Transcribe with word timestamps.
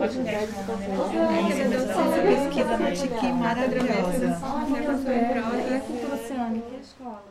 Pesquisa 0.00 0.24
na 2.78 2.90
Tiqui 2.90 3.32
maravilhosa. 3.34 4.40
E 5.68 5.74
e 6.56 6.80
escola. 6.80 7.24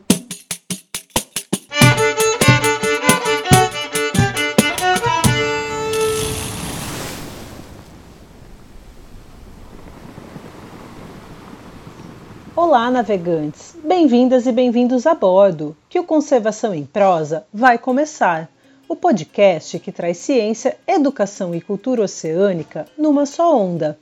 Olá, 12.54 12.88
navegantes! 12.88 13.76
Bem-vindas 13.82 14.46
e 14.46 14.52
bem-vindos 14.52 15.08
a 15.08 15.14
bordo, 15.16 15.76
que 15.88 15.98
o 15.98 16.04
Conservação 16.04 16.72
em 16.72 16.86
Prosa 16.86 17.44
vai 17.52 17.78
começar. 17.78 18.48
O 18.90 18.96
podcast 18.96 19.78
que 19.78 19.92
traz 19.92 20.16
ciência, 20.16 20.76
educação 20.84 21.54
e 21.54 21.60
cultura 21.60 22.02
oceânica 22.02 22.86
numa 22.98 23.24
só 23.24 23.56
onda. 23.56 23.96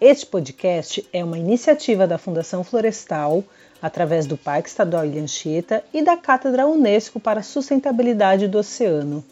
Este 0.00 0.26
podcast 0.26 1.08
é 1.12 1.22
uma 1.22 1.38
iniciativa 1.38 2.04
da 2.04 2.18
Fundação 2.18 2.64
Florestal, 2.64 3.44
através 3.80 4.26
do 4.26 4.36
Parque 4.36 4.68
Estadual 4.68 5.06
Ilha 5.06 5.22
Anchieta 5.22 5.84
e 5.94 6.02
da 6.02 6.16
Cátedra 6.16 6.66
Unesco 6.66 7.20
para 7.20 7.38
a 7.38 7.42
Sustentabilidade 7.44 8.48
do 8.48 8.58
Oceano. 8.58 9.24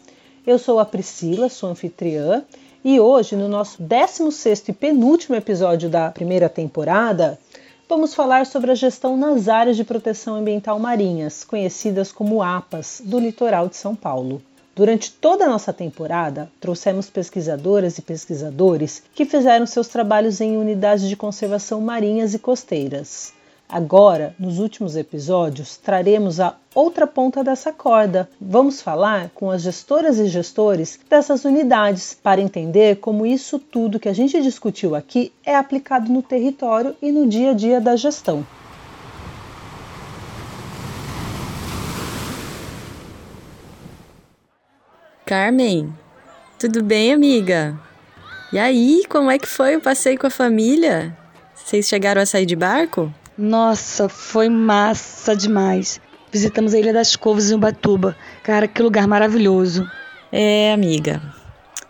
Eu 0.47 0.57
sou 0.57 0.79
a 0.79 0.85
Priscila, 0.85 1.49
sua 1.49 1.71
anfitriã, 1.71 2.41
e 2.81 2.97
hoje, 2.97 3.35
no 3.35 3.49
nosso 3.49 3.83
16º 3.83 4.69
e 4.69 4.73
penúltimo 4.73 5.35
episódio 5.35 5.89
da 5.89 6.09
primeira 6.11 6.47
temporada, 6.47 7.37
vamos 7.89 8.13
falar 8.13 8.45
sobre 8.45 8.71
a 8.71 8.75
gestão 8.75 9.17
nas 9.17 9.49
áreas 9.49 9.75
de 9.75 9.83
proteção 9.83 10.35
ambiental 10.35 10.79
marinhas, 10.79 11.43
conhecidas 11.43 12.09
como 12.09 12.41
APAS, 12.41 13.01
do 13.03 13.19
litoral 13.19 13.67
de 13.67 13.75
São 13.75 13.97
Paulo. 13.97 14.41
Durante 14.75 15.11
toda 15.11 15.45
a 15.45 15.49
nossa 15.49 15.71
temporada, 15.71 16.51
trouxemos 16.59 17.07
pesquisadoras 17.07 17.99
e 17.99 18.01
pesquisadores 18.01 19.03
que 19.13 19.23
fizeram 19.23 19.67
seus 19.67 19.87
trabalhos 19.87 20.41
em 20.41 20.57
unidades 20.57 21.07
de 21.07 21.15
conservação 21.15 21.79
marinhas 21.79 22.33
e 22.33 22.39
costeiras. 22.39 23.33
Agora, 23.69 24.35
nos 24.39 24.57
últimos 24.57 24.95
episódios, 24.95 25.77
traremos 25.77 26.39
a 26.39 26.55
outra 26.73 27.05
ponta 27.05 27.43
dessa 27.43 27.71
corda. 27.71 28.27
Vamos 28.41 28.81
falar 28.81 29.29
com 29.35 29.51
as 29.51 29.61
gestoras 29.61 30.17
e 30.17 30.27
gestores 30.27 30.99
dessas 31.07 31.45
unidades 31.45 32.17
para 32.21 32.41
entender 32.41 32.95
como 32.95 33.27
isso 33.27 33.59
tudo 33.59 33.99
que 33.99 34.09
a 34.09 34.13
gente 34.13 34.41
discutiu 34.41 34.95
aqui 34.95 35.31
é 35.45 35.55
aplicado 35.55 36.11
no 36.11 36.23
território 36.23 36.95
e 36.99 37.11
no 37.11 37.27
dia 37.27 37.51
a 37.51 37.53
dia 37.53 37.79
da 37.79 37.95
gestão. 37.95 38.43
Carmen, 45.25 45.93
tudo 46.59 46.83
bem, 46.83 47.13
amiga? 47.13 47.79
E 48.51 48.59
aí, 48.59 49.03
como 49.07 49.31
é 49.31 49.39
que 49.39 49.47
foi 49.47 49.77
o 49.77 49.81
passeio 49.81 50.19
com 50.19 50.27
a 50.27 50.29
família? 50.29 51.17
Vocês 51.55 51.87
chegaram 51.87 52.21
a 52.21 52.25
sair 52.25 52.45
de 52.45 52.57
barco? 52.57 53.11
Nossa, 53.37 54.09
foi 54.09 54.49
massa 54.49 55.33
demais. 55.33 56.01
Visitamos 56.29 56.73
a 56.73 56.79
Ilha 56.79 56.91
das 56.91 57.15
Covas 57.15 57.49
em 57.49 57.55
Ubatuba. 57.55 58.17
Cara, 58.43 58.67
que 58.67 58.81
lugar 58.81 59.07
maravilhoso. 59.07 59.89
É, 60.29 60.73
amiga. 60.73 61.21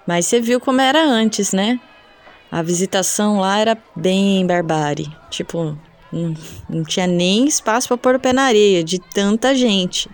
Mas 0.06 0.28
você 0.28 0.40
viu 0.40 0.60
como 0.60 0.80
era 0.80 1.04
antes, 1.04 1.54
né? 1.54 1.80
A 2.52 2.62
visitação 2.62 3.40
lá 3.40 3.58
era 3.58 3.76
bem 3.96 4.46
barbárie. 4.46 5.12
Tipo, 5.32 5.76
não, 6.12 6.36
não 6.70 6.84
tinha 6.84 7.08
nem 7.08 7.48
espaço 7.48 7.88
para 7.88 7.98
pôr 7.98 8.16
o 8.16 8.20
pé 8.20 8.32
na 8.32 8.44
areia, 8.44 8.84
de 8.84 9.00
tanta 9.00 9.56
gente. 9.56 10.08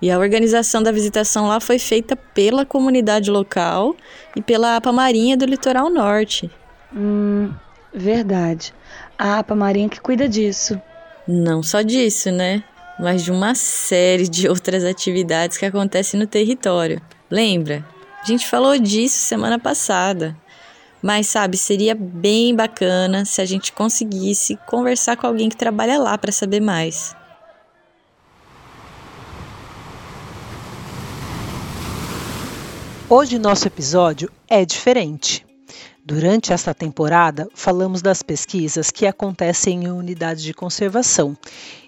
E 0.00 0.10
a 0.10 0.18
organização 0.18 0.82
da 0.82 0.92
visitação 0.92 1.48
lá 1.48 1.58
foi 1.60 1.78
feita 1.78 2.14
pela 2.14 2.64
comunidade 2.64 3.30
local 3.30 3.96
e 4.36 4.40
pela 4.40 4.76
APA 4.76 4.92
Marinha 4.92 5.36
do 5.36 5.44
Litoral 5.44 5.90
Norte. 5.90 6.50
Hum, 6.94 7.52
verdade. 7.92 8.72
A 9.18 9.40
APA 9.40 9.54
Marinha 9.54 9.88
que 9.88 10.00
cuida 10.00 10.28
disso. 10.28 10.80
Não 11.26 11.62
só 11.62 11.82
disso, 11.82 12.30
né? 12.30 12.62
Mas 12.98 13.24
de 13.24 13.32
uma 13.32 13.54
série 13.54 14.28
de 14.28 14.48
outras 14.48 14.84
atividades 14.84 15.58
que 15.58 15.66
acontecem 15.66 16.18
no 16.18 16.26
território. 16.26 17.00
Lembra? 17.30 17.84
A 18.22 18.26
gente 18.26 18.46
falou 18.46 18.78
disso 18.78 19.16
semana 19.16 19.58
passada. 19.58 20.36
Mas 21.02 21.28
sabe, 21.28 21.56
seria 21.56 21.94
bem 21.94 22.54
bacana 22.54 23.24
se 23.24 23.40
a 23.40 23.44
gente 23.44 23.72
conseguisse 23.72 24.58
conversar 24.66 25.16
com 25.16 25.26
alguém 25.26 25.48
que 25.48 25.56
trabalha 25.56 25.98
lá 25.98 26.18
para 26.18 26.32
saber 26.32 26.60
mais. 26.60 27.14
Hoje 33.10 33.38
nosso 33.38 33.66
episódio 33.66 34.30
é 34.46 34.66
diferente. 34.66 35.42
Durante 36.04 36.52
esta 36.52 36.74
temporada, 36.74 37.48
falamos 37.54 38.02
das 38.02 38.22
pesquisas 38.22 38.90
que 38.90 39.06
acontecem 39.06 39.84
em 39.84 39.90
unidades 39.90 40.42
de 40.42 40.52
conservação. 40.52 41.34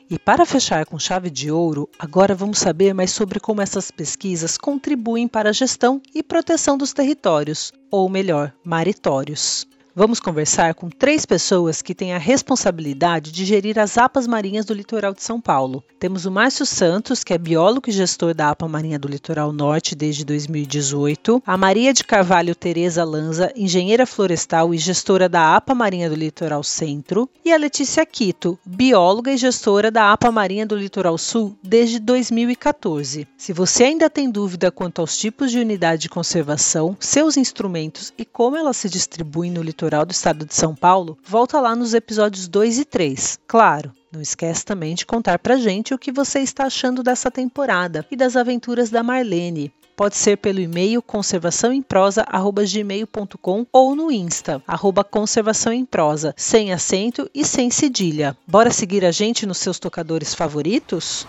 E 0.09 0.19
para 0.19 0.47
fechar 0.47 0.87
com 0.87 0.99
chave 0.99 1.29
de 1.29 1.51
ouro, 1.51 1.87
agora 1.99 2.35
vamos 2.35 2.59
saber 2.59 2.95
mais 2.95 3.11
sobre 3.11 3.39
como 3.39 3.61
essas 3.61 3.91
pesquisas 3.91 4.57
contribuem 4.57 5.29
para 5.29 5.51
a 5.51 5.53
gestão 5.53 6.01
e 6.15 6.23
proteção 6.23 6.79
dos 6.79 6.95
territórios, 6.95 7.71
ou 7.91 8.09
melhor, 8.09 8.55
maritórios. 8.65 9.69
Vamos 9.95 10.21
conversar 10.21 10.73
com 10.75 10.89
três 10.89 11.27
pessoas 11.27 11.83
que 11.83 11.97
têm 11.97 12.15
a 12.15 12.19
responsabilidade 12.19 13.33
de 13.33 13.45
gerir 13.45 13.77
as 13.77 13.99
APAs 13.99 14.25
marinhas 14.25 14.65
do 14.65 14.73
litoral 14.73 15.13
de 15.13 15.23
São 15.23 15.41
Paulo. 15.41 15.83
Temos 15.99 16.25
o 16.25 16.31
Márcio 16.31 16.65
Santos, 16.65 17.25
que 17.25 17.35
é 17.35 17.39
biólogo 17.39 17.91
e 17.91 17.93
gestor 17.93 18.33
da 18.33 18.51
APA 18.51 18.69
Marinha 18.69 19.01
do 19.01 19.09
Litoral 19.09 19.53
Norte 19.53 19.97
desde 19.97 20.25
2018, 20.25 21.43
a 21.45 21.57
Maria 21.57 21.93
de 21.93 22.05
Carvalho 22.05 22.55
Tereza 22.55 23.03
Lanza, 23.03 23.53
engenheira 23.57 24.07
florestal 24.07 24.73
e 24.73 24.79
gestora 24.79 25.29
da 25.29 25.57
APA 25.57 25.75
Marinha 25.75 26.09
do 26.09 26.15
Litoral 26.15 26.63
Centro, 26.63 27.29
e 27.45 27.53
a 27.53 27.57
Letícia 27.57 28.07
Quito, 28.07 28.57
bióloga 28.65 29.33
e 29.33 29.37
gestora 29.37 29.91
da 29.91 30.13
APA 30.13 30.31
Marinha 30.31 30.65
do 30.65 30.77
Litoral 30.77 31.19
Sul 31.19 31.59
desde 31.63 31.99
2014. 31.99 33.27
Se 33.37 33.53
você 33.53 33.85
ainda 33.85 34.09
tem 34.09 34.31
dúvida 34.31 34.71
quanto 34.71 35.01
aos 35.01 35.19
tipos 35.19 35.51
de 35.51 35.59
unidade 35.59 36.03
de 36.03 36.09
conservação, 36.09 36.97
seus 37.01 37.37
instrumentos 37.37 38.13
e 38.17 38.25
como 38.25 38.57
elas 38.57 38.77
se 38.77 38.89
distribuem 38.89 39.51
no 39.51 39.61
litoral, 39.61 39.80
Litoral 39.81 40.05
do 40.05 40.13
Estado 40.13 40.45
de 40.45 40.55
São 40.55 40.75
Paulo, 40.75 41.17
volta 41.25 41.59
lá 41.59 41.75
nos 41.75 41.95
episódios 41.95 42.47
2 42.49 42.81
e 42.81 42.85
3. 42.85 43.39
Claro, 43.47 43.91
não 44.13 44.21
esquece 44.21 44.63
também 44.63 44.95
de 44.95 45.07
contar 45.07 45.39
pra 45.39 45.57
gente 45.57 45.95
o 45.95 45.99
que 45.99 46.13
você 46.13 46.41
está 46.41 46.67
achando 46.67 47.03
dessa 47.03 47.31
temporada 47.31 48.05
e 48.11 48.17
das 48.17 48.37
aventuras 48.37 48.91
da 48.91 49.03
Marlene. 49.03 49.73
Pode 49.97 50.19
ser 50.19 50.37
pelo 50.37 50.61
e-mail 50.61 51.01
conservaçãoemprosa@gmail.com 51.01 53.67
ou 53.73 53.97
no 53.97 54.13
Insta, 54.13 54.63
arroba 54.69 55.03
conservação 55.03 55.73
em 55.73 55.87
prosa, 55.87 56.35
sem 56.37 56.75
acento 56.75 57.31
e 57.35 57.43
sem 57.43 57.71
cedilha. 57.71 58.37
Bora 58.47 58.71
seguir 58.71 59.03
a 59.07 59.11
gente 59.11 59.47
nos 59.47 59.57
seus 59.57 59.79
tocadores 59.79 60.35
favoritos? 60.35 61.27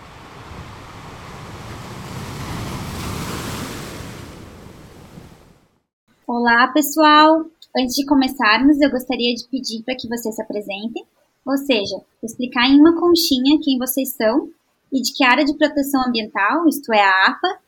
Olá, 6.26 6.68
pessoal! 6.68 7.51
Antes 7.74 7.94
de 7.94 8.04
começarmos, 8.04 8.78
eu 8.82 8.90
gostaria 8.90 9.34
de 9.34 9.48
pedir 9.48 9.82
para 9.82 9.96
que 9.96 10.06
vocês 10.06 10.34
se 10.34 10.42
apresentem, 10.42 11.06
ou 11.44 11.56
seja, 11.56 11.96
explicar 12.22 12.66
em 12.66 12.78
uma 12.78 13.00
conchinha 13.00 13.58
quem 13.64 13.78
vocês 13.78 14.10
são 14.10 14.50
e 14.92 15.00
de 15.00 15.10
que 15.14 15.24
área 15.24 15.42
de 15.42 15.56
proteção 15.56 16.06
ambiental, 16.06 16.68
isto 16.68 16.92
é, 16.92 17.02
a 17.02 17.28
APA, 17.28 17.60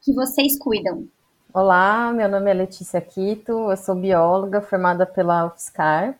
que 0.00 0.14
vocês 0.14 0.56
cuidam. 0.56 1.08
Olá, 1.52 2.12
meu 2.12 2.28
nome 2.28 2.48
é 2.48 2.54
Letícia 2.54 3.00
Quito, 3.00 3.50
eu 3.50 3.76
sou 3.76 3.96
bióloga 3.96 4.60
formada 4.60 5.04
pela 5.04 5.46
UFSCar 5.46 6.16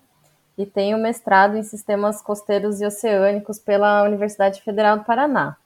e 0.59 0.67
tenho 0.67 0.99
mestrado 0.99 1.57
em 1.57 1.63
sistemas 1.63 2.21
costeiros 2.21 2.81
e 2.81 2.87
oceânicos 2.87 3.61
pela 3.61 4.03
Universidade 4.03 4.61
Federal 4.63 4.99
do 4.99 5.05
Paraná. 5.05 5.57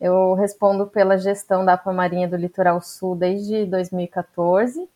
Eu 0.00 0.32
respondo 0.32 0.86
pela 0.86 1.18
gestão 1.18 1.62
da 1.62 1.74
APA 1.74 1.92
Marinha 1.92 2.26
do 2.26 2.36
Litoral 2.36 2.80
Sul 2.80 3.14
desde 3.14 3.66
2014 3.66 4.88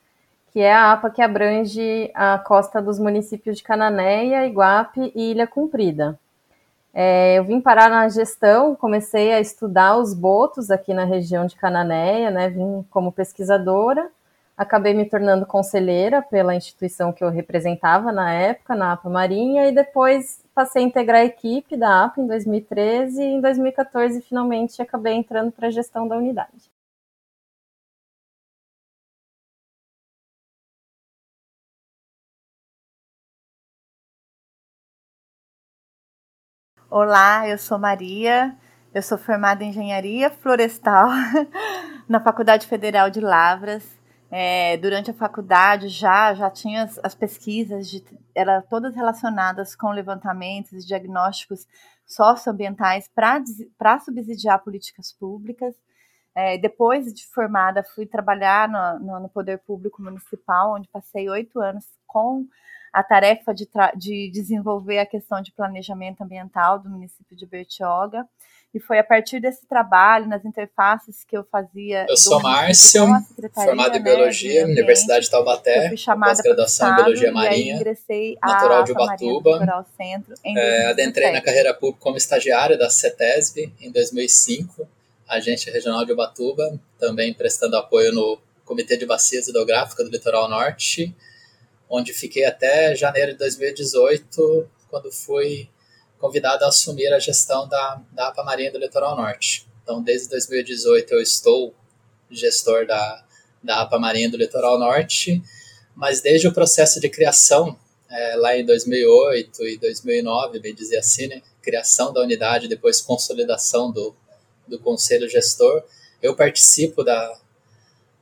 que 0.57 0.61
é 0.61 0.73
a 0.73 0.93
APA 0.93 1.11
que 1.11 1.21
abrange 1.21 2.11
a 2.15 2.39
costa 2.39 2.81
dos 2.81 2.99
municípios 2.99 3.59
de 3.59 3.63
Cananéia, 3.63 4.47
Iguape 4.47 5.13
e 5.15 5.33
Ilha 5.33 5.47
Cumprida. 5.47 6.19
É, 6.95 7.39
eu 7.39 7.45
vim 7.45 7.61
parar 7.61 7.91
na 7.91 8.09
gestão, 8.09 8.75
comecei 8.75 9.35
a 9.35 9.39
estudar 9.39 9.99
os 9.99 10.15
botos 10.15 10.71
aqui 10.71 10.95
na 10.95 11.05
região 11.05 11.45
de 11.45 11.57
Cananéia, 11.57 12.31
né, 12.31 12.49
vim 12.49 12.83
como 12.89 13.13
pesquisadora, 13.13 14.09
acabei 14.57 14.95
me 14.95 15.05
tornando 15.05 15.45
conselheira 15.45 16.23
pela 16.23 16.55
instituição 16.55 17.13
que 17.13 17.23
eu 17.23 17.29
representava 17.29 18.11
na 18.11 18.33
época, 18.33 18.75
na 18.75 18.95
APA 18.95 19.11
Marinha, 19.11 19.69
e 19.69 19.73
depois 19.73 20.43
passei 20.55 20.83
a 20.83 20.87
integrar 20.87 21.21
a 21.21 21.27
equipe 21.27 21.77
da 21.77 22.05
APA 22.05 22.23
em 22.23 22.27
2013 22.27 23.21
e 23.21 23.27
em 23.27 23.41
2014 23.43 24.23
finalmente 24.23 24.81
acabei 24.81 25.13
entrando 25.13 25.53
para 25.53 25.67
a 25.69 25.71
gestão 25.71 26.09
da 26.09 26.17
unidade. 26.17 26.75
Olá, 36.99 37.47
eu 37.47 37.59
sou 37.59 37.79
Maria, 37.79 38.57
eu 38.95 39.03
sou 39.03 39.19
formada 39.19 39.63
em 39.63 39.69
Engenharia 39.69 40.31
Florestal 40.31 41.11
na 42.09 42.19
Faculdade 42.19 42.67
Federal 42.67 43.11
de 43.11 43.21
Lavras. 43.21 43.87
É, 44.31 44.79
durante 44.79 45.11
a 45.11 45.15
faculdade 45.15 45.89
já 45.89 46.33
já 46.33 46.49
tinha 46.49 46.85
as, 46.85 46.99
as 47.03 47.15
pesquisas 47.15 48.03
eram 48.35 48.63
todas 48.63 48.95
relacionadas 48.95 49.77
com 49.77 49.91
levantamentos 49.91 50.73
e 50.73 50.87
diagnósticos 50.87 51.67
socioambientais 52.07 53.11
para 53.15 54.01
subsidiar 54.01 54.65
políticas 54.65 55.13
públicas. 55.13 55.75
É, 56.35 56.57
depois 56.57 57.13
de 57.13 57.27
formada, 57.27 57.85
fui 57.85 58.07
trabalhar 58.07 58.71
no, 58.71 59.01
no, 59.01 59.21
no, 59.21 59.29
Poder 59.29 59.59
Público 59.59 60.01
Municipal, 60.01 60.77
onde 60.77 60.89
passei 60.89 61.29
oito 61.29 61.61
anos 61.61 61.85
com 62.07 62.47
a 62.97 63.03
tarefa 63.03 63.53
de, 63.53 63.69
de, 63.95 64.31
desenvolver 64.33 64.99
a 64.99 65.05
questão 65.05 65.43
de 65.43 65.53
planejamento 65.53 66.23
ambiental 66.23 66.79
do 66.79 66.89
município 66.89 67.37
de 67.37 67.45
Bertioga. 67.45 68.25
E 68.73 68.81
foi 68.81 68.99
a 68.99 69.05
partir 69.05 69.39
desse 69.39 69.67
trabalho, 69.67 70.27
nas 70.27 70.47
interfaces 70.47 71.23
que 71.23 71.37
eu 71.37 71.45
fazia. 71.45 72.07
Eu 72.09 72.17
sou 72.17 72.41
Márcio, 72.41 73.07
formado 73.55 73.99
em 73.99 74.03
Biologia, 74.03 74.67
né, 74.67 74.73
Universidade 74.73 75.27
de 75.27 75.31
Taubaté, 75.31 75.91
pós-graduação 75.91 76.91
em 76.91 76.97
Biologia 76.97 77.33
Marinha, 77.33 77.79
natural 78.43 78.83
de 78.85 78.93
Ubatuba. 78.93 79.87
Centro, 79.95 80.35
é, 80.45 80.87
adentrei 80.87 81.33
na 81.33 81.43
carreira 81.43 81.75
pública 81.75 82.01
como 82.01 82.17
estagiário 82.17 82.79
da 82.79 82.89
CETESB 82.89 83.75
em 83.79 83.91
2005 83.91 84.89
agente 85.29 85.71
regional 85.71 86.05
de 86.07 86.13
Ubatuba, 86.13 86.81
também 86.99 87.35
prestando 87.35 87.77
apoio 87.77 88.13
no 88.13 88.39
Comitê 88.65 88.97
de 88.97 89.05
Bacias 89.05 89.49
Hidrográficas 89.49 90.07
do 90.07 90.13
Litoral 90.13 90.49
Norte, 90.49 91.15
onde 91.89 92.13
fiquei 92.13 92.45
até 92.45 92.95
janeiro 92.95 93.33
de 93.33 93.39
2018, 93.39 94.69
quando 94.89 95.11
fui 95.13 95.69
convidado 96.19 96.65
a 96.65 96.69
assumir 96.69 97.13
a 97.13 97.19
gestão 97.19 97.69
da, 97.69 98.03
da 98.13 98.29
APA 98.29 98.43
Marinha 98.43 98.73
do 98.73 98.79
Litoral 98.79 99.17
Norte. 99.17 99.67
Então, 99.83 100.03
desde 100.03 100.29
2018 100.31 101.15
eu 101.15 101.21
estou 101.21 101.75
gestor 102.31 102.87
da, 102.87 103.25
da 103.63 103.83
APA 103.83 103.99
Marinha 103.99 104.31
do 104.31 104.37
Litoral 104.37 104.79
Norte, 104.79 105.43
mas 105.95 106.21
desde 106.21 106.49
o 106.49 106.53
processo 106.53 107.01
de 107.01 107.09
criação, 107.09 107.79
é, 108.11 108.37
lá 108.37 108.57
em 108.57 108.65
2008 108.65 109.63
e 109.65 109.79
2009, 109.79 110.59
bem 110.61 110.75
dizer 110.75 110.99
assim, 110.99 111.27
né, 111.29 111.43
criação 111.63 112.13
da 112.13 112.21
unidade, 112.21 112.69
depois 112.69 113.01
consolidação 113.01 113.91
do, 113.91 114.15
do 114.67 114.79
conselho 114.79 115.29
gestor, 115.29 115.83
eu 116.23 116.35
participo 116.35 117.05
da, 117.05 117.39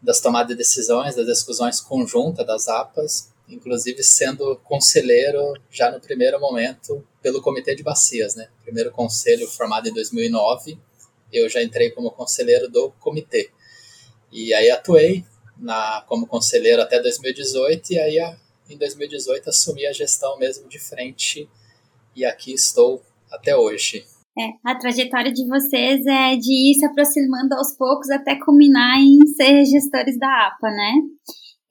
das 0.03 0.21
tomadas 0.21 0.49
de 0.49 0.55
decisões, 0.55 1.15
das 1.15 1.27
discussões 1.27 1.81
conjuntas 1.81 2.47
das 2.47 2.69
APAs, 2.69 3.33
inclusive 3.49 4.03
sendo 4.03 4.57
conselheiro 4.65 5.55
já 5.71 5.91
no 5.91 6.01
primeiro 6.01 6.41
momento 6.41 7.07
pelo 7.23 7.43
Comitê 7.43 7.75
de 7.75 7.83
Bacias, 7.83 8.35
né? 8.35 8.49
Primeiro 8.63 8.91
conselho 8.91 9.47
formado 9.49 9.89
em 9.89 9.93
2009, 9.93 10.79
eu 11.33 11.49
já 11.49 11.63
entrei 11.63 11.91
como 11.91 12.11
conselheiro 12.11 12.71
do 12.71 12.91
comitê. 13.01 13.51
E 14.33 14.53
aí 14.55 14.71
atuei 14.71 15.25
na, 15.57 16.05
como 16.09 16.27
conselheiro 16.27 16.83
até 16.83 17.01
2018 17.01 17.93
e 17.93 17.99
aí 17.99 18.37
em 18.69 18.77
2018 18.79 19.51
assumi 19.51 19.87
a 19.87 19.93
gestão 19.93 20.39
mesmo 20.39 20.69
de 20.69 20.79
frente 20.79 21.49
e 22.17 22.25
aqui 22.25 22.53
estou 22.53 23.03
até 23.31 23.57
hoje. 23.57 24.05
É, 24.37 24.49
a 24.65 24.77
trajetória 24.77 25.33
de 25.33 25.47
vocês 25.47 26.05
é 26.07 26.37
de 26.37 26.71
ir 26.71 26.75
se 26.75 26.85
aproximando 26.85 27.55
aos 27.55 27.77
poucos 27.77 28.11
até 28.11 28.37
culminar 28.37 28.99
em 28.99 29.25
ser 29.29 29.65
gestores 29.65 30.19
da 30.19 30.49
APA, 30.49 30.71
né? 30.71 30.93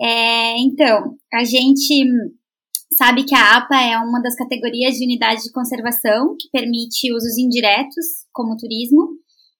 É, 0.01 0.57
então, 0.59 1.15
a 1.33 1.43
gente 1.43 2.05
sabe 2.97 3.23
que 3.23 3.35
a 3.35 3.57
APA 3.57 3.81
é 3.81 3.97
uma 3.97 4.21
das 4.21 4.35
categorias 4.35 4.95
de 4.95 5.05
unidade 5.05 5.43
de 5.43 5.51
conservação 5.51 6.35
que 6.39 6.49
permite 6.51 7.13
usos 7.13 7.37
indiretos, 7.37 8.05
como 8.31 8.57
turismo, 8.57 9.09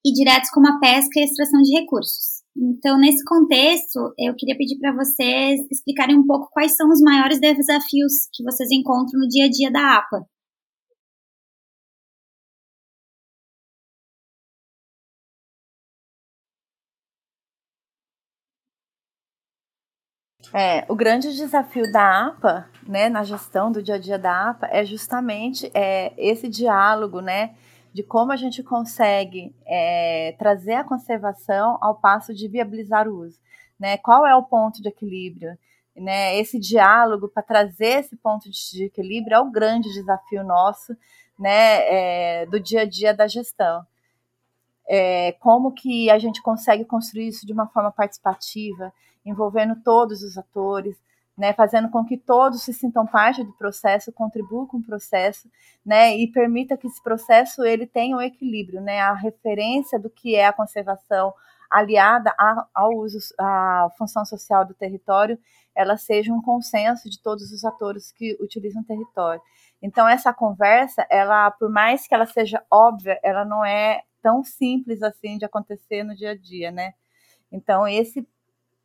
e 0.06 0.12
diretos, 0.14 0.50
como 0.50 0.68
a 0.68 0.80
pesca 0.80 1.20
e 1.20 1.22
a 1.22 1.26
extração 1.26 1.62
de 1.62 1.80
recursos. 1.80 2.44
Então, 2.56 3.00
nesse 3.00 3.24
contexto, 3.26 4.14
eu 4.20 4.36
queria 4.36 4.56
pedir 4.56 4.78
para 4.78 4.94
vocês 4.94 5.60
explicarem 5.72 6.18
um 6.18 6.26
pouco 6.26 6.50
quais 6.52 6.76
são 6.76 6.88
os 6.90 7.02
maiores 7.02 7.40
desafios 7.40 8.28
que 8.32 8.44
vocês 8.44 8.70
encontram 8.72 9.20
no 9.20 9.28
dia 9.28 9.46
a 9.46 9.50
dia 9.50 9.72
da 9.72 9.98
APA. 9.98 10.28
É, 20.56 20.86
o 20.88 20.96
grande 20.96 21.36
desafio 21.36 21.92
da 21.92 22.28
APA, 22.28 22.70
né, 22.88 23.10
na 23.10 23.24
gestão 23.24 23.72
do 23.72 23.82
dia 23.82 23.96
a 23.96 23.98
dia 23.98 24.20
da 24.20 24.52
APA, 24.52 24.68
é 24.72 24.86
justamente 24.86 25.72
é, 25.74 26.14
esse 26.16 26.48
diálogo, 26.48 27.22
né, 27.22 27.56
de 27.92 28.04
como 28.04 28.32
a 28.32 28.36
gente 28.36 28.62
consegue 28.62 29.56
é, 29.66 30.36
trazer 30.38 30.76
a 30.76 30.84
conservação 30.84 31.80
ao 31.82 31.96
passo 31.96 32.36
de 32.36 32.48
viabilizar 32.48 33.08
o 33.08 33.22
uso, 33.22 33.40
né? 33.80 33.98
Qual 33.98 34.26
é 34.26 34.36
o 34.36 34.44
ponto 34.44 34.82
de 34.82 34.90
equilíbrio? 34.90 35.58
Né, 35.96 36.40
esse 36.40 36.60
diálogo 36.60 37.28
para 37.28 37.44
trazer 37.44 38.00
esse 38.00 38.16
ponto 38.16 38.50
de 38.50 38.86
equilíbrio 38.86 39.36
é 39.36 39.40
o 39.40 39.52
grande 39.52 39.92
desafio 39.94 40.44
nosso, 40.44 40.96
né, 41.38 42.42
é, 42.42 42.46
do 42.48 42.60
dia 42.60 42.82
a 42.82 42.86
dia 42.86 43.14
da 43.14 43.28
gestão. 43.28 43.86
É, 44.88 45.32
como 45.34 45.72
que 45.72 46.10
a 46.10 46.20
gente 46.20 46.42
consegue 46.42 46.84
construir 46.86 47.28
isso 47.28 47.46
de 47.46 47.54
uma 47.54 47.68
forma 47.68 47.92
participativa, 47.92 48.92
envolvendo 49.26 49.76
todos 49.84 50.22
os 50.22 50.38
atores, 50.38 50.96
né, 51.38 51.52
fazendo 51.54 51.90
com 51.90 52.06
que 52.06 52.18
todos 52.18 52.62
se 52.62 52.74
sintam 52.74 53.08
parte 53.08 53.44
do 53.44 53.54
processo, 53.54 54.12
contribuam 54.12 54.68
com 54.68 54.78
o 54.78 54.84
processo, 54.84 55.50
né, 55.86 56.16
e 56.16 56.32
permita 56.32 56.78
que 56.78 56.88
esse 56.88 57.02
processo 57.02 57.64
ele 57.64 57.88
tenha 57.88 58.16
um 58.16 58.22
equilíbrio, 58.22 58.82
né, 58.82 59.02
a 59.02 59.14
referência 59.14 60.00
do 60.00 60.10
que 60.10 60.36
é 60.36 60.46
a 60.46 60.54
conservação 60.54 61.34
aliada 61.72 62.32
ao 62.74 62.92
uso, 62.92 63.18
à 63.40 63.90
função 63.98 64.24
social 64.24 64.64
do 64.64 64.76
território, 64.76 65.40
ela 65.76 65.98
seja 65.98 66.32
um 66.32 66.40
consenso 66.40 67.10
de 67.10 67.20
todos 67.20 67.52
os 67.52 67.66
atores 67.66 68.12
que 68.12 68.38
utilizam 68.40 68.84
o 68.84 68.86
território. 68.86 69.42
Então 69.82 70.08
essa 70.08 70.32
conversa, 70.32 71.06
ela, 71.10 71.50
por 71.50 71.72
mais 71.72 72.08
que 72.08 72.14
ela 72.14 72.28
seja 72.28 72.64
óbvia, 72.70 73.20
ela 73.24 73.44
não 73.44 73.66
é 73.66 74.04
tão 74.22 74.44
simples 74.44 75.02
assim 75.02 75.38
de 75.38 75.46
acontecer 75.46 76.04
no 76.04 76.16
dia 76.16 76.32
a 76.32 76.38
dia, 76.38 76.72
né? 76.72 76.94
Então 77.52 77.88
esse 77.88 78.28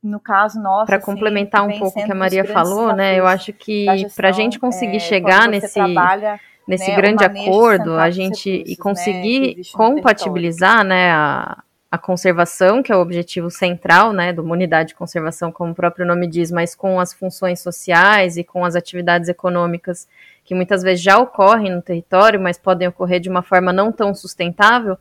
no 0.03 0.21
caso 0.21 0.61
nosso. 0.61 0.87
Para 0.87 0.97
assim, 0.97 1.07
complementar 1.07 1.67
um 1.67 1.79
pouco 1.79 2.01
o 2.01 2.05
que 2.05 2.13
a 2.13 2.15
Maria 2.15 2.45
falou, 2.45 2.95
né? 2.95 3.19
Eu 3.19 3.27
acho 3.27 3.53
que 3.53 3.87
para 4.15 4.29
a 4.29 4.33
gente 4.33 4.59
conseguir 4.59 4.97
é, 4.97 5.01
chegar 5.01 5.49
nesse, 5.49 5.75
trabalha, 5.75 6.41
nesse 6.67 6.91
né, 6.91 6.97
grande 6.97 7.25
acordo, 7.25 7.95
a 7.95 8.11
gente 8.11 8.63
e 8.67 8.71
né, 8.71 8.77
conseguir 8.79 9.57
né, 9.57 9.63
compatibilizar 9.73 10.85
né, 10.85 11.11
a, 11.11 11.63
a 11.91 11.99
conservação, 11.99 12.83
que 12.83 12.93
é 12.93 12.97
o 12.97 13.01
objetivo 13.01 13.51
central 13.51 14.13
né, 14.13 14.33
de 14.33 14.41
uma 14.41 14.53
unidade 14.53 14.91
de 14.91 14.95
conservação, 14.95 15.51
como 15.51 15.73
o 15.73 15.75
próprio 15.75 16.07
nome 16.07 16.27
diz, 16.27 16.51
mas 16.51 16.75
com 16.75 17.01
as 17.01 17.13
funções 17.13 17.61
sociais 17.61 18.37
e 18.37 18.45
com 18.45 18.65
as 18.65 18.77
atividades 18.77 19.29
econômicas 19.29 20.07
que 20.45 20.55
muitas 20.55 20.83
vezes 20.83 21.03
já 21.03 21.19
ocorrem 21.19 21.75
no 21.75 21.83
território, 21.83 22.41
mas 22.41 22.57
podem 22.57 22.89
ocorrer 22.89 23.21
de 23.21 23.29
uma 23.29 23.43
forma 23.43 23.71
não 23.71 23.93
tão 23.93 24.15
sustentável, 24.15 24.97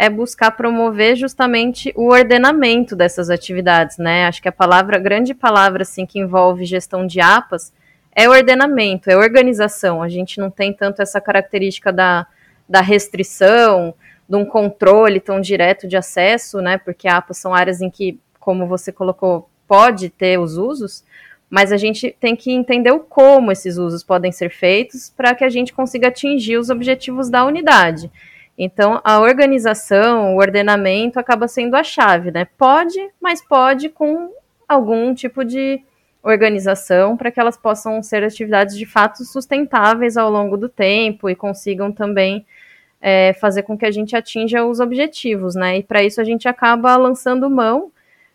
é 0.00 0.08
buscar 0.08 0.52
promover 0.52 1.16
justamente 1.16 1.92
o 1.96 2.12
ordenamento 2.12 2.94
dessas 2.94 3.28
atividades, 3.28 3.98
né? 3.98 4.26
Acho 4.26 4.40
que 4.40 4.48
a 4.48 4.52
palavra, 4.52 4.96
a 4.96 5.00
grande 5.00 5.34
palavra 5.34 5.82
assim 5.82 6.06
que 6.06 6.20
envolve 6.20 6.64
gestão 6.64 7.04
de 7.04 7.20
APAS 7.20 7.72
é 8.14 8.28
ordenamento, 8.28 9.10
é 9.10 9.16
organização. 9.16 10.00
A 10.00 10.08
gente 10.08 10.38
não 10.38 10.52
tem 10.52 10.72
tanto 10.72 11.02
essa 11.02 11.20
característica 11.20 11.92
da, 11.92 12.28
da 12.68 12.80
restrição, 12.80 13.92
de 14.28 14.36
um 14.36 14.44
controle 14.44 15.18
tão 15.18 15.40
direto 15.40 15.88
de 15.88 15.96
acesso, 15.96 16.60
né? 16.60 16.78
Porque 16.78 17.08
APAS 17.08 17.38
são 17.38 17.52
áreas 17.52 17.80
em 17.80 17.90
que, 17.90 18.20
como 18.38 18.68
você 18.68 18.92
colocou, 18.92 19.50
pode 19.66 20.10
ter 20.10 20.38
os 20.38 20.56
usos, 20.56 21.02
mas 21.50 21.72
a 21.72 21.76
gente 21.76 22.14
tem 22.20 22.36
que 22.36 22.52
entender 22.52 22.92
o 22.92 23.00
como 23.00 23.50
esses 23.50 23.76
usos 23.78 24.04
podem 24.04 24.30
ser 24.30 24.50
feitos 24.50 25.10
para 25.10 25.34
que 25.34 25.42
a 25.42 25.48
gente 25.50 25.72
consiga 25.72 26.06
atingir 26.06 26.56
os 26.56 26.70
objetivos 26.70 27.28
da 27.28 27.44
unidade. 27.44 28.08
Então, 28.58 29.00
a 29.04 29.20
organização, 29.20 30.34
o 30.34 30.38
ordenamento 30.40 31.20
acaba 31.20 31.46
sendo 31.46 31.76
a 31.76 31.84
chave, 31.84 32.32
né? 32.32 32.44
Pode, 32.44 32.98
mas 33.20 33.40
pode 33.40 33.88
com 33.88 34.32
algum 34.68 35.14
tipo 35.14 35.44
de 35.44 35.80
organização 36.20 37.16
para 37.16 37.30
que 37.30 37.38
elas 37.38 37.56
possam 37.56 38.02
ser 38.02 38.24
atividades 38.24 38.76
de 38.76 38.84
fato 38.84 39.24
sustentáveis 39.24 40.16
ao 40.16 40.28
longo 40.28 40.56
do 40.56 40.68
tempo 40.68 41.30
e 41.30 41.36
consigam 41.36 41.92
também 41.92 42.44
é, 43.00 43.32
fazer 43.34 43.62
com 43.62 43.78
que 43.78 43.86
a 43.86 43.92
gente 43.92 44.16
atinja 44.16 44.64
os 44.64 44.80
objetivos, 44.80 45.54
né? 45.54 45.78
E 45.78 45.82
para 45.84 46.02
isso 46.02 46.20
a 46.20 46.24
gente 46.24 46.48
acaba 46.48 46.96
lançando 46.96 47.48
mão 47.48 47.92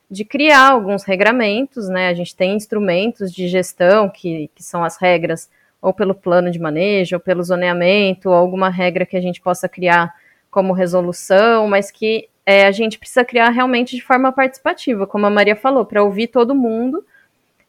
de 0.09 0.23
criar 0.23 0.71
alguns 0.71 1.03
regramentos, 1.03 1.89
né? 1.89 2.07
A 2.07 2.13
gente 2.13 2.33
tem 2.33 2.55
instrumentos 2.55 3.29
de 3.29 3.49
gestão 3.49 4.09
que, 4.09 4.49
que 4.55 4.63
são 4.63 4.85
as 4.85 4.95
regras 4.95 5.49
ou 5.83 5.93
pelo 5.93 6.15
plano 6.15 6.49
de 6.49 6.57
manejo, 6.57 7.17
ou 7.17 7.19
pelo 7.19 7.43
zoneamento, 7.43 8.29
ou 8.29 8.35
alguma 8.35 8.69
regra 8.69 9.05
que 9.05 9.17
a 9.17 9.21
gente 9.21 9.41
possa 9.41 9.67
criar 9.67 10.15
como 10.49 10.71
resolução, 10.71 11.67
mas 11.67 11.91
que 11.91 12.29
é, 12.45 12.65
a 12.65 12.71
gente 12.71 12.97
precisa 12.97 13.25
criar 13.25 13.49
realmente 13.49 13.93
de 13.93 14.01
forma 14.01 14.31
participativa, 14.31 15.05
como 15.05 15.25
a 15.25 15.29
Maria 15.29 15.57
falou, 15.57 15.85
para 15.85 16.01
ouvir 16.01 16.27
todo 16.27 16.55
mundo, 16.55 17.05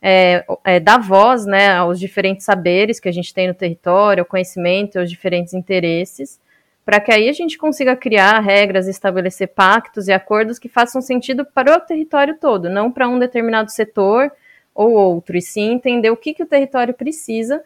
é, 0.01 0.45
é, 0.65 0.79
dar 0.79 0.99
voz 0.99 1.45
né, 1.45 1.73
aos 1.73 1.99
diferentes 1.99 2.45
saberes 2.45 3.01
que 3.01 3.09
a 3.09 3.13
gente 3.13 3.35
tem 3.35 3.49
no 3.49 3.55
território, 3.55 4.21
ao 4.23 4.27
conhecimento, 4.27 5.01
aos 5.01 5.11
diferentes 5.11 5.53
interesses, 5.53 6.39
para 6.85 7.01
que 7.01 7.11
aí 7.11 7.29
a 7.29 7.33
gente 7.33 7.59
consiga 7.59 7.97
criar 7.97 8.39
regras, 8.39 8.87
estabelecer 8.87 9.49
pactos 9.49 10.07
e 10.07 10.13
acordos 10.13 10.59
que 10.59 10.69
façam 10.69 11.01
sentido 11.01 11.45
para 11.45 11.79
o 11.79 11.81
território 11.81 12.37
todo, 12.39 12.71
não 12.71 12.93
para 12.93 13.09
um 13.09 13.19
determinado 13.19 13.73
setor 13.73 14.31
ou 14.73 14.93
outro, 14.93 15.37
e 15.37 15.43
sim 15.43 15.73
entender 15.73 16.11
o 16.11 16.17
que, 16.17 16.33
que 16.33 16.43
o 16.43 16.47
território 16.47 16.95
precisa 16.95 17.61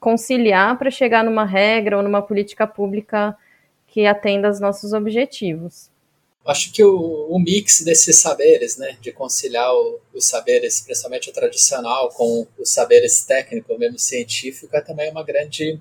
conciliar 0.00 0.78
para 0.78 0.90
chegar 0.90 1.22
numa 1.22 1.44
regra 1.44 1.98
ou 1.98 2.02
numa 2.02 2.22
política 2.22 2.66
pública 2.66 3.36
que 3.86 4.06
atenda 4.06 4.48
aos 4.48 4.58
nossos 4.58 4.92
objetivos. 4.92 5.90
Acho 6.46 6.72
que 6.72 6.82
o, 6.82 7.26
o 7.28 7.38
mix 7.38 7.82
desses 7.82 8.18
saberes, 8.18 8.78
né, 8.78 8.96
de 9.00 9.12
conciliar 9.12 9.70
os 10.14 10.26
saberes, 10.26 10.80
principalmente 10.80 11.28
o 11.28 11.32
tradicional, 11.32 12.08
com 12.08 12.46
os 12.58 12.70
saberes 12.70 13.22
técnicos, 13.24 13.78
mesmo 13.78 13.98
científico, 13.98 14.74
é 14.74 14.80
também 14.80 15.10
uma 15.10 15.22
grande 15.22 15.78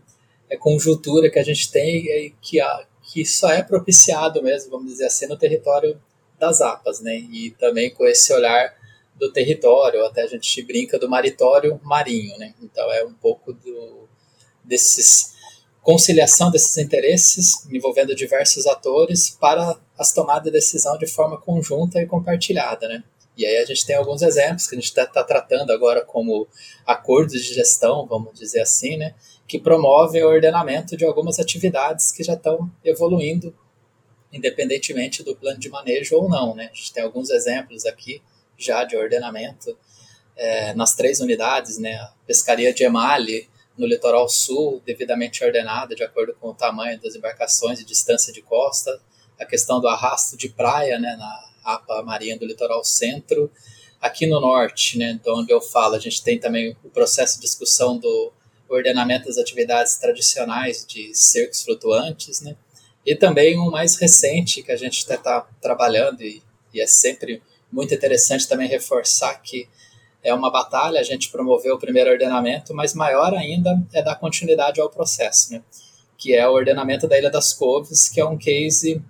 é, 0.50 0.58
conjuntura 0.58 1.30
que 1.30 1.40
a 1.40 1.44
gente 1.44 1.72
tem 1.72 2.06
e 2.06 2.34
que, 2.42 2.60
a, 2.60 2.86
que 3.02 3.26
só 3.26 3.50
é 3.50 3.64
propiciado 3.64 4.44
mesmo, 4.44 4.72
vamos 4.72 4.92
dizer 4.92 5.06
assim, 5.06 5.28
no 5.28 5.38
território 5.38 6.00
das 6.38 6.60
APAS, 6.60 7.00
né, 7.00 7.16
e 7.16 7.52
também 7.52 7.90
com 7.90 8.06
esse 8.06 8.34
olhar 8.34 8.76
do 9.16 9.32
território, 9.32 10.04
até 10.06 10.24
a 10.24 10.28
gente 10.28 10.62
brinca 10.62 11.00
do 11.00 11.10
maritório 11.10 11.80
marinho, 11.84 12.38
né, 12.38 12.54
então 12.62 12.92
é 12.92 13.06
um 13.06 13.14
pouco 13.14 13.54
do, 13.54 14.09
desses 14.70 15.38
conciliação 15.82 16.52
desses 16.52 16.78
interesses 16.78 17.66
envolvendo 17.72 18.14
diversos 18.14 18.68
atores 18.68 19.32
para 19.40 19.76
as 19.98 20.14
tomadas 20.14 20.44
de 20.44 20.52
decisão 20.52 20.98
de 20.98 21.08
forma 21.08 21.40
conjunta 21.42 22.00
e 22.00 22.06
compartilhada, 22.06 22.88
né? 22.88 23.04
E 23.36 23.46
aí 23.46 23.58
a 23.58 23.66
gente 23.66 23.86
tem 23.86 23.96
alguns 23.96 24.22
exemplos 24.22 24.68
que 24.68 24.76
a 24.76 24.78
gente 24.78 24.90
está 24.90 25.06
tá 25.06 25.24
tratando 25.24 25.72
agora 25.72 26.04
como 26.04 26.48
acordos 26.86 27.42
de 27.42 27.54
gestão, 27.54 28.06
vamos 28.06 28.38
dizer 28.38 28.62
assim, 28.62 28.98
né? 28.98 29.16
Que 29.48 29.58
promovem 29.58 30.22
o 30.24 30.28
ordenamento 30.28 30.98
de 30.98 31.06
algumas 31.06 31.40
atividades 31.40 32.12
que 32.12 32.24
já 32.24 32.34
estão 32.34 32.70
evoluindo, 32.84 33.56
independentemente 34.32 35.24
do 35.24 35.36
plano 35.36 35.58
de 35.58 35.70
manejo 35.70 36.18
ou 36.18 36.30
não, 36.30 36.54
né? 36.54 36.70
A 36.72 36.76
gente 36.76 36.94
tem 36.94 37.02
alguns 37.02 37.30
exemplos 37.30 37.86
aqui 37.86 38.22
já 38.58 38.84
de 38.84 38.98
ordenamento 38.98 39.76
é, 40.36 40.74
nas 40.74 40.94
três 40.94 41.22
unidades, 41.22 41.78
né? 41.78 41.96
A 41.96 42.14
pescaria 42.28 42.74
de 42.74 42.84
Emale, 42.84 43.50
no 43.80 43.88
litoral 43.88 44.28
sul, 44.28 44.82
devidamente 44.86 45.42
ordenada, 45.42 45.96
de 45.96 46.04
acordo 46.04 46.34
com 46.34 46.50
o 46.50 46.54
tamanho 46.54 47.00
das 47.00 47.16
embarcações 47.16 47.80
e 47.80 47.86
distância 47.86 48.34
de 48.34 48.42
costa, 48.42 49.02
a 49.40 49.46
questão 49.46 49.80
do 49.80 49.88
arrasto 49.88 50.36
de 50.36 50.50
praia, 50.50 51.00
né, 51.00 51.16
na 51.18 51.50
APA 51.64 52.04
Marinha 52.04 52.38
do 52.38 52.46
Litoral 52.46 52.84
Centro. 52.84 53.50
Aqui 54.02 54.28
no 54.28 54.42
norte, 54.42 54.98
né, 54.98 55.18
onde 55.28 55.54
eu 55.54 55.62
falo, 55.62 55.96
a 55.96 56.00
gente 56.00 56.22
tem 56.22 56.38
também 56.38 56.76
o 56.84 56.90
processo 56.90 57.36
de 57.36 57.44
discussão 57.44 57.98
do 57.98 58.34
ordenamento 58.68 59.28
das 59.28 59.38
atividades 59.38 59.96
tradicionais 59.98 60.86
de 60.86 61.16
cercos 61.16 61.64
flutuantes, 61.64 62.42
né, 62.42 62.58
e 63.06 63.16
também 63.16 63.58
um 63.58 63.72
mais 63.72 63.96
recente 63.96 64.62
que 64.62 64.74
a 64.74 64.78
gente 64.78 64.98
está 64.98 65.48
trabalhando 65.62 66.22
e, 66.22 66.44
e 66.74 66.82
é 66.82 66.86
sempre 66.86 67.42
muito 67.72 67.94
interessante 67.94 68.46
também 68.46 68.68
reforçar 68.68 69.36
que 69.36 69.70
é 70.24 70.34
uma 70.34 70.52
batalha, 70.52 71.00
a 71.00 71.04
gente 71.04 71.32
promoveu 71.32 71.76
o 71.76 71.80
primeiro 71.80 72.12
ordenamento, 72.12 72.74
mas 72.74 72.94
maior 72.94 73.34
ainda 73.34 73.82
é 73.94 74.02
dar 74.02 74.16
continuidade 74.16 74.82
ao 74.82 74.90
processo, 74.90 75.54
né? 75.54 75.62
que 76.18 76.36
é 76.36 76.48
o 76.48 76.52
ordenamento 76.52 77.08
da 77.08 77.18
Ilha 77.18 77.30
das 77.30 77.54
Couves, 77.54 78.10
que 78.10 78.20
é 78.20 78.26
um 78.26 78.38
case 78.38 79.02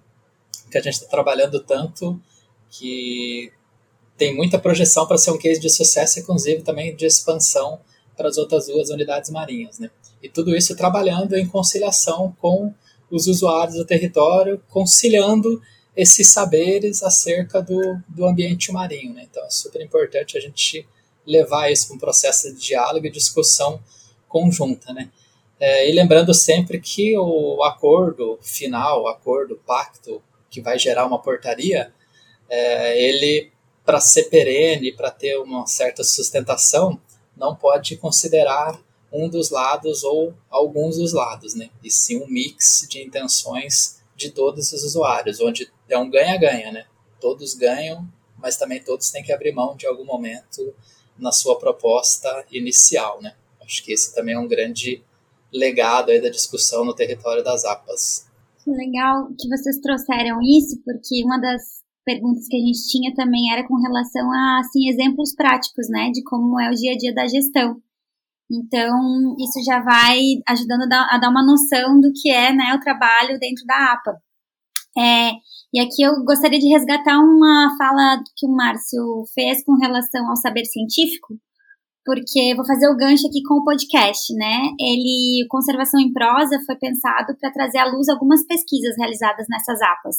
que 0.69 0.77
a 0.77 0.81
gente 0.81 0.93
está 0.93 1.07
trabalhando 1.07 1.59
tanto 1.59 2.21
que 2.69 3.51
tem 4.15 4.35
muita 4.35 4.59
projeção 4.59 5.07
para 5.07 5.17
ser 5.17 5.31
um 5.31 5.37
case 5.37 5.59
de 5.59 5.69
sucesso, 5.69 6.19
inclusive 6.19 6.61
também 6.61 6.95
de 6.95 7.05
expansão 7.05 7.79
para 8.15 8.29
as 8.29 8.37
outras 8.37 8.67
duas 8.67 8.89
unidades 8.89 9.31
marinhas. 9.31 9.79
Né? 9.79 9.89
E 10.21 10.29
tudo 10.29 10.55
isso 10.55 10.75
trabalhando 10.75 11.35
em 11.35 11.47
conciliação 11.47 12.35
com 12.39 12.71
os 13.09 13.25
usuários 13.25 13.77
do 13.77 13.85
território, 13.85 14.61
conciliando 14.69 15.59
esses 15.95 16.27
saberes 16.27 17.01
acerca 17.01 17.61
do, 17.61 17.81
do 18.07 18.25
ambiente 18.25 18.71
marinho. 18.71 19.13
Né? 19.13 19.25
Então 19.29 19.43
é 19.43 19.49
super 19.49 19.81
importante 19.81 20.37
a 20.37 20.41
gente 20.41 20.87
levar 21.25 21.71
isso 21.71 21.87
para 21.87 21.95
um 21.95 21.99
processo 21.99 22.53
de 22.53 22.59
diálogo 22.59 23.05
e 23.05 23.11
discussão 23.11 23.79
conjunta, 24.27 24.93
né? 24.93 25.09
É, 25.59 25.89
e 25.89 25.93
lembrando 25.93 26.33
sempre 26.33 26.79
que 26.79 27.17
o 27.17 27.61
acordo 27.63 28.39
final, 28.41 29.03
o 29.03 29.07
acordo, 29.09 29.59
pacto, 29.65 30.21
que 30.49 30.61
vai 30.61 30.79
gerar 30.79 31.05
uma 31.05 31.21
portaria, 31.21 31.93
é, 32.49 33.03
ele, 33.03 33.51
para 33.85 33.99
ser 33.99 34.23
perene, 34.23 34.93
para 34.93 35.11
ter 35.11 35.37
uma 35.37 35.67
certa 35.67 36.03
sustentação, 36.03 36.99
não 37.35 37.55
pode 37.55 37.97
considerar 37.97 38.79
um 39.11 39.27
dos 39.27 39.49
lados 39.49 40.03
ou 40.03 40.33
alguns 40.49 40.97
dos 40.97 41.13
lados, 41.13 41.53
né? 41.55 41.69
E 41.83 41.91
sim 41.91 42.21
um 42.21 42.27
mix 42.27 42.85
de 42.89 43.03
intenções 43.03 43.99
de 44.15 44.29
todos 44.29 44.71
os 44.71 44.83
usuários, 44.83 45.39
onde 45.41 45.69
é 45.89 45.97
um 45.97 46.09
ganha-ganha, 46.09 46.71
né? 46.71 46.85
Todos 47.19 47.53
ganham, 47.53 48.07
mas 48.37 48.55
também 48.55 48.81
todos 48.81 49.09
têm 49.09 49.23
que 49.23 49.33
abrir 49.33 49.51
mão 49.51 49.75
de 49.75 49.85
algum 49.85 50.05
momento 50.05 50.73
na 51.19 51.31
sua 51.31 51.57
proposta 51.57 52.45
inicial, 52.51 53.21
né? 53.21 53.35
Acho 53.61 53.83
que 53.83 53.93
esse 53.93 54.15
também 54.15 54.35
é 54.35 54.39
um 54.39 54.47
grande 54.47 55.03
legado 55.53 56.09
aí 56.09 56.21
da 56.21 56.29
discussão 56.29 56.85
no 56.85 56.93
território 56.93 57.43
das 57.43 57.65
APAS. 57.65 58.27
Legal 58.65 59.27
que 59.39 59.47
vocês 59.47 59.79
trouxeram 59.79 60.39
isso, 60.41 60.81
porque 60.83 61.23
uma 61.23 61.39
das 61.39 61.79
perguntas 62.05 62.47
que 62.47 62.55
a 62.55 62.59
gente 62.59 62.87
tinha 62.87 63.13
também 63.13 63.51
era 63.51 63.67
com 63.67 63.75
relação 63.75 64.31
a 64.31 64.59
assim, 64.59 64.89
exemplos 64.89 65.33
práticos, 65.35 65.89
né, 65.89 66.09
de 66.11 66.23
como 66.23 66.59
é 66.59 66.69
o 66.69 66.75
dia 66.75 66.93
a 66.93 66.97
dia 66.97 67.13
da 67.13 67.27
gestão. 67.27 67.81
Então, 68.51 69.35
isso 69.39 69.63
já 69.63 69.79
vai 69.79 70.19
ajudando 70.47 70.91
a 70.91 71.17
dar 71.19 71.29
uma 71.29 71.45
noção 71.45 71.99
do 71.99 72.11
que 72.11 72.31
é 72.31 72.51
né, 72.51 72.73
o 72.73 72.79
trabalho 72.79 73.37
dentro 73.39 73.63
da 73.65 73.93
APA. 73.93 74.19
É, 74.97 75.31
e 75.73 75.79
aqui 75.79 76.01
eu 76.01 76.23
gostaria 76.25 76.59
de 76.59 76.67
resgatar 76.67 77.19
uma 77.19 77.75
fala 77.77 78.21
que 78.35 78.47
o 78.47 78.55
Márcio 78.55 79.23
fez 79.33 79.63
com 79.63 79.75
relação 79.75 80.27
ao 80.27 80.35
saber 80.35 80.65
científico, 80.65 81.37
porque 82.03 82.55
vou 82.55 82.65
fazer 82.65 82.89
o 82.89 82.97
gancho 82.97 83.27
aqui 83.27 83.43
com 83.43 83.55
o 83.55 83.63
podcast, 83.63 84.33
né? 84.33 84.71
Ele, 84.79 85.45
Conservação 85.47 85.99
em 85.99 86.11
Prosa, 86.11 86.59
foi 86.65 86.75
pensado 86.75 87.37
para 87.39 87.51
trazer 87.51 87.77
à 87.77 87.85
luz 87.85 88.09
algumas 88.09 88.43
pesquisas 88.47 88.95
realizadas 88.97 89.45
nessas 89.47 89.79
APAs, 89.79 90.17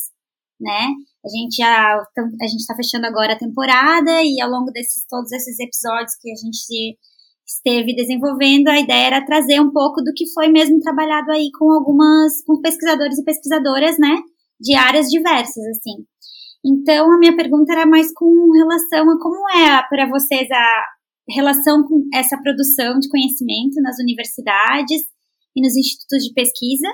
né? 0.60 0.94
A 1.24 1.28
gente 1.28 1.56
já 1.56 1.96
a 1.96 2.46
gente 2.46 2.60
está 2.60 2.76
fechando 2.76 3.06
agora 3.06 3.32
a 3.32 3.38
temporada 3.38 4.22
e 4.22 4.40
ao 4.40 4.48
longo 4.48 4.70
desses 4.70 5.04
todos 5.08 5.32
esses 5.32 5.58
episódios 5.58 6.14
que 6.20 6.30
a 6.30 6.36
gente 6.36 6.96
esteve 7.44 7.92
desenvolvendo, 7.96 8.68
a 8.68 8.78
ideia 8.78 9.06
era 9.08 9.26
trazer 9.26 9.60
um 9.60 9.72
pouco 9.72 10.00
do 10.00 10.12
que 10.14 10.30
foi 10.32 10.48
mesmo 10.48 10.78
trabalhado 10.78 11.32
aí 11.32 11.50
com 11.58 11.72
algumas 11.72 12.40
com 12.46 12.60
pesquisadores 12.60 13.18
e 13.18 13.24
pesquisadoras, 13.24 13.98
né? 13.98 14.16
De 14.60 14.74
áreas 14.74 15.06
diversas, 15.08 15.64
assim. 15.68 16.04
Então, 16.64 17.10
a 17.10 17.18
minha 17.18 17.34
pergunta 17.34 17.72
era 17.72 17.86
mais 17.86 18.12
com 18.12 18.50
relação 18.52 19.10
a 19.10 19.18
como 19.18 19.48
é 19.50 19.82
para 19.88 20.08
vocês 20.08 20.48
a 20.50 20.84
relação 21.28 21.84
com 21.84 22.06
essa 22.12 22.36
produção 22.38 22.98
de 22.98 23.08
conhecimento 23.08 23.80
nas 23.82 23.98
universidades 23.98 25.02
e 25.56 25.62
nos 25.62 25.76
institutos 25.76 26.24
de 26.24 26.34
pesquisa 26.34 26.88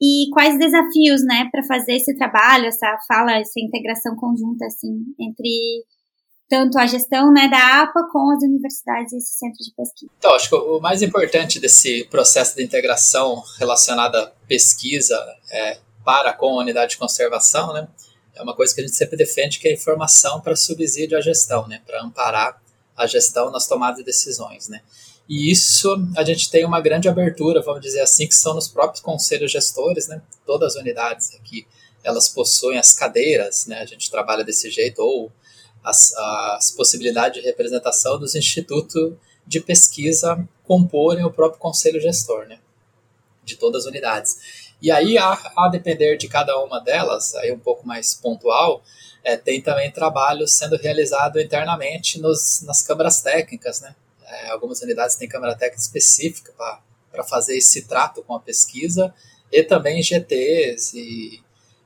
e 0.00 0.28
quais 0.32 0.58
desafios, 0.58 1.24
né, 1.24 1.48
para 1.50 1.62
fazer 1.62 1.94
esse 1.94 2.16
trabalho, 2.16 2.66
essa 2.66 2.98
fala, 3.06 3.38
essa 3.38 3.60
integração 3.60 4.16
conjunta, 4.16 4.66
assim, 4.66 5.04
entre 5.18 5.84
tanto 6.48 6.76
a 6.76 6.86
gestão 6.86 7.32
né, 7.32 7.48
da 7.48 7.82
APA 7.82 8.08
com 8.12 8.30
as 8.30 8.42
universidades 8.42 9.12
e 9.12 9.16
esses 9.16 9.38
centros 9.38 9.64
de 9.64 9.74
pesquisa. 9.74 10.12
Então, 10.18 10.34
acho 10.34 10.48
que 10.48 10.56
o 10.56 10.80
mais 10.80 11.02
importante 11.02 11.60
desse 11.60 12.04
processo 12.10 12.56
de 12.56 12.64
integração 12.64 13.42
relacionado 13.58 14.16
à 14.16 14.26
pesquisa 14.46 15.16
é 15.50 15.78
para 16.04 16.32
com 16.32 16.58
a 16.58 16.62
unidade 16.62 16.92
de 16.92 16.98
conservação, 16.98 17.72
né? 17.72 17.88
É 18.34 18.42
uma 18.42 18.54
coisa 18.56 18.74
que 18.74 18.80
a 18.80 18.84
gente 18.84 18.96
sempre 18.96 19.16
defende 19.16 19.58
que 19.58 19.68
é 19.68 19.72
informação 19.72 20.40
para 20.40 20.56
subsídio 20.56 21.18
à 21.18 21.20
gestão, 21.20 21.68
né? 21.68 21.82
Para 21.86 22.02
amparar 22.02 22.62
a 22.96 23.06
gestão 23.06 23.50
nas 23.50 23.66
tomadas 23.66 23.98
de 23.98 24.04
decisões, 24.04 24.68
né? 24.68 24.80
E 25.28 25.50
isso 25.50 25.94
a 26.16 26.24
gente 26.24 26.50
tem 26.50 26.64
uma 26.64 26.80
grande 26.80 27.08
abertura, 27.08 27.62
vamos 27.62 27.80
dizer 27.80 28.00
assim, 28.00 28.26
que 28.26 28.34
são 28.34 28.54
nos 28.54 28.68
próprios 28.68 29.00
conselhos 29.00 29.52
gestores, 29.52 30.08
né? 30.08 30.22
Todas 30.46 30.74
as 30.74 30.80
unidades 30.80 31.34
aqui, 31.34 31.66
elas 32.02 32.28
possuem 32.28 32.78
as 32.78 32.92
cadeiras, 32.92 33.66
né? 33.66 33.80
A 33.80 33.86
gente 33.86 34.10
trabalha 34.10 34.44
desse 34.44 34.70
jeito, 34.70 35.00
ou 35.00 35.32
as, 35.84 36.12
as 36.14 36.70
possibilidades 36.72 37.40
de 37.40 37.46
representação 37.46 38.18
dos 38.18 38.34
institutos 38.34 39.14
de 39.46 39.60
pesquisa 39.60 40.48
comporem 40.64 41.24
o 41.24 41.32
próprio 41.32 41.60
conselho 41.60 42.00
gestor, 42.00 42.46
né? 42.46 42.58
De 43.44 43.56
todas 43.56 43.82
as 43.82 43.88
unidades. 43.88 44.61
E 44.82 44.90
aí, 44.90 45.16
a, 45.16 45.32
a 45.56 45.68
depender 45.68 46.16
de 46.16 46.26
cada 46.26 46.58
uma 46.58 46.80
delas, 46.80 47.36
aí 47.36 47.52
um 47.52 47.58
pouco 47.58 47.86
mais 47.86 48.14
pontual, 48.14 48.82
é, 49.22 49.36
tem 49.36 49.62
também 49.62 49.92
trabalho 49.92 50.48
sendo 50.48 50.76
realizado 50.76 51.40
internamente 51.40 52.20
nos, 52.20 52.62
nas 52.62 52.82
câmaras 52.82 53.22
técnicas, 53.22 53.80
né? 53.80 53.94
É, 54.26 54.50
algumas 54.50 54.82
unidades 54.82 55.14
têm 55.14 55.28
câmara 55.28 55.54
técnica 55.54 55.80
específica 55.80 56.52
para 57.12 57.22
fazer 57.22 57.56
esse 57.56 57.82
trato 57.82 58.24
com 58.24 58.34
a 58.34 58.40
pesquisa, 58.40 59.14
e 59.52 59.62
também 59.62 60.02
GTs 60.02 60.98
e 60.98 61.40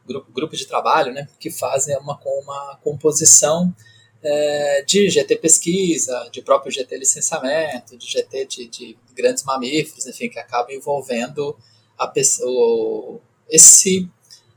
grupo, 0.07 0.33
grupos 0.33 0.59
de 0.59 0.67
trabalho, 0.67 1.13
né? 1.13 1.29
Que 1.39 1.51
fazem 1.51 1.95
uma, 1.99 2.19
uma 2.25 2.79
composição 2.83 3.75
é, 4.23 4.83
de 4.87 5.11
GT 5.11 5.37
pesquisa, 5.37 6.31
de 6.33 6.41
próprio 6.41 6.73
GT 6.73 6.97
licenciamento, 6.97 7.95
de 7.99 8.07
GT 8.07 8.47
de, 8.47 8.69
de 8.69 8.99
grandes 9.15 9.45
mamíferos, 9.45 10.07
enfim, 10.07 10.31
que 10.31 10.39
acaba 10.39 10.73
envolvendo 10.73 11.55
a, 11.99 12.13
o, 12.43 13.21
esse 13.49 14.09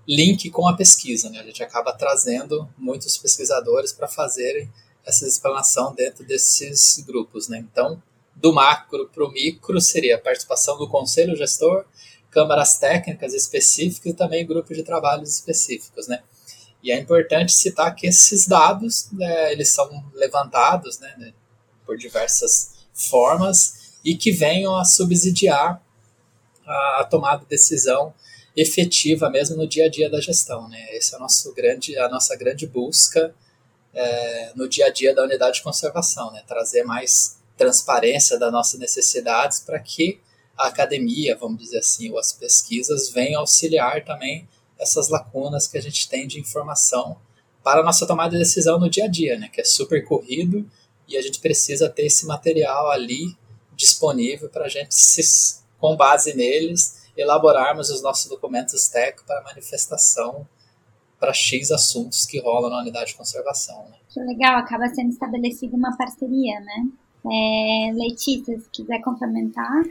link 0.07 0.49
com 0.49 0.67
a 0.67 0.75
pesquisa. 0.75 1.29
Né? 1.29 1.39
A 1.39 1.43
gente 1.43 1.63
acaba 1.63 1.93
trazendo 1.93 2.67
muitos 2.77 3.17
pesquisadores 3.17 3.93
para 3.93 4.07
fazerem 4.07 4.71
essa 5.05 5.27
explanação 5.27 5.93
dentro 5.93 6.25
desses 6.25 7.03
grupos. 7.05 7.47
Né? 7.47 7.59
Então, 7.59 8.01
do 8.35 8.53
macro 8.53 9.09
para 9.13 9.25
o 9.25 9.31
micro 9.31 9.79
seria 9.79 10.15
a 10.15 10.19
participação 10.19 10.77
do 10.77 10.89
conselho 10.89 11.35
gestor, 11.35 11.85
câmaras 12.31 12.77
técnicas 12.77 13.33
específicas 13.33 14.13
e 14.13 14.15
também 14.15 14.45
grupos 14.45 14.77
de 14.77 14.83
trabalhos 14.83 15.33
específicos. 15.33 16.07
Né? 16.07 16.21
E 16.81 16.91
é 16.91 16.97
importante 16.97 17.51
citar 17.51 17.93
que 17.95 18.07
esses 18.07 18.47
dados 18.47 19.09
né, 19.11 19.51
eles 19.51 19.69
são 19.69 19.89
levantados 20.13 20.99
né, 20.99 21.13
né 21.17 21.33
por 21.85 21.97
diversas 21.97 22.79
formas 22.93 23.97
e 24.03 24.15
que 24.15 24.31
venham 24.31 24.75
a 24.75 24.85
subsidiar 24.85 25.83
a, 26.69 27.01
a 27.01 27.03
tomada 27.03 27.41
de 27.41 27.49
decisão 27.49 28.13
efetiva 28.55 29.29
mesmo 29.29 29.55
no 29.57 29.67
dia 29.67 29.85
a 29.85 29.89
dia 29.89 30.09
da 30.09 30.21
gestão. 30.21 30.67
Né? 30.67 30.95
Essa 30.95 31.15
é 31.15 31.17
a, 31.17 31.19
nosso 31.19 31.53
grande, 31.53 31.97
a 31.97 32.07
nossa 32.09 32.35
grande 32.35 32.67
busca 32.67 33.33
é, 33.93 34.51
no 34.55 34.67
dia 34.67 34.85
a 34.85 34.89
dia 34.89 35.13
da 35.13 35.23
unidade 35.23 35.57
de 35.57 35.63
conservação, 35.63 36.31
né? 36.31 36.43
trazer 36.47 36.83
mais 36.83 37.39
transparência 37.57 38.37
das 38.37 38.51
nossas 38.51 38.79
necessidades 38.79 39.59
para 39.59 39.79
que 39.79 40.19
a 40.57 40.67
academia, 40.67 41.37
vamos 41.37 41.59
dizer 41.59 41.79
assim, 41.79 42.11
ou 42.11 42.19
as 42.19 42.33
pesquisas 42.33 43.09
venham 43.09 43.41
auxiliar 43.41 44.03
também 44.03 44.47
essas 44.77 45.09
lacunas 45.09 45.67
que 45.67 45.77
a 45.77 45.81
gente 45.81 46.07
tem 46.07 46.27
de 46.27 46.39
informação 46.39 47.17
para 47.63 47.81
a 47.81 47.83
nossa 47.83 48.05
tomada 48.05 48.31
de 48.31 48.37
decisão 48.37 48.79
no 48.79 48.89
dia 48.89 49.05
a 49.05 49.07
dia, 49.07 49.37
né? 49.37 49.49
que 49.49 49.61
é 49.61 49.63
super 49.63 50.03
corrido 50.05 50.69
e 51.07 51.17
a 51.17 51.21
gente 51.21 51.39
precisa 51.39 51.89
ter 51.89 52.05
esse 52.05 52.25
material 52.25 52.91
ali 52.91 53.35
disponível 53.75 54.49
para 54.49 54.65
a 54.65 54.69
gente, 54.69 54.93
se, 54.93 55.58
com 55.79 55.95
base 55.95 56.35
neles, 56.35 57.09
elaborarmos 57.15 57.89
os 57.89 58.01
nossos 58.01 58.29
documentos 58.29 58.87
técnicos 58.87 59.25
para 59.25 59.43
manifestação 59.43 60.47
para 61.19 61.33
X 61.33 61.69
assuntos 61.71 62.25
que 62.25 62.39
rolam 62.39 62.69
na 62.69 62.79
unidade 62.79 63.11
de 63.11 63.17
conservação. 63.17 63.83
Né? 63.89 63.97
Que 64.09 64.19
legal, 64.21 64.57
acaba 64.57 64.87
sendo 64.87 65.09
estabelecida 65.09 65.75
uma 65.75 65.95
parceria, 65.97 66.59
né? 66.61 66.87
É, 67.25 67.91
Letícia, 67.93 68.57
se 68.57 68.69
quiser 68.69 69.01
complementar. 69.01 69.83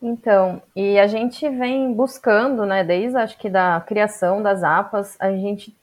Então, 0.00 0.60
e 0.74 0.98
a 0.98 1.06
gente 1.06 1.48
vem 1.48 1.92
buscando, 1.92 2.64
né, 2.64 2.82
desde 2.82 3.16
acho 3.16 3.38
que 3.38 3.48
da 3.48 3.80
criação 3.82 4.42
das 4.42 4.62
APAs, 4.64 5.14
a 5.20 5.30
gente 5.30 5.76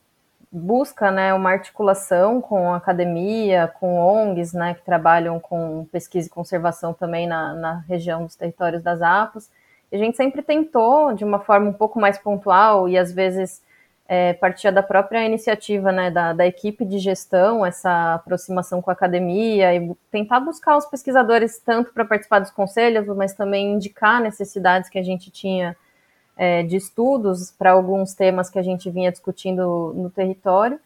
busca, 0.51 1.11
né, 1.11 1.33
uma 1.33 1.51
articulação 1.51 2.41
com 2.41 2.73
a 2.73 2.77
academia, 2.77 3.67
com 3.79 3.99
ONGs, 3.99 4.53
né, 4.53 4.73
que 4.73 4.83
trabalham 4.83 5.39
com 5.39 5.85
pesquisa 5.91 6.27
e 6.27 6.31
conservação 6.31 6.93
também 6.93 7.27
na, 7.27 7.53
na 7.53 7.73
região 7.87 8.23
dos 8.25 8.35
territórios 8.35 8.81
das 8.81 9.01
APAs, 9.01 9.49
a 9.91 9.97
gente 9.97 10.17
sempre 10.17 10.41
tentou, 10.41 11.13
de 11.13 11.23
uma 11.23 11.39
forma 11.39 11.69
um 11.69 11.73
pouco 11.73 11.99
mais 11.99 12.17
pontual 12.17 12.87
e 12.87 12.97
às 12.97 13.11
vezes 13.11 13.61
é, 14.07 14.33
partia 14.33 14.71
da 14.71 14.81
própria 14.81 15.23
iniciativa 15.25 15.91
né, 15.91 16.09
da, 16.09 16.33
da, 16.33 16.45
equipe 16.45 16.83
de 16.83 16.97
gestão, 16.97 17.65
essa 17.65 18.15
aproximação 18.15 18.81
com 18.81 18.89
a 18.89 18.93
academia 18.93 19.75
e 19.75 19.91
tentar 20.11 20.39
buscar 20.39 20.77
os 20.77 20.85
pesquisadores 20.85 21.59
tanto 21.59 21.93
para 21.93 22.05
participar 22.05 22.39
dos 22.39 22.49
conselhos, 22.49 23.05
mas 23.15 23.33
também 23.33 23.73
indicar 23.73 24.21
necessidades 24.21 24.89
que 24.89 24.97
a 24.97 25.03
gente 25.03 25.29
tinha 25.29 25.75
é, 26.39 26.63
de 26.63 26.77
estudos 26.77 27.51
para 27.51 27.71
alguns 27.71 28.13
temas 28.13 28.49
que 28.49 28.57
a 28.57 28.63
gente 28.63 28.89
vinha 28.89 29.11
discutindo 29.11 29.93
no 29.93 30.09
território. 30.09 30.79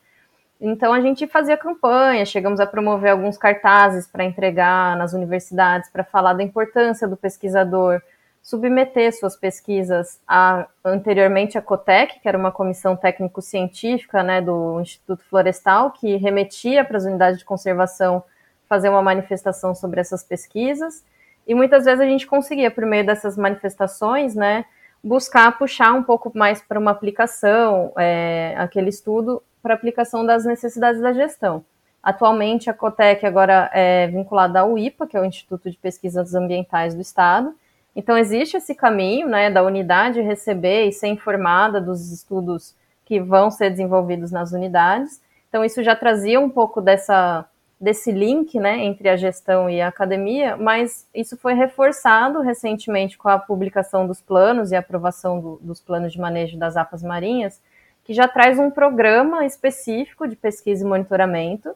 Então 0.59 0.91
a 0.91 0.99
gente 0.99 1.27
fazia 1.27 1.55
campanha, 1.55 2.25
chegamos 2.25 2.59
a 2.59 2.65
promover 2.65 3.11
alguns 3.11 3.37
cartazes 3.37 4.07
para 4.07 4.23
entregar 4.23 4.97
nas 4.97 5.13
universidades 5.13 5.91
para 5.91 6.03
falar 6.03 6.33
da 6.33 6.41
importância 6.41 7.07
do 7.07 7.15
pesquisador 7.15 8.01
submeter 8.41 9.13
suas 9.13 9.37
pesquisas 9.37 10.19
a, 10.27 10.67
anteriormente 10.83 11.57
à 11.57 11.61
COTEC, 11.61 12.19
que 12.19 12.27
era 12.27 12.37
uma 12.37 12.51
comissão 12.51 12.95
técnico-científica 12.95 14.23
né, 14.23 14.41
do 14.41 14.81
Instituto 14.81 15.23
Florestal, 15.29 15.91
que 15.91 16.17
remetia 16.17 16.83
para 16.83 16.97
as 16.97 17.05
unidades 17.05 17.39
de 17.39 17.45
conservação 17.45 18.23
fazer 18.67 18.89
uma 18.89 19.03
manifestação 19.03 19.75
sobre 19.75 20.01
essas 20.01 20.23
pesquisas. 20.23 21.05
E 21.47 21.53
muitas 21.53 21.85
vezes 21.85 22.01
a 22.01 22.05
gente 22.05 22.25
conseguia, 22.25 22.71
por 22.71 22.85
meio 22.85 23.05
dessas 23.05 23.37
manifestações, 23.37 24.35
né, 24.35 24.65
buscar 25.03 25.57
puxar 25.57 25.93
um 25.93 26.03
pouco 26.03 26.31
mais 26.33 26.61
para 26.61 26.79
uma 26.79 26.91
aplicação, 26.91 27.91
é, 27.97 28.55
aquele 28.57 28.89
estudo 28.89 29.41
para 29.61 29.73
aplicação 29.73 30.25
das 30.25 30.45
necessidades 30.45 31.01
da 31.01 31.13
gestão. 31.13 31.63
Atualmente, 32.01 32.69
a 32.69 32.73
COTEC 32.73 33.25
agora 33.25 33.69
é 33.73 34.07
vinculada 34.07 34.59
ao 34.59 34.77
IPA, 34.77 35.07
que 35.07 35.17
é 35.17 35.21
o 35.21 35.25
Instituto 35.25 35.69
de 35.71 35.77
Pesquisas 35.77 36.35
Ambientais 36.35 36.93
do 36.95 37.01
Estado, 37.01 37.53
então, 37.95 38.17
existe 38.17 38.57
esse 38.57 38.73
caminho 38.73 39.27
né, 39.27 39.51
da 39.51 39.63
unidade 39.63 40.21
receber 40.21 40.87
e 40.87 40.91
ser 40.91 41.07
informada 41.07 41.79
dos 41.79 42.11
estudos 42.11 42.75
que 43.05 43.19
vão 43.19 43.51
ser 43.51 43.69
desenvolvidos 43.69 44.31
nas 44.31 44.51
unidades. 44.51 45.21
Então, 45.47 45.63
isso 45.63 45.83
já 45.83 45.95
trazia 45.95 46.39
um 46.39 46.49
pouco 46.49 46.81
dessa, 46.81 47.45
desse 47.83 48.13
link 48.13 48.57
né, 48.61 48.77
entre 48.79 49.09
a 49.09 49.17
gestão 49.17 49.69
e 49.69 49.81
a 49.81 49.89
academia, 49.89 50.55
mas 50.55 51.05
isso 51.13 51.35
foi 51.35 51.53
reforçado 51.53 52.39
recentemente 52.39 53.17
com 53.17 53.27
a 53.27 53.37
publicação 53.37 54.07
dos 54.07 54.21
planos 54.21 54.71
e 54.71 54.75
aprovação 54.77 55.41
do, 55.41 55.59
dos 55.61 55.81
planos 55.81 56.13
de 56.13 56.19
manejo 56.19 56.57
das 56.57 56.77
APAS 56.77 57.03
marinhas, 57.03 57.61
que 58.05 58.13
já 58.13 58.25
traz 58.25 58.57
um 58.57 58.71
programa 58.71 59.45
específico 59.45 60.25
de 60.29 60.37
pesquisa 60.37 60.85
e 60.85 60.87
monitoramento. 60.87 61.75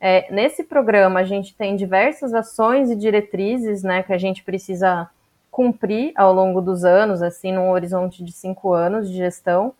É, 0.00 0.26
nesse 0.32 0.64
programa, 0.64 1.20
a 1.20 1.24
gente 1.24 1.54
tem 1.54 1.76
diversas 1.76 2.34
ações 2.34 2.90
e 2.90 2.96
diretrizes 2.96 3.84
né, 3.84 4.02
que 4.02 4.12
a 4.12 4.18
gente 4.18 4.42
precisa 4.42 5.08
cumprir 5.48 6.12
ao 6.16 6.34
longo 6.34 6.60
dos 6.60 6.84
anos, 6.84 7.22
assim, 7.22 7.52
num 7.52 7.70
horizonte 7.70 8.24
de 8.24 8.32
cinco 8.32 8.72
anos 8.72 9.08
de 9.08 9.16
gestão, 9.16 9.72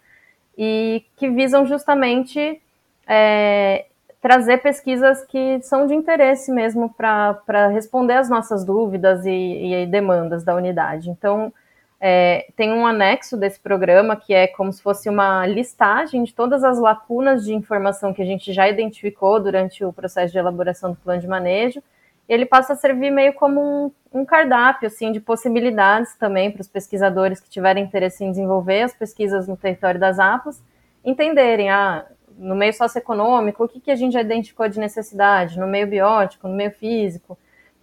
e 0.57 1.05
que 1.17 1.29
visam 1.29 1.67
justamente 1.67 2.63
é, 3.05 3.87
trazer 4.27 4.59
pesquisas 4.59 5.25
que 5.25 5.63
são 5.63 5.87
de 5.87 5.95
interesse 5.95 6.51
mesmo 6.51 6.93
para 6.93 7.69
responder 7.69 8.15
às 8.15 8.29
nossas 8.29 8.65
dúvidas 8.65 9.25
e, 9.25 9.31
e, 9.31 9.87
demandas 9.87 10.43
da 10.43 10.57
unidade. 10.57 11.09
Então, 11.09 11.53
é, 12.01 12.49
tem 12.57 12.73
um 12.73 12.85
anexo 12.85 13.37
desse 13.37 13.61
programa 13.61 14.17
que 14.17 14.35
é 14.35 14.49
como 14.49 14.73
se 14.73 14.83
fosse 14.83 15.09
uma 15.09 15.47
listagem 15.47 16.25
de 16.25 16.35
todas 16.35 16.65
as 16.65 16.77
lacunas 16.77 17.45
de 17.45 17.55
informação 17.55 18.13
que 18.13 18.21
a 18.21 18.27
gente 18.27 18.53
já 18.53 18.69
identificou 18.69 19.41
durante 19.41 19.85
o 19.85 19.93
processo 19.93 20.33
de 20.33 20.39
elaboração 20.39 20.91
do 20.91 20.97
plano 20.97 21.21
de 21.21 21.29
manejo 21.29 21.81
ele 22.29 22.45
passa 22.45 22.73
a 22.73 22.77
servir 22.77 23.13
meio 23.13 23.33
como 23.35 23.61
um, 23.61 23.93
um 24.21 24.25
cardápio 24.25 24.89
assim 24.89 25.13
de 25.13 25.21
possibilidades 25.21 26.17
também 26.17 26.51
para 26.51 26.63
os 26.63 26.67
pesquisadores 26.67 27.39
que 27.39 27.49
tiverem 27.49 27.85
interesse 27.85 28.25
em 28.25 28.31
desenvolver 28.31 28.83
as 28.83 28.93
pesquisas 28.93 29.47
no 29.47 29.57
território 29.57 30.01
das 30.01 30.19
APAS, 30.19 30.61
entenderem, 31.05 31.71
ah, 31.71 32.05
no 32.39 32.55
meio 32.55 32.73
socioeconômico, 32.73 33.65
o 33.65 33.69
que, 33.69 33.81
que 33.81 33.91
a 33.91 33.97
gente 33.97 34.13
já 34.13 34.21
identificou 34.21 34.69
de 34.69 34.79
necessidade, 34.79 35.59
no 35.59 35.67
meio 35.67 35.87
biótico, 35.87 36.49
no 36.49 36.55
meio 36.55 36.71
físico. 36.71 37.39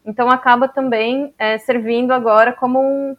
Então 0.06 0.30
acaba 0.30 0.68
também 0.68 1.34
é, 1.38 1.58
servindo 1.58 2.12
agora 2.12 2.54
como 2.54 2.80
um, 2.80 3.16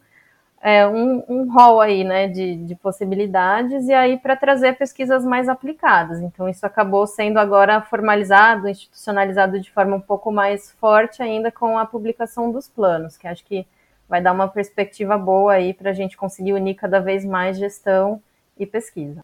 é, 0.64 0.86
um, 0.86 1.22
um 1.28 1.52
rol 1.52 1.80
aí, 1.80 2.04
né, 2.04 2.28
de, 2.28 2.56
de 2.56 2.74
possibilidades, 2.74 3.86
e 3.86 3.92
aí 3.92 4.18
para 4.18 4.36
trazer 4.36 4.76
pesquisas 4.78 5.24
mais 5.24 5.48
aplicadas. 5.48 6.20
Então, 6.20 6.48
isso 6.48 6.64
acabou 6.64 7.06
sendo 7.06 7.38
agora 7.38 7.82
formalizado, 7.82 8.68
institucionalizado 8.68 9.60
de 9.60 9.70
forma 9.70 9.96
um 9.96 10.00
pouco 10.00 10.32
mais 10.32 10.70
forte 10.72 11.22
ainda 11.22 11.50
com 11.50 11.78
a 11.78 11.84
publicação 11.84 12.50
dos 12.50 12.68
planos, 12.68 13.16
que 13.16 13.26
acho 13.26 13.44
que 13.44 13.66
vai 14.08 14.22
dar 14.22 14.32
uma 14.32 14.48
perspectiva 14.48 15.18
boa 15.18 15.54
aí 15.54 15.74
para 15.74 15.90
a 15.90 15.94
gente 15.94 16.16
conseguir 16.16 16.52
unir 16.52 16.74
cada 16.74 17.00
vez 17.00 17.24
mais 17.24 17.58
gestão 17.58 18.22
e 18.58 18.66
pesquisa. 18.66 19.23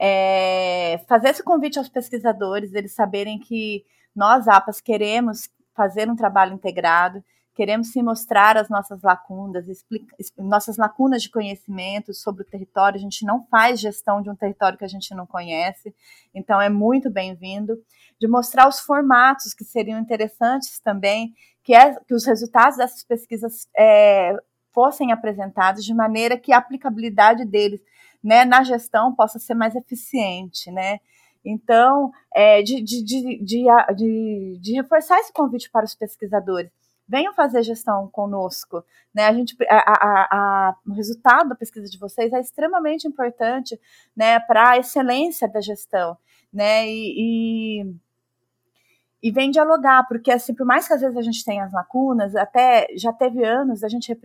É, 0.00 0.98
fazer 1.08 1.28
esse 1.28 1.42
convite 1.42 1.78
aos 1.78 1.88
pesquisadores, 1.88 2.72
eles 2.72 2.92
saberem 2.92 3.38
que 3.38 3.84
nós, 4.14 4.48
APAS, 4.48 4.80
queremos 4.80 5.48
fazer 5.74 6.10
um 6.10 6.16
trabalho 6.16 6.54
integrado, 6.54 7.22
queremos 7.54 7.90
sim 7.90 8.02
mostrar 8.02 8.56
as 8.56 8.68
nossas 8.68 9.02
lacunas, 9.02 9.66
nossas 10.36 10.76
lacunas 10.76 11.22
de 11.22 11.30
conhecimento 11.30 12.14
sobre 12.14 12.42
o 12.42 12.46
território. 12.46 12.96
A 12.96 13.00
gente 13.00 13.24
não 13.24 13.44
faz 13.46 13.80
gestão 13.80 14.22
de 14.22 14.30
um 14.30 14.36
território 14.36 14.78
que 14.78 14.84
a 14.84 14.88
gente 14.88 15.12
não 15.14 15.26
conhece, 15.26 15.94
então 16.32 16.60
é 16.60 16.68
muito 16.68 17.10
bem-vindo. 17.10 17.76
De 18.20 18.26
mostrar 18.26 18.68
os 18.68 18.80
formatos 18.80 19.54
que 19.54 19.64
seriam 19.64 19.98
interessantes 19.98 20.80
também, 20.80 21.32
que, 21.62 21.74
é, 21.74 21.94
que 21.94 22.14
os 22.14 22.24
resultados 22.24 22.76
dessas 22.76 23.04
pesquisas 23.04 23.68
é, 23.76 24.36
fossem 24.72 25.12
apresentados 25.12 25.84
de 25.84 25.94
maneira 25.94 26.38
que 26.38 26.52
a 26.52 26.58
aplicabilidade 26.58 27.44
deles 27.44 27.80
né, 28.28 28.44
na 28.44 28.62
gestão 28.62 29.14
possa 29.14 29.38
ser 29.38 29.54
mais 29.54 29.74
eficiente, 29.74 30.70
né? 30.70 31.00
Então, 31.42 32.10
é, 32.34 32.60
de, 32.62 32.82
de, 32.82 33.02
de, 33.02 34.58
de, 34.60 34.72
reforçar 34.74 35.18
esse 35.18 35.32
convite 35.32 35.70
para 35.70 35.86
os 35.86 35.94
pesquisadores 35.94 36.70
venham 37.08 37.32
fazer 37.32 37.62
gestão 37.62 38.06
conosco. 38.08 38.84
Né? 39.14 39.24
A 39.24 39.32
gente, 39.32 39.56
a, 39.70 39.76
a, 39.76 40.28
a, 40.30 40.76
o 40.86 40.92
resultado 40.92 41.48
da 41.48 41.54
pesquisa 41.54 41.88
de 41.88 41.98
vocês 41.98 42.30
é 42.34 42.38
extremamente 42.38 43.08
importante 43.08 43.80
né, 44.14 44.38
para 44.40 44.72
a 44.72 44.76
excelência 44.76 45.48
da 45.48 45.62
gestão. 45.62 46.18
Né? 46.52 46.86
E, 46.86 47.80
e, 47.80 47.94
e 49.22 49.30
vem 49.30 49.50
dialogar, 49.50 50.06
porque 50.06 50.30
assim, 50.30 50.54
por 50.54 50.64
mais 50.64 50.86
que 50.86 50.94
às 50.94 51.00
vezes 51.00 51.16
a 51.16 51.22
gente 51.22 51.44
tenha 51.44 51.64
as 51.64 51.72
lacunas, 51.72 52.36
até 52.36 52.86
já 52.96 53.12
teve 53.12 53.44
anos 53.44 53.82
a 53.82 53.88
gente 53.88 54.16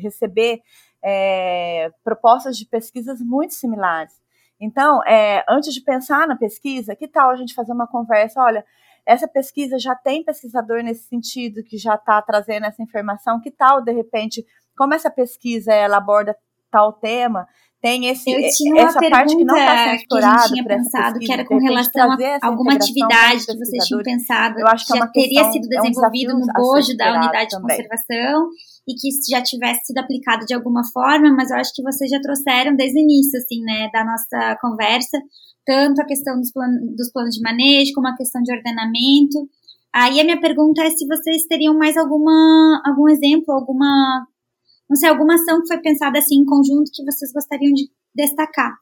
receber 0.00 0.60
é, 1.04 1.90
propostas 2.04 2.56
de 2.56 2.66
pesquisas 2.66 3.20
muito 3.20 3.54
similares. 3.54 4.14
Então, 4.60 5.04
é, 5.04 5.44
antes 5.48 5.74
de 5.74 5.82
pensar 5.82 6.26
na 6.26 6.36
pesquisa, 6.36 6.96
que 6.96 7.08
tal 7.08 7.30
a 7.30 7.36
gente 7.36 7.54
fazer 7.54 7.72
uma 7.72 7.86
conversa? 7.86 8.40
Olha, 8.40 8.64
essa 9.04 9.28
pesquisa 9.28 9.78
já 9.78 9.94
tem 9.94 10.24
pesquisador 10.24 10.82
nesse 10.82 11.08
sentido, 11.08 11.62
que 11.62 11.76
já 11.76 11.94
está 11.94 12.20
trazendo 12.22 12.66
essa 12.66 12.82
informação, 12.82 13.40
que 13.40 13.50
tal, 13.50 13.80
de 13.82 13.92
repente, 13.92 14.44
como 14.76 14.94
essa 14.94 15.10
pesquisa 15.10 15.72
ela 15.72 15.98
aborda 15.98 16.36
tal 16.76 16.92
tema, 16.92 17.46
tem 17.80 18.06
esse, 18.06 18.30
essa 18.76 18.98
parte 19.10 19.36
que 19.36 19.44
não 19.44 19.56
está 19.56 19.84
sendo 19.84 19.96
explorada. 19.96 20.36
Que 20.36 20.38
a 20.38 20.46
gente 20.46 20.52
tinha 20.52 20.64
pensado, 20.64 21.18
que 21.18 21.32
era 21.32 21.44
com 21.46 21.58
relação 21.58 22.10
a 22.10 22.46
alguma 22.46 22.74
atividade 22.74 23.46
que 23.46 23.56
vocês 23.56 23.84
tinham 23.84 24.02
pensado, 24.02 24.58
eu 24.58 24.66
acho 24.66 24.86
que, 24.86 24.92
que 24.92 24.98
já 24.98 25.06
teria 25.08 25.28
questão, 25.28 25.52
sido 25.52 25.68
desenvolvido 25.68 26.32
é 26.32 26.34
um 26.34 26.38
no 26.38 26.46
bojo 26.52 26.96
da 26.96 27.16
unidade 27.16 27.50
também. 27.50 27.76
de 27.76 27.82
conservação 27.82 28.48
e 28.88 28.94
que 28.94 29.08
já 29.30 29.42
tivesse 29.42 29.86
sido 29.86 29.98
aplicado 29.98 30.44
de 30.46 30.54
alguma 30.54 30.82
forma, 30.92 31.32
mas 31.34 31.50
eu 31.50 31.56
acho 31.56 31.72
que 31.74 31.82
vocês 31.82 32.10
já 32.10 32.20
trouxeram 32.20 32.76
desde 32.76 32.98
o 32.98 33.02
início, 33.02 33.38
assim, 33.38 33.60
né, 33.62 33.88
da 33.92 34.04
nossa 34.04 34.58
conversa, 34.60 35.18
tanto 35.64 36.00
a 36.00 36.04
questão 36.04 36.38
dos, 36.38 36.52
plan 36.52 36.68
dos 36.96 37.10
planos 37.12 37.34
de 37.34 37.42
manejo, 37.42 37.92
como 37.94 38.08
a 38.08 38.16
questão 38.16 38.42
de 38.42 38.54
ordenamento. 38.54 39.48
Aí 39.94 40.20
a 40.20 40.24
minha 40.24 40.40
pergunta 40.40 40.82
é 40.82 40.90
se 40.90 41.06
vocês 41.06 41.44
teriam 41.48 41.76
mais 41.76 41.96
alguma, 41.96 42.82
algum 42.84 43.08
exemplo, 43.08 43.52
alguma 43.54 44.26
não 44.88 44.96
sei, 44.96 45.08
alguma 45.08 45.34
ação 45.34 45.60
que 45.60 45.68
foi 45.68 45.80
pensada 45.80 46.18
assim 46.18 46.36
em 46.36 46.44
conjunto 46.44 46.90
que 46.92 47.04
vocês 47.04 47.32
gostariam 47.32 47.72
de 47.72 47.90
destacar. 48.14 48.72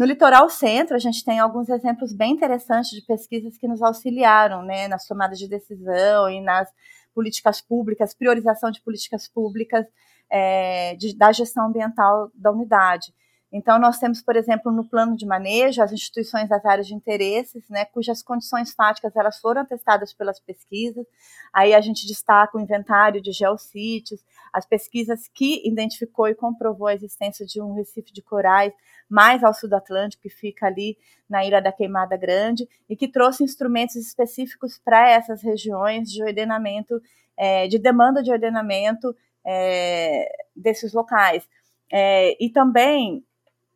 No 0.00 0.06
litoral 0.06 0.48
centro, 0.48 0.96
a 0.96 0.98
gente 0.98 1.22
tem 1.22 1.38
alguns 1.38 1.68
exemplos 1.68 2.14
bem 2.14 2.32
interessantes 2.32 2.90
de 2.90 3.02
pesquisas 3.02 3.58
que 3.58 3.68
nos 3.68 3.82
auxiliaram 3.82 4.62
né, 4.62 4.88
nas 4.88 5.06
tomadas 5.06 5.38
de 5.38 5.46
decisão 5.46 6.30
e 6.30 6.40
nas 6.40 6.70
políticas 7.14 7.60
públicas, 7.60 8.14
priorização 8.14 8.70
de 8.70 8.80
políticas 8.80 9.28
públicas 9.28 9.84
é, 10.30 10.94
de, 10.96 11.14
da 11.14 11.32
gestão 11.32 11.66
ambiental 11.66 12.30
da 12.34 12.50
unidade. 12.50 13.12
Então, 13.52 13.80
nós 13.80 13.98
temos, 13.98 14.22
por 14.22 14.36
exemplo, 14.36 14.70
no 14.70 14.84
plano 14.84 15.16
de 15.16 15.26
manejo, 15.26 15.82
as 15.82 15.92
instituições 15.92 16.48
das 16.48 16.64
áreas 16.64 16.86
de 16.86 16.94
interesses, 16.94 17.68
né, 17.68 17.84
cujas 17.84 18.22
condições 18.22 18.72
fáticas 18.72 19.14
elas 19.16 19.40
foram 19.40 19.64
testadas 19.64 20.12
pelas 20.12 20.38
pesquisas. 20.38 21.04
Aí 21.52 21.74
a 21.74 21.80
gente 21.80 22.06
destaca 22.06 22.56
o 22.56 22.60
inventário 22.60 23.20
de 23.20 23.32
geossítios, 23.32 24.24
as 24.52 24.64
pesquisas 24.64 25.26
que 25.34 25.66
identificou 25.66 26.28
e 26.28 26.34
comprovou 26.34 26.86
a 26.86 26.94
existência 26.94 27.44
de 27.44 27.60
um 27.60 27.74
recife 27.74 28.12
de 28.12 28.22
corais 28.22 28.72
mais 29.08 29.42
ao 29.42 29.52
sul 29.52 29.68
do 29.68 29.74
Atlântico, 29.74 30.22
que 30.22 30.30
fica 30.30 30.66
ali 30.66 30.96
na 31.28 31.44
Ilha 31.44 31.60
da 31.60 31.72
Queimada 31.72 32.16
Grande, 32.16 32.68
e 32.88 32.94
que 32.94 33.08
trouxe 33.08 33.42
instrumentos 33.42 33.96
específicos 33.96 34.78
para 34.78 35.10
essas 35.10 35.42
regiões 35.42 36.08
de 36.08 36.22
ordenamento, 36.22 37.02
é, 37.36 37.66
de 37.66 37.80
demanda 37.80 38.22
de 38.22 38.30
ordenamento 38.30 39.12
é, 39.44 40.30
desses 40.54 40.92
locais. 40.92 41.48
É, 41.92 42.36
e 42.40 42.48
também 42.50 43.24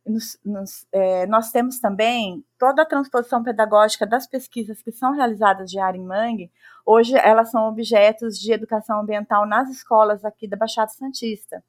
nos, 0.07 0.39
nos, 0.45 0.87
é, 0.93 1.27
nós 1.27 1.51
temos 1.51 1.79
também 1.79 2.45
toda 2.59 2.83
a 2.83 2.87
transposição 2.87 3.43
pedagógica 3.43 4.07
das 4.07 4.27
pesquisas 4.27 4.83
que 4.83 4.93
são 4.93 5.13
realizadas 5.13 5.71
de 5.71 5.79
mangue. 5.99 6.51
Hoje, 6.85 7.17
elas 7.17 7.51
são 7.51 7.69
objetos 7.69 8.39
de 8.39 8.53
educação 8.53 9.01
ambiental 9.01 9.47
nas 9.47 9.71
escolas 9.71 10.25
aqui 10.25 10.47
da 10.47 10.57
Baixada 10.57 10.91
Santista. 10.91 11.63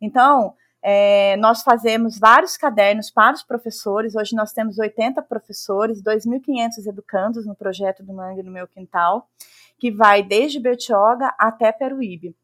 Então, 0.00 0.54
é, 0.82 1.36
nós 1.38 1.62
fazemos 1.62 2.18
vários 2.18 2.56
cadernos 2.56 3.10
para 3.10 3.34
os 3.34 3.42
professores. 3.42 4.14
Hoje 4.14 4.36
nós 4.36 4.52
temos 4.52 4.78
80 4.78 5.22
professores, 5.22 6.02
2.500 6.02 6.86
educandos 6.86 7.46
no 7.46 7.54
projeto 7.54 8.02
do 8.02 8.12
Mangue 8.12 8.42
no 8.42 8.52
Meu 8.52 8.68
Quintal, 8.68 9.28
que 9.78 9.90
vai 9.90 10.22
desde 10.22 10.60
Bertioga 10.60 11.34
até 11.38 11.72
Peruíbe, 11.72 12.34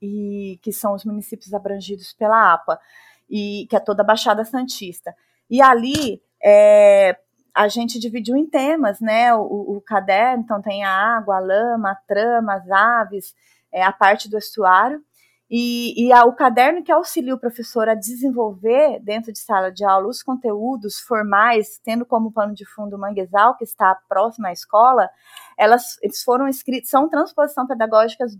e 0.00 0.58
que 0.62 0.72
são 0.72 0.94
os 0.94 1.04
municípios 1.04 1.54
abrangidos 1.54 2.12
pela 2.12 2.52
APA 2.52 2.80
e 3.28 3.66
que 3.68 3.76
é 3.76 3.80
toda 3.80 4.02
a 4.02 4.06
Baixada 4.06 4.44
Santista. 4.44 5.14
E 5.50 5.60
ali 5.62 6.20
é, 6.42 7.16
a 7.54 7.68
gente 7.68 7.98
dividiu 7.98 8.36
em 8.36 8.46
temas, 8.46 9.00
né? 9.00 9.34
O, 9.34 9.76
o, 9.76 9.80
caderno, 9.80 10.42
então 10.42 10.60
tem 10.60 10.84
a 10.84 10.90
água, 10.90 11.36
a 11.36 11.40
lama, 11.40 11.92
a 11.92 11.94
trama, 11.94 12.54
as 12.54 12.70
aves, 12.70 13.34
é, 13.72 13.82
a 13.82 13.92
parte 13.92 14.28
do 14.28 14.36
estuário. 14.36 15.02
E, 15.48 16.06
e 16.06 16.12
a, 16.12 16.24
o 16.24 16.34
caderno 16.34 16.82
que 16.82 16.90
auxilia 16.90 17.34
o 17.34 17.38
professor 17.38 17.88
a 17.88 17.94
desenvolver 17.94 18.98
dentro 19.00 19.32
de 19.32 19.38
sala 19.38 19.70
de 19.70 19.84
aula 19.84 20.08
os 20.08 20.22
conteúdos 20.22 20.98
formais, 20.98 21.80
tendo 21.84 22.04
como 22.04 22.32
pano 22.32 22.52
de 22.52 22.66
fundo 22.66 22.96
o 22.96 22.98
manguezal, 22.98 23.56
que 23.56 23.62
está 23.62 23.96
próximo 24.08 24.48
à 24.48 24.52
escola, 24.52 25.08
elas, 25.56 25.96
eles 26.02 26.22
foram 26.22 26.48
escritos, 26.48 26.90
são 26.90 27.08
transposição 27.08 27.66
pedagógicas 27.66 28.36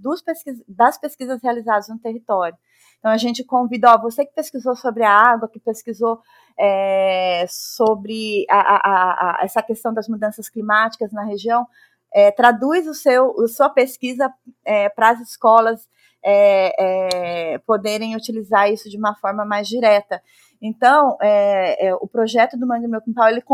das 0.69 0.99
pesquisas 0.99 1.41
realizadas 1.43 1.89
no 1.89 1.99
território. 1.99 2.59
Então 3.07 3.15
a 3.15 3.19
gente 3.19 3.45
convida, 3.45 3.93
ó, 3.93 3.99
você 4.03 4.27
que 4.27 4.35
pesquisou 4.35 4.75
sobre 4.75 5.05
a 5.05 5.13
água, 5.13 5.49
que 5.49 5.61
pesquisou 5.61 6.21
é, 6.59 7.47
sobre 7.49 8.45
a, 8.51 8.59
a, 8.59 8.81
a, 8.83 9.45
essa 9.45 9.63
questão 9.63 9.95
das 9.95 10.09
mudanças 10.09 10.49
climáticas 10.49 11.13
na 11.13 11.23
região, 11.23 11.69
é, 12.13 12.33
traduz 12.33 12.85
o 12.89 12.95
seu, 12.95 13.33
a 13.45 13.47
sua 13.47 13.71
pesquisa 13.71 14.29
é, 14.65 14.89
para 14.89 15.11
as 15.11 15.21
escolas 15.21 15.89
é, 16.21 17.53
é, 17.55 17.59
poderem 17.59 18.17
utilizar 18.17 18.73
isso 18.73 18.91
de 18.91 18.99
uma 18.99 19.15
forma 19.15 19.45
mais 19.45 19.69
direta. 19.69 20.21
Então, 20.61 21.17
é, 21.23 21.95
o 22.01 22.09
projeto 22.09 22.59
do 22.59 22.67
Mangue 22.67 22.89
Meu 22.89 23.01
Quintal, 23.01 23.29
ele 23.29 23.45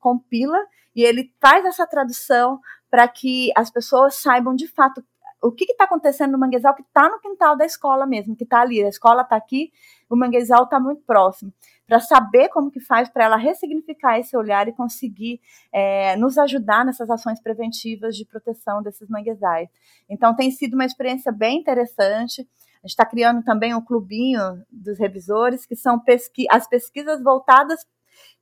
compila 0.00 0.58
e 0.96 1.04
ele 1.04 1.32
faz 1.40 1.64
essa 1.64 1.86
tradução 1.86 2.58
para 2.90 3.06
que 3.06 3.52
as 3.54 3.70
pessoas 3.70 4.16
saibam 4.16 4.56
de 4.56 4.66
fato 4.66 5.00
o 5.46 5.52
que 5.52 5.64
está 5.64 5.84
acontecendo 5.84 6.32
no 6.32 6.38
manguezal 6.38 6.74
que 6.74 6.82
está 6.82 7.08
no 7.08 7.20
quintal 7.20 7.56
da 7.56 7.64
escola 7.64 8.04
mesmo, 8.06 8.34
que 8.34 8.44
está 8.44 8.60
ali. 8.60 8.82
A 8.82 8.88
escola 8.88 9.22
está 9.22 9.36
aqui, 9.36 9.70
o 10.10 10.16
manguezal 10.16 10.64
está 10.64 10.80
muito 10.80 11.02
próximo. 11.02 11.52
Para 11.86 12.00
saber 12.00 12.48
como 12.48 12.70
que 12.70 12.80
faz 12.80 13.08
para 13.08 13.24
ela 13.24 13.36
ressignificar 13.36 14.18
esse 14.18 14.36
olhar 14.36 14.66
e 14.66 14.72
conseguir 14.72 15.40
é, 15.72 16.16
nos 16.16 16.36
ajudar 16.36 16.84
nessas 16.84 17.08
ações 17.08 17.40
preventivas 17.40 18.16
de 18.16 18.24
proteção 18.24 18.82
desses 18.82 19.08
manguezais. 19.08 19.68
Então 20.08 20.34
tem 20.34 20.50
sido 20.50 20.74
uma 20.74 20.84
experiência 20.84 21.30
bem 21.30 21.60
interessante. 21.60 22.40
A 22.40 22.86
gente 22.86 22.90
está 22.90 23.06
criando 23.06 23.42
também 23.44 23.72
um 23.72 23.80
clubinho 23.80 24.40
dos 24.70 24.98
revisores, 24.98 25.64
que 25.64 25.76
são 25.76 25.98
pesqui 25.98 26.46
as 26.50 26.68
pesquisas 26.68 27.22
voltadas. 27.22 27.86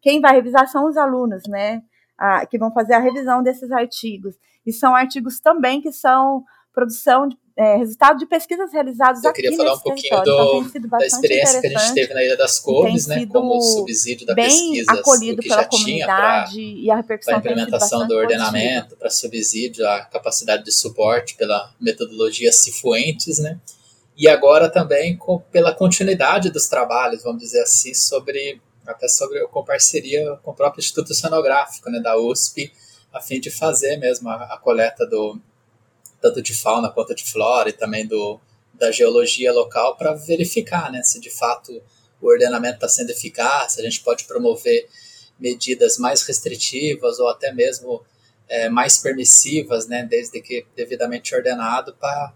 Quem 0.00 0.20
vai 0.20 0.34
revisar 0.34 0.66
são 0.68 0.86
os 0.86 0.96
alunos, 0.96 1.42
né? 1.46 1.82
Ah, 2.16 2.46
que 2.46 2.58
vão 2.58 2.72
fazer 2.72 2.94
a 2.94 2.98
revisão 2.98 3.42
desses 3.42 3.70
artigos. 3.70 4.36
E 4.64 4.72
são 4.72 4.94
artigos 4.94 5.40
também 5.40 5.80
que 5.80 5.92
são 5.92 6.44
produção 6.74 7.28
de 7.28 7.36
é, 7.56 7.76
resultado 7.76 8.18
de 8.18 8.26
pesquisas 8.26 8.72
realizadas 8.72 9.22
Eu 9.22 9.30
aqui 9.30 9.42
queria 9.42 9.56
falar 9.56 9.74
um 9.74 9.78
pouquinho 9.78 10.22
do, 10.24 10.66
então, 10.76 10.88
da 10.98 11.06
experiência 11.06 11.60
que 11.60 11.68
a 11.68 11.78
gente 11.78 11.94
teve 11.94 12.12
na 12.12 12.24
Ilha 12.24 12.36
das 12.36 12.58
Couves, 12.58 13.06
né, 13.06 13.24
como 13.26 13.60
subsídio 13.60 14.26
da 14.26 14.34
pesquisa, 14.34 14.92
acolhido 14.92 15.40
que 15.40 15.48
pela 15.48 15.62
já 15.62 15.68
comunidade 15.68 16.52
tinha 16.52 16.82
e 16.82 16.90
a 16.90 16.96
repercussão 16.96 17.38
implementação 17.38 18.08
do 18.08 18.16
ordenamento, 18.16 18.96
para 18.96 19.08
subsídio, 19.08 19.86
a 19.86 20.00
capacidade 20.00 20.64
de 20.64 20.72
suporte 20.72 21.36
pela 21.36 21.72
metodologia 21.80 22.50
Cifuentes, 22.50 23.38
né, 23.38 23.60
e 24.16 24.26
agora 24.26 24.68
também 24.68 25.16
com, 25.16 25.38
pela 25.38 25.72
continuidade 25.72 26.50
dos 26.50 26.66
trabalhos, 26.66 27.22
vamos 27.22 27.40
dizer 27.40 27.62
assim, 27.62 27.94
sobre 27.94 28.60
até 28.84 29.08
sobre 29.08 29.46
com 29.46 29.64
parceria 29.64 30.36
com 30.42 30.50
o 30.50 30.54
próprio 30.54 30.80
Instituto 30.80 31.12
Oceanográfico, 31.12 31.88
né, 31.88 32.00
da 32.00 32.18
USP, 32.18 32.70
a 33.12 33.20
fim 33.20 33.38
de 33.38 33.50
fazer 33.50 33.96
mesmo 33.96 34.28
a, 34.28 34.54
a 34.54 34.58
coleta 34.58 35.06
do 35.06 35.40
tanto 36.24 36.40
de 36.40 36.54
fauna 36.54 36.88
quanto 36.88 37.14
de 37.14 37.22
flora 37.22 37.68
e 37.68 37.72
também 37.72 38.06
do, 38.06 38.40
da 38.72 38.90
geologia 38.90 39.52
local 39.52 39.94
para 39.94 40.14
verificar 40.14 40.90
né, 40.90 41.02
se 41.02 41.20
de 41.20 41.28
fato 41.28 41.82
o 42.18 42.26
ordenamento 42.26 42.76
está 42.76 42.88
sendo 42.88 43.10
eficaz, 43.10 43.72
se 43.72 43.80
a 43.82 43.84
gente 43.84 44.00
pode 44.00 44.24
promover 44.24 44.88
medidas 45.38 45.98
mais 45.98 46.22
restritivas 46.22 47.18
ou 47.18 47.28
até 47.28 47.52
mesmo 47.52 48.02
é, 48.48 48.70
mais 48.70 48.96
permissivas, 48.96 49.86
né, 49.86 50.06
desde 50.08 50.40
que 50.40 50.64
devidamente 50.74 51.34
ordenado, 51.34 51.94
para 52.00 52.32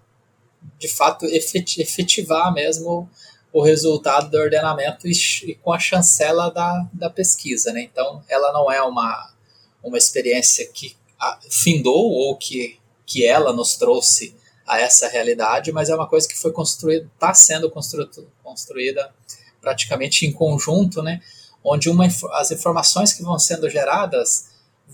de 0.79 0.89
fato 0.89 1.25
efetivar 1.25 2.53
mesmo 2.53 3.09
o 3.51 3.63
resultado 3.63 4.31
do 4.31 4.37
ordenamento 4.37 5.09
e, 5.09 5.13
e, 5.47 5.55
com 5.55 5.73
a 5.73 5.79
chancela 5.79 6.51
da, 6.51 6.87
da 6.93 7.09
pesquisa. 7.09 7.73
Né? 7.73 7.81
Então, 7.91 8.23
ela 8.29 8.53
não 8.53 8.71
é 8.71 8.83
uma, 8.83 9.33
uma 9.83 9.97
experiência 9.97 10.69
que 10.69 10.95
findou 11.49 12.11
ou 12.11 12.37
que 12.37 12.78
que 13.09 13.27
ela 13.27 13.55
nos 13.55 13.75
trouxe 13.77 14.37
a 14.67 14.79
essa 14.79 15.09
realidade, 15.09 15.73
mas 15.73 15.89
é 15.89 15.95
uma 15.95 16.07
coisa 16.07 16.29
que 16.29 16.37
foi 16.37 16.53
construída, 16.53 17.11
está 17.15 17.33
sendo 17.33 17.71
construída, 17.71 18.11
construída 18.45 19.15
praticamente 19.63 20.27
em 20.27 20.33
conjunto, 20.33 21.03
né? 21.03 21.23
Onde 21.65 21.89
uma, 21.89 22.07
as 22.35 22.51
informações 22.51 23.15
que 23.15 23.23
vão 23.23 23.39
sendo 23.39 23.69
geradas 23.71 24.51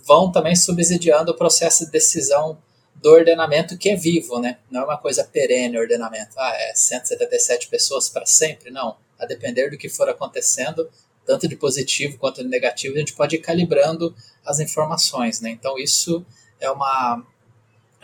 vão 0.06 0.30
também 0.30 0.54
subsidiando 0.54 1.32
o 1.32 1.36
processo 1.36 1.84
de 1.84 1.90
decisão 1.90 2.56
do 2.94 3.10
ordenamento 3.10 3.76
que 3.76 3.90
é 3.90 3.96
vivo, 3.96 4.38
né? 4.38 4.58
Não 4.70 4.82
é 4.82 4.84
uma 4.84 4.96
coisa 4.96 5.24
perene 5.24 5.76
o 5.76 5.80
ordenamento. 5.80 6.38
Ah, 6.38 6.54
é 6.54 6.72
177 6.72 7.68
pessoas 7.68 8.08
para 8.08 8.24
sempre? 8.24 8.70
Não. 8.70 8.96
A 9.18 9.26
depender 9.26 9.70
do 9.70 9.76
que 9.76 9.88
for 9.88 10.08
acontecendo, 10.08 10.88
tanto 11.26 11.48
de 11.48 11.56
positivo 11.56 12.16
quanto 12.16 12.42
de 12.42 12.48
negativo, 12.48 12.94
a 12.94 12.98
gente 12.98 13.12
pode 13.12 13.36
ir 13.36 13.40
calibrando 13.40 14.14
as 14.46 14.60
informações, 14.60 15.40
né? 15.40 15.50
Então 15.50 15.76
isso 15.78 16.24
é 16.60 16.70
uma 16.70 17.24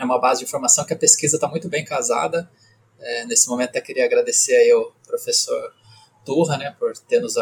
é 0.01 0.05
uma 0.05 0.19
base 0.19 0.39
de 0.39 0.45
informação 0.45 0.85
que 0.85 0.93
a 0.93 0.97
pesquisa 0.97 1.37
está 1.37 1.47
muito 1.47 1.69
bem 1.69 1.85
casada. 1.85 2.49
É, 2.99 3.25
nesse 3.25 3.47
momento, 3.47 3.69
até 3.69 3.81
queria 3.81 4.05
agradecer 4.05 4.55
aí 4.55 4.71
ao 4.71 4.91
professor 5.05 5.73
Turra, 6.25 6.57
né, 6.57 6.75
por 6.77 6.95
ter 6.97 7.19
nos 7.19 7.35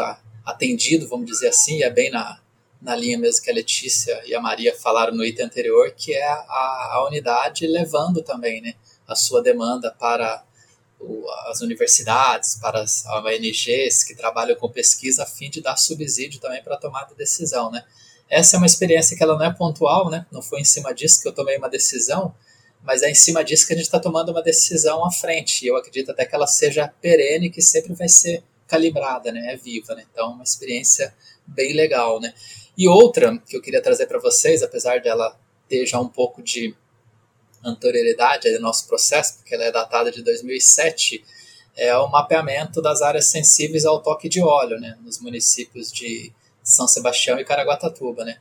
atendido, 0.44 1.06
vamos 1.06 1.26
dizer 1.26 1.48
assim, 1.48 1.82
é 1.82 1.90
bem 1.90 2.10
na, 2.10 2.40
na 2.80 2.96
linha 2.96 3.18
mesmo 3.18 3.42
que 3.42 3.50
a 3.50 3.54
Letícia 3.54 4.22
e 4.26 4.34
a 4.34 4.40
Maria 4.40 4.74
falaram 4.74 5.14
no 5.14 5.24
item 5.24 5.46
anterior, 5.46 5.92
que 5.96 6.14
é 6.14 6.24
a, 6.24 6.90
a 6.92 7.04
unidade 7.06 7.66
levando 7.66 8.22
também 8.22 8.60
né, 8.62 8.74
a 9.06 9.14
sua 9.14 9.42
demanda 9.42 9.94
para 9.98 10.42
o, 10.98 11.28
as 11.48 11.60
universidades, 11.60 12.56
para 12.56 12.80
as 12.80 13.04
ONGs 13.06 14.04
que 14.04 14.14
trabalham 14.14 14.56
com 14.56 14.68
pesquisa, 14.68 15.24
a 15.24 15.26
fim 15.26 15.50
de 15.50 15.60
dar 15.60 15.76
subsídio 15.76 16.40
também 16.40 16.62
para 16.62 16.74
a 16.74 16.78
tomada 16.78 17.08
de 17.08 17.16
decisão. 17.16 17.70
Né. 17.70 17.84
Essa 18.28 18.56
é 18.56 18.58
uma 18.58 18.66
experiência 18.66 19.16
que 19.16 19.22
ela 19.22 19.36
não 19.36 19.44
é 19.44 19.52
pontual, 19.52 20.08
né, 20.08 20.26
não 20.32 20.40
foi 20.40 20.60
em 20.60 20.64
cima 20.64 20.94
disso 20.94 21.20
que 21.20 21.28
eu 21.28 21.32
tomei 21.34 21.58
uma 21.58 21.68
decisão, 21.68 22.34
mas 22.82 23.02
é 23.02 23.10
em 23.10 23.14
cima 23.14 23.44
disso 23.44 23.66
que 23.66 23.72
a 23.72 23.76
gente 23.76 23.86
está 23.86 24.00
tomando 24.00 24.30
uma 24.30 24.42
decisão 24.42 25.04
à 25.04 25.10
frente. 25.10 25.64
E 25.64 25.68
eu 25.68 25.76
acredito 25.76 26.10
até 26.10 26.24
que 26.24 26.34
ela 26.34 26.46
seja 26.46 26.88
perene, 27.00 27.50
que 27.50 27.60
sempre 27.60 27.92
vai 27.94 28.08
ser 28.08 28.42
calibrada, 28.66 29.30
né? 29.32 29.52
É 29.52 29.56
viva, 29.56 29.94
né? 29.94 30.04
Então, 30.10 30.32
uma 30.32 30.44
experiência 30.44 31.14
bem 31.46 31.74
legal, 31.74 32.20
né? 32.20 32.32
E 32.76 32.88
outra 32.88 33.36
que 33.38 33.56
eu 33.56 33.60
queria 33.60 33.82
trazer 33.82 34.06
para 34.06 34.18
vocês, 34.18 34.62
apesar 34.62 35.00
dela 35.00 35.38
ter 35.68 35.84
já 35.86 36.00
um 36.00 36.08
pouco 36.08 36.42
de 36.42 36.74
anterioridade 37.62 38.50
do 38.52 38.60
nosso 38.60 38.86
processo, 38.86 39.36
porque 39.36 39.54
ela 39.54 39.64
é 39.64 39.72
datada 39.72 40.10
de 40.10 40.22
2007, 40.22 41.22
é 41.76 41.96
o 41.96 42.08
mapeamento 42.08 42.80
das 42.80 43.02
áreas 43.02 43.26
sensíveis 43.26 43.84
ao 43.84 44.02
toque 44.02 44.28
de 44.28 44.40
óleo, 44.40 44.78
né? 44.80 44.96
Nos 45.02 45.20
municípios 45.20 45.92
de 45.92 46.32
São 46.62 46.88
Sebastião 46.88 47.38
e 47.38 47.44
Caraguatatuba, 47.44 48.24
né? 48.24 48.38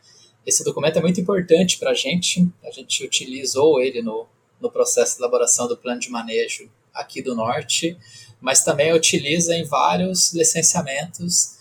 Esse 0.50 0.64
documento 0.64 0.98
é 0.98 1.02
muito 1.02 1.22
importante 1.22 1.78
para 1.78 1.92
a 1.92 1.94
gente, 1.94 2.52
a 2.64 2.72
gente 2.72 3.06
utilizou 3.06 3.80
ele 3.80 4.02
no, 4.02 4.26
no 4.60 4.72
processo 4.72 5.14
de 5.16 5.22
elaboração 5.22 5.68
do 5.68 5.78
plano 5.78 6.00
de 6.00 6.10
manejo 6.10 6.68
aqui 6.92 7.22
do 7.22 7.36
Norte, 7.36 7.96
mas 8.42 8.64
também 8.64 8.92
utiliza 8.92 9.56
em 9.56 9.64
vários 9.64 10.34
licenciamentos 10.34 11.56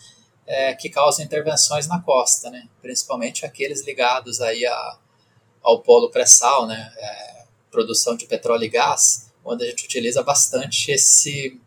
é, 0.46 0.74
que 0.74 0.88
causam 0.88 1.22
intervenções 1.22 1.86
na 1.86 2.00
costa, 2.00 2.48
né? 2.48 2.66
principalmente 2.80 3.44
aqueles 3.44 3.84
ligados 3.84 4.40
aí 4.40 4.64
a, 4.64 4.98
ao 5.62 5.82
polo 5.82 6.10
pré-sal, 6.10 6.66
né? 6.66 6.90
É, 6.96 7.44
produção 7.70 8.16
de 8.16 8.24
petróleo 8.24 8.64
e 8.64 8.68
gás, 8.70 9.30
onde 9.44 9.64
a 9.64 9.66
gente 9.68 9.84
utiliza 9.84 10.22
bastante 10.22 10.90
esse, 10.90 11.60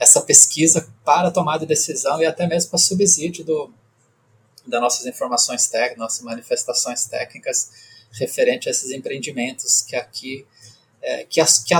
essa 0.00 0.20
pesquisa 0.22 0.92
para 1.04 1.30
tomada 1.30 1.60
de 1.60 1.66
decisão 1.66 2.20
e 2.20 2.26
até 2.26 2.48
mesmo 2.48 2.70
para 2.70 2.78
subsídio 2.80 3.44
do, 3.44 3.72
das 4.66 4.80
nossas 4.80 5.06
informações 5.06 5.68
técnicas, 5.68 5.98
nossas 5.98 6.22
manifestações 6.22 7.06
técnicas 7.06 7.70
referente 8.12 8.68
a 8.68 8.70
esses 8.70 8.90
empreendimentos 8.90 9.82
que 9.82 9.96
aqui 9.96 10.46
é, 11.02 11.24
que, 11.24 11.40
as, 11.40 11.58
que 11.58 11.74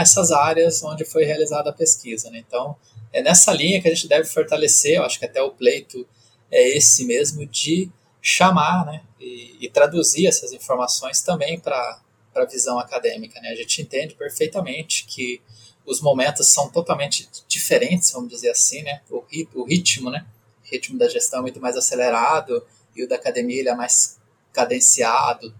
essas 0.00 0.32
áreas 0.32 0.82
onde 0.82 1.04
foi 1.04 1.24
realizada 1.24 1.70
a 1.70 1.72
pesquisa. 1.72 2.30
Né? 2.30 2.42
Então, 2.46 2.76
é 3.12 3.22
nessa 3.22 3.52
linha 3.52 3.80
que 3.80 3.88
a 3.88 3.94
gente 3.94 4.08
deve 4.08 4.24
fortalecer, 4.28 4.96
eu 4.96 5.04
acho 5.04 5.18
que 5.18 5.26
até 5.26 5.42
o 5.42 5.50
pleito 5.50 6.06
é 6.50 6.76
esse 6.76 7.04
mesmo, 7.04 7.44
de 7.44 7.90
chamar 8.22 8.86
né? 8.86 9.02
e, 9.20 9.56
e 9.60 9.68
traduzir 9.68 10.26
essas 10.26 10.52
informações 10.52 11.20
também 11.20 11.60
para 11.60 12.00
a 12.34 12.44
visão 12.46 12.78
acadêmica. 12.78 13.40
Né? 13.40 13.50
A 13.50 13.54
gente 13.54 13.82
entende 13.82 14.14
perfeitamente 14.14 15.04
que 15.04 15.42
os 15.84 16.00
momentos 16.00 16.46
são 16.48 16.70
totalmente 16.70 17.28
diferentes, 17.46 18.10
vamos 18.12 18.30
dizer 18.30 18.50
assim, 18.50 18.82
né? 18.82 19.00
o 19.10 19.64
ritmo, 19.64 20.10
né? 20.10 20.26
Ritmo 20.70 20.98
da 20.98 21.08
gestão 21.08 21.40
é 21.40 21.42
muito 21.42 21.60
mais 21.60 21.76
acelerado 21.76 22.64
e 22.94 23.04
o 23.04 23.08
da 23.08 23.16
academia 23.16 23.60
ele 23.60 23.68
é 23.68 23.74
mais 23.74 24.18
cadenciado, 24.52 25.54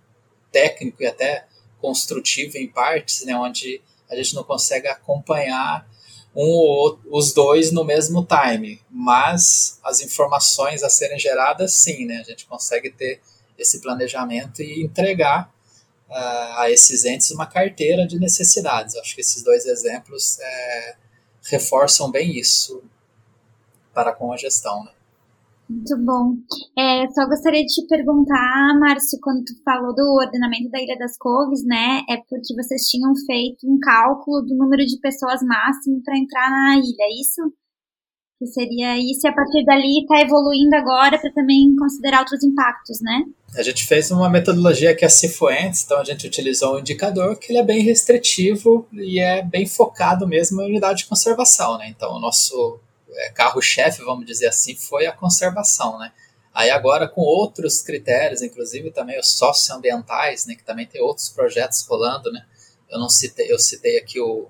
técnico 0.51 1.03
e 1.03 1.07
até 1.07 1.47
construtivo 1.81 2.57
em 2.57 2.69
partes, 2.69 3.25
né, 3.25 3.35
onde 3.35 3.81
a 4.11 4.17
gente 4.17 4.35
não 4.35 4.43
consegue 4.43 4.89
acompanhar 4.89 5.89
um 6.35 6.51
ou 6.51 7.01
os 7.11 7.33
dois 7.33 7.73
no 7.73 7.85
mesmo 7.85 8.27
time, 8.27 8.81
mas 8.91 9.79
as 9.83 10.01
informações 10.01 10.83
a 10.83 10.89
serem 10.89 11.19
geradas, 11.19 11.75
sim, 11.75 12.07
né, 12.07 12.19
a 12.19 12.23
gente 12.23 12.47
consegue 12.47 12.91
ter 12.91 13.21
esse 13.59 13.81
planejamento 13.81 14.63
e 14.63 14.85
entregar 14.85 15.53
uh, 16.09 16.59
a 16.59 16.71
esses 16.71 17.05
entes 17.05 17.31
uma 17.31 17.47
carteira 17.47 18.07
de 18.07 18.19
necessidades. 18.19 18.97
Acho 18.97 19.15
que 19.15 19.21
esses 19.21 19.43
dois 19.43 19.67
exemplos 19.67 20.39
é, 20.39 20.97
reforçam 21.45 22.11
bem 22.11 22.37
isso 22.37 22.83
para 23.93 24.13
com 24.13 24.33
a 24.33 24.37
gestão. 24.37 24.85
Né? 24.85 24.93
Muito 25.69 25.99
bom. 25.99 26.35
É, 26.79 27.07
só 27.11 27.27
gostaria 27.29 27.61
de 27.61 27.67
te 27.67 27.87
perguntar, 27.87 28.79
Márcio, 28.81 29.19
quando 29.23 29.45
tu 29.45 29.53
falou 29.63 29.95
do 29.95 30.03
ordenamento 30.15 30.71
da 30.71 30.81
Ilha 30.81 30.97
das 30.99 31.19
Couves, 31.19 31.63
né? 31.65 32.03
É 32.09 32.17
porque 32.17 32.55
vocês 32.55 32.89
tinham 32.89 33.15
feito 33.27 33.69
um 33.71 33.79
cálculo 33.79 34.41
do 34.43 34.57
número 34.57 34.87
de 34.87 34.99
pessoas 34.99 35.43
máximo 35.43 36.03
para 36.03 36.19
entrar 36.19 36.51
na 36.51 36.77
ilha, 36.77 37.03
é 37.03 37.21
isso? 37.21 37.53
Que 38.39 38.47
seria 38.47 38.97
isso, 38.97 39.27
e 39.27 39.29
a 39.29 39.35
partir 39.35 39.65
dali 39.65 40.01
está 40.01 40.23
evoluindo 40.23 40.75
agora 40.75 41.19
para 41.19 41.33
também 41.33 41.75
considerar 41.77 42.21
outros 42.21 42.43
impactos, 42.43 43.01
né? 43.03 43.25
A 43.55 43.63
gente 43.63 43.87
fez 43.87 44.11
uma 44.11 44.31
metodologia 44.31 44.95
que 44.95 45.05
é 45.05 45.09
Cifuentes, 45.09 45.85
então 45.85 45.99
a 45.99 46.05
gente 46.05 46.27
utilizou 46.27 46.77
um 46.77 46.79
indicador 46.79 47.37
que 47.37 47.51
ele 47.53 47.59
é 47.59 47.65
bem 47.65 47.83
restritivo 47.83 48.87
e 48.93 49.19
é 49.19 49.43
bem 49.43 49.67
focado 49.67 50.27
mesmo 50.27 50.63
em 50.63 50.71
unidade 50.71 51.01
de 51.01 51.07
conservação, 51.07 51.77
né? 51.77 51.89
Então 51.89 52.15
o 52.15 52.21
nosso 52.21 52.79
carro-chefe, 53.35 54.03
vamos 54.03 54.27
dizer 54.27 54.49
assim, 54.49 54.75
foi 54.75 55.07
a 55.07 55.13
conservação, 55.13 55.99
né? 55.99 56.13
Aí 56.53 56.71
agora 56.71 57.09
com 57.09 57.21
outros 57.21 57.83
critérios, 57.83 58.43
inclusive 58.43 58.91
também 58.91 59.19
os 59.19 59.29
socioambientais, 59.29 60.47
né, 60.47 60.55
que 60.55 60.65
também 60.65 60.87
tem 60.87 61.01
outros 61.01 61.29
projetos 61.29 61.87
rolando, 61.87 62.33
né? 62.33 62.45
Eu 62.89 62.99
não 62.99 63.09
citei, 63.09 63.53
eu 63.53 63.59
citei 63.59 63.99
aqui 63.99 64.21
o, 64.21 64.49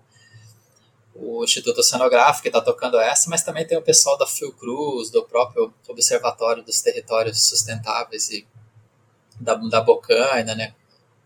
o 1.15 1.45
Instituto 1.45 1.81
Oceanográfico 1.81 2.43
que 2.43 2.49
está 2.49 2.61
tocando 2.61 2.99
essa, 2.99 3.29
mas 3.29 3.43
também 3.43 3.67
tem 3.67 3.77
o 3.77 3.83
pessoal 3.83 4.17
da 4.17 4.27
Fiocruz, 4.27 5.11
do 5.11 5.25
próprio 5.25 5.73
Observatório 5.89 6.63
dos 6.63 6.81
Territórios 6.81 7.47
Sustentáveis 7.49 8.31
e 8.31 8.47
da, 9.41 9.55
da 9.55 9.81
Bocaina, 9.81 10.55
né? 10.55 10.75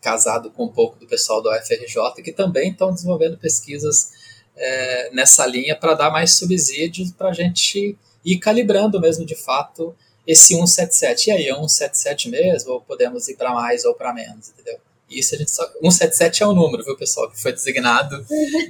Casado 0.00 0.50
com 0.50 0.64
um 0.64 0.72
pouco 0.72 0.98
do 0.98 1.06
pessoal 1.06 1.40
do 1.40 1.50
UFRJ, 1.50 2.22
que 2.24 2.32
também 2.32 2.70
estão 2.70 2.92
desenvolvendo 2.92 3.38
pesquisas 3.38 4.10
é, 4.56 5.10
nessa 5.12 5.46
linha 5.46 5.76
para 5.76 5.94
dar 5.94 6.10
mais 6.10 6.34
subsídios 6.36 7.12
para 7.12 7.30
a 7.30 7.32
gente 7.32 7.96
ir 8.24 8.38
calibrando 8.38 9.00
mesmo 9.00 9.24
de 9.24 9.34
fato 9.34 9.94
esse 10.26 10.54
177. 10.54 11.28
E 11.28 11.32
aí, 11.32 11.48
é 11.48 11.54
177 11.54 12.28
mesmo? 12.28 12.72
Ou 12.72 12.80
podemos 12.80 13.28
ir 13.28 13.36
para 13.36 13.52
mais 13.52 13.84
ou 13.84 13.94
para 13.94 14.12
menos, 14.12 14.50
entendeu? 14.50 14.78
Isso 15.10 15.34
a 15.34 15.38
gente 15.38 15.50
só. 15.50 15.64
177 15.66 16.42
é 16.42 16.46
o 16.46 16.54
número, 16.54 16.84
viu, 16.84 16.96
pessoal? 16.96 17.30
Que 17.30 17.40
foi 17.40 17.52
designado 17.52 18.24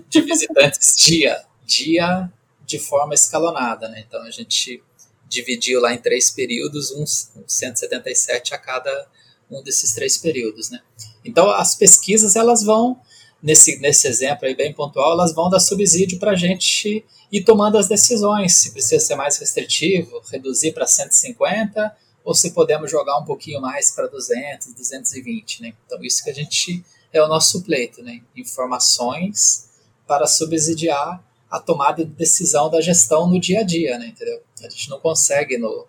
de 0.09 0.21
visitantes 0.23 0.97
dia. 0.99 1.45
Dia 1.65 2.31
de 2.65 2.79
forma 2.79 3.15
escalonada, 3.15 3.89
né? 3.89 4.05
Então 4.07 4.23
a 4.23 4.31
gente 4.31 4.83
dividiu 5.29 5.81
lá 5.81 5.93
em 5.95 5.99
três 5.99 6.31
períodos, 6.31 6.91
uns 6.91 7.31
177 7.47 8.55
a 8.55 8.59
cada 8.59 9.09
um 9.51 9.63
desses 9.63 9.95
três 9.95 10.17
períodos, 10.19 10.71
né? 10.71 10.81
Então 11.25 11.51
as 11.51 11.75
pesquisas 11.75 12.37
elas 12.37 12.63
vão 12.63 13.01
nesse, 13.43 13.79
nesse 13.79 14.07
exemplo 14.07 14.47
aí 14.47 14.55
bem 14.55 14.73
pontual, 14.73 15.13
elas 15.13 15.35
vão 15.35 15.51
dar 15.51 15.59
subsídio 15.59 16.19
para 16.19 16.33
a 16.33 16.37
gente 16.37 17.05
ir 17.31 17.45
tomando 17.45 17.77
as 17.77 17.89
decisões, 17.89 18.57
se 18.57 18.71
precisa 18.71 19.05
ser 19.05 19.17
mais 19.17 19.39
restritivo, 19.39 20.23
reduzir 20.31 20.73
para 20.73 20.87
150, 20.87 21.97
ou 22.25 22.35
se 22.35 22.53
podemos 22.53 22.91
jogar 22.91 23.19
um 23.19 23.25
pouquinho 23.25 23.61
mais 23.61 23.91
para 23.91 24.07
200, 24.07 24.75
220, 24.75 25.63
né? 25.63 25.73
Então 25.87 25.99
isso 26.05 26.23
que 26.23 26.31
a 26.31 26.35
gente 26.35 26.85
é 27.13 27.23
o 27.23 27.27
nosso 27.27 27.63
pleito, 27.63 28.03
né? 28.03 28.21
Informações 28.37 29.69
para 30.07 30.27
subsidiar 30.27 31.23
a 31.51 31.59
tomada 31.59 32.05
de 32.05 32.11
decisão 32.11 32.71
da 32.71 32.81
gestão 32.81 33.29
no 33.29 33.41
dia 33.41 33.61
a 33.61 33.63
dia, 33.63 33.99
né? 33.99 34.07
Entendeu? 34.07 34.41
A 34.63 34.69
gente 34.69 34.89
não 34.89 35.01
consegue 35.01 35.59
no, 35.59 35.87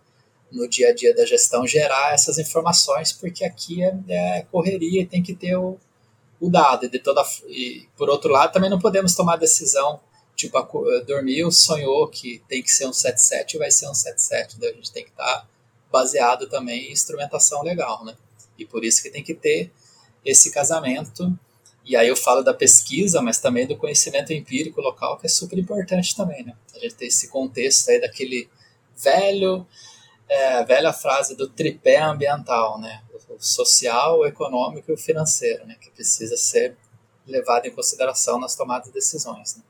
no 0.52 0.68
dia 0.68 0.90
a 0.90 0.94
dia 0.94 1.14
da 1.16 1.26
gestão 1.26 1.68
gerar 1.68 2.14
essas 2.14 2.40
informações 2.40 3.14
porque 3.14 3.46
aqui 3.46 3.84
é, 3.84 3.96
é 4.10 4.42
correria 4.52 5.02
e 5.02 5.06
tem 5.06 5.22
que 5.22 5.36
ter 5.36 5.56
o, 5.56 5.78
o 6.40 6.50
dado. 6.50 6.90
De 6.90 7.00
toda, 7.00 7.24
e, 7.48 7.88
por 7.98 8.10
outro 8.10 8.32
lado, 8.32 8.52
também 8.52 8.70
não 8.70 8.80
podemos 8.80 9.16
tomar 9.16 9.38
decisão, 9.38 10.00
tipo, 10.36 10.60
dormiu, 11.06 11.52
sonhou 11.52 12.08
que 12.08 12.44
tem 12.48 12.62
que 12.62 12.72
ser 12.72 12.88
um 12.88 12.94
77 12.94 13.56
e 13.56 13.60
vai 13.60 13.72
ser 13.72 13.88
um 13.90 13.94
77. 13.94 14.58
Então 14.58 14.70
a 14.70 14.74
gente 14.74 14.92
tem 14.92 15.04
que 15.04 15.12
estar 15.12 15.24
tá 15.24 15.48
baseado 15.92 16.48
também 16.48 16.90
em 16.90 16.92
instrumentação 16.92 17.62
legal, 17.64 18.04
né? 18.04 18.16
E 18.58 18.66
por 18.66 18.84
isso 18.84 19.02
que 19.02 19.10
tem 19.10 19.24
que 19.24 19.34
ter 19.34 19.72
esse 20.26 20.52
casamento. 20.52 21.38
E 21.86 21.96
aí 21.96 22.08
eu 22.08 22.16
falo 22.16 22.42
da 22.42 22.54
pesquisa, 22.54 23.22
mas 23.22 23.40
também 23.40 23.68
do 23.68 23.76
conhecimento 23.76 24.32
empírico 24.32 24.82
local, 24.82 25.18
que 25.18 25.26
é 25.26 25.30
super 25.30 25.58
importante 25.60 26.16
também, 26.16 26.44
né? 26.44 26.56
A 26.76 26.80
gente 26.80 26.96
ter 26.96 27.08
esse 27.08 27.28
contexto 27.28 27.90
aí 27.90 28.00
daquele 28.00 28.50
velho 28.96 29.68
é 30.30 30.64
velha 30.64 30.94
frase 30.94 31.36
do 31.36 31.48
tripé 31.48 32.02
ambiental, 32.02 32.80
né? 32.80 33.04
Social, 33.40 34.26
econômico 34.26 34.92
e 34.92 34.94
o 34.94 34.98
financeiro, 34.98 35.66
né? 35.66 35.76
Que 35.80 35.90
precisa 35.92 36.38
ser 36.38 36.76
levado 37.28 37.66
em 37.66 37.72
consideração 37.72 38.40
nas 38.40 38.56
tomadas 38.56 38.88
de 38.88 38.94
decisões. 38.94 39.58
Né? 39.58 39.64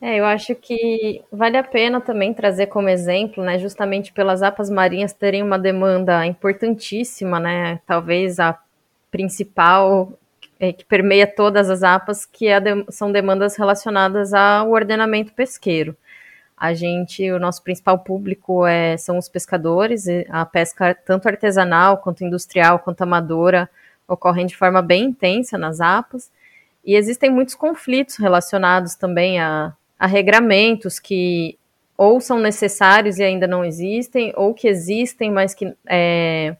É, 0.00 0.20
eu 0.20 0.24
acho 0.24 0.54
que 0.54 1.22
vale 1.32 1.56
a 1.56 1.64
pena 1.64 2.00
também 2.00 2.34
trazer 2.34 2.66
como 2.66 2.88
exemplo, 2.88 3.42
né, 3.42 3.58
justamente 3.58 4.12
pelas 4.12 4.42
apas 4.42 4.68
marinhas 4.68 5.12
terem 5.12 5.42
uma 5.42 5.58
demanda 5.58 6.26
importantíssima, 6.26 7.40
né, 7.40 7.80
talvez 7.86 8.38
a 8.38 8.58
principal 9.10 10.12
é, 10.58 10.72
que 10.72 10.84
permeia 10.84 11.26
todas 11.26 11.70
as 11.70 11.82
apas, 11.82 12.26
que 12.26 12.48
é 12.48 12.60
de, 12.60 12.84
são 12.90 13.10
demandas 13.10 13.56
relacionadas 13.56 14.34
ao 14.34 14.70
ordenamento 14.70 15.32
pesqueiro. 15.32 15.96
A 16.56 16.72
gente, 16.72 17.30
o 17.32 17.38
nosso 17.38 17.62
principal 17.62 17.98
público 17.98 18.66
é, 18.66 18.96
são 18.96 19.18
os 19.18 19.28
pescadores, 19.28 20.06
a 20.28 20.46
pesca 20.46 20.94
tanto 20.94 21.28
artesanal 21.28 21.98
quanto 21.98 22.24
industrial 22.24 22.78
quanto 22.78 23.02
amadora 23.02 23.68
ocorrem 24.06 24.46
de 24.46 24.56
forma 24.56 24.80
bem 24.80 25.04
intensa 25.04 25.58
nas 25.58 25.80
APAs, 25.80 26.30
e 26.84 26.94
existem 26.94 27.30
muitos 27.30 27.54
conflitos 27.54 28.16
relacionados 28.16 28.94
também 28.94 29.40
a, 29.40 29.74
a 29.98 30.06
regramentos 30.06 30.98
que 30.98 31.58
ou 31.96 32.20
são 32.20 32.38
necessários 32.38 33.18
e 33.18 33.24
ainda 33.24 33.46
não 33.46 33.64
existem, 33.64 34.32
ou 34.36 34.52
que 34.52 34.68
existem, 34.68 35.30
mas 35.30 35.54
que 35.54 35.74
é, 35.86 36.56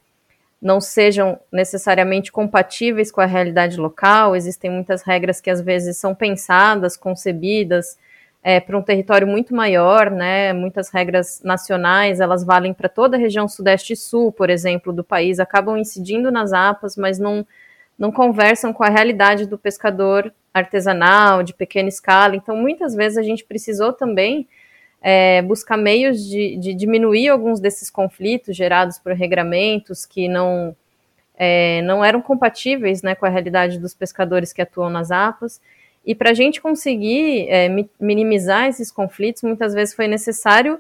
não 0.63 0.81
sejam 0.81 1.39
necessariamente 1.53 2.33
compatíveis 2.33 3.11
com 3.11 3.21
a 3.21 3.27
realidade 3.27 3.77
local. 3.77 4.37
Existem 4.37 4.71
muitas 4.71 5.03
regras 5.03 5.41
que 5.41 5.51
às 5.51 5.61
vezes 5.61 5.97
são 5.97 6.15
pensadas, 6.15 6.97
concebidas 6.97 7.99
é, 8.47 8.61
para 8.61 8.77
um 8.77 8.83
território 8.83 9.27
muito 9.27 9.55
maior, 9.55 10.11
né? 10.11 10.53
Muitas 10.53 10.91
regras 10.91 11.41
nacionais 11.43 12.21
elas 12.21 12.45
valem 12.45 12.75
para 12.75 12.91
toda 12.91 13.17
a 13.17 13.21
região 13.21 13.49
sudeste 13.49 13.95
e 13.95 13.97
sul, 13.97 14.31
por 14.31 14.51
exemplo, 14.51 14.93
do 14.93 15.03
país, 15.03 15.41
acabam 15.41 15.79
incidindo 15.79 16.31
nas 16.31 16.53
APAs, 16.53 16.95
mas 16.95 17.19
não 17.19 17.47
não 17.97 18.11
conversam 18.11 18.73
com 18.73 18.83
a 18.83 18.89
realidade 18.89 19.47
do 19.47 19.57
pescador 19.57 20.33
artesanal, 20.53 21.45
de 21.45 21.55
pequena 21.55 21.89
escala. 21.89 22.35
Então, 22.35 22.57
muitas 22.57 22.93
vezes 22.93 23.17
a 23.17 23.23
gente 23.23 23.45
precisou 23.45 23.93
também 23.93 24.49
é, 25.01 25.41
buscar 25.43 25.77
meios 25.77 26.21
de, 26.25 26.57
de, 26.57 26.75
diminuir 26.75 27.29
alguns 27.29 27.61
desses 27.61 27.91
conflitos 27.91 28.57
gerados 28.57 28.99
por 28.99 29.13
regramentos 29.13 30.05
que 30.05 30.29
não, 30.29 30.75
é, 31.37 31.83
não 31.83 32.05
eram 32.05 32.21
compatíveis 32.21 33.01
né, 33.01 33.15
com 33.15 33.27
a 33.27 33.29
realidade 33.29 33.79
dos 33.79 33.95
pescadores 33.95 34.53
que 34.53 34.61
atuam 34.63 34.91
nas 34.91 35.11
APAS. 35.11 35.61
E 36.05 36.15
para 36.15 36.31
a 36.31 36.35
gente 36.35 36.61
conseguir 36.61 37.49
é, 37.49 37.69
minimizar 37.99 38.69
esses 38.69 38.91
conflitos, 38.91 39.43
muitas 39.43 39.73
vezes 39.73 39.95
foi 39.95 40.07
necessário 40.07 40.79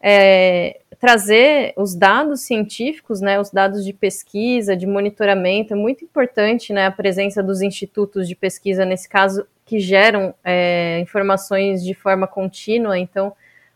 é, 0.00 0.80
trazer 1.00 1.72
os 1.76 1.94
dados 1.94 2.42
científicos, 2.42 3.20
né, 3.20 3.40
os 3.40 3.50
dados 3.50 3.84
de 3.84 3.92
pesquisa, 3.92 4.76
de 4.76 4.86
monitoramento, 4.86 5.72
é 5.72 5.76
muito 5.76 6.04
importante 6.04 6.72
né, 6.72 6.86
a 6.86 6.90
presença 6.90 7.42
dos 7.42 7.62
institutos 7.62 8.28
de 8.28 8.34
pesquisa, 8.34 8.84
nesse 8.84 9.08
caso, 9.08 9.46
que 9.64 9.80
geram 9.80 10.34
é, 10.44 11.00
informações 11.00 11.84
de 11.84 11.94
forma 11.94 12.26
contínua, 12.26 12.98
então, 12.98 13.32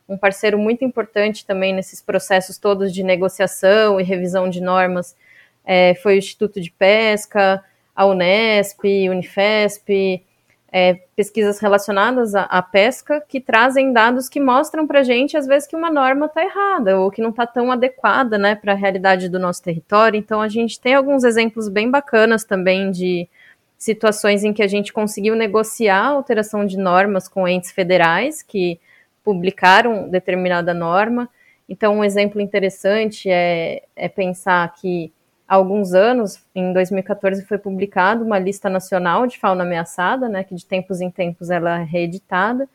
um 0.09 0.17
parceiro 0.17 0.59
muito 0.59 0.85
importante 0.85 1.47
também 1.47 1.73
nesses 1.73 2.03
processos 2.03 2.59
todos 2.59 2.93
de 2.93 3.03
negociação 3.03 4.01
e 4.01 4.03
revisão 4.03 4.51
de 4.51 4.61
normas 4.61 5.17
é, 5.65 5.95
foi 5.95 6.17
o 6.17 6.19
Instituto 6.19 6.61
de 6.61 6.71
Pesca, 6.71 7.63
a 7.95 8.07
Unesp, 8.07 8.85
Unifesp, 9.09 10.25
é, 10.73 10.95
pesquisas 11.17 11.59
relacionadas 11.59 12.35
à, 12.35 12.43
à, 12.45 12.63
pesca 12.63 13.21
que 13.21 13.41
trazem 13.41 13.93
dados 13.93 14.29
que 14.29 14.39
mostram 14.39 14.87
para 14.87 15.01
a 15.01 15.03
gente, 15.03 15.37
às 15.37 15.47
vezes, 15.47 15.69
que 15.69 15.75
uma 15.75 15.91
norma 15.91 16.27
está 16.27 16.43
errada 16.43 16.99
ou 16.99 17.11
que 17.11 17.21
não 17.21 17.31
está 17.31 17.47
tão 17.47 17.73
adequada 17.73 18.39
né, 18.39 18.55
para 18.55 18.73
a 18.73 18.77
realidade 18.77 19.29
do 19.29 19.39
nosso 19.39 19.63
território. 19.63 20.17
Então, 20.17 20.41
a 20.41 20.49
gente 20.49 20.81
tem 20.81 20.95
alguns 20.95 21.25
exemplos 21.25 21.69
bem 21.69 21.91
bacanas 21.91 22.45
também 22.45 22.91
de 22.91 23.29
situações 23.77 24.45
em 24.45 24.53
que 24.53 24.63
a 24.63 24.69
gente 24.69 24.93
conseguiu 24.93 25.35
negociar 25.35 26.03
a 26.03 26.09
alteração 26.09 26.65
de 26.65 26.77
normas 26.77 27.27
com 27.27 27.49
entes 27.49 27.73
federais 27.73 28.43
que 28.43 28.79
publicaram 29.25 30.09
determinada 30.09 30.73
norma. 30.73 31.29
Então, 31.69 31.99
um 31.99 32.05
exemplo 32.05 32.41
interessante 32.41 33.29
é, 33.29 33.83
é 33.97 34.09
pensar 34.09 34.73
que 34.75 35.13
há 35.51 35.57
alguns 35.57 35.95
anos, 35.95 36.41
em 36.55 36.73
2014, 36.73 37.45
foi 37.45 37.59
publicada 37.59 38.23
uma 38.23 38.39
lista 38.39 38.71
nacional 38.71 39.27
de 39.27 39.37
fauna 39.37 39.65
ameaçada, 39.65 40.29
né, 40.29 40.45
que 40.45 40.55
de 40.55 40.65
tempos 40.65 41.01
em 41.01 41.11
tempos 41.11 41.51
ela 41.51 41.81
é 41.81 41.83
reeditada, 41.83 42.69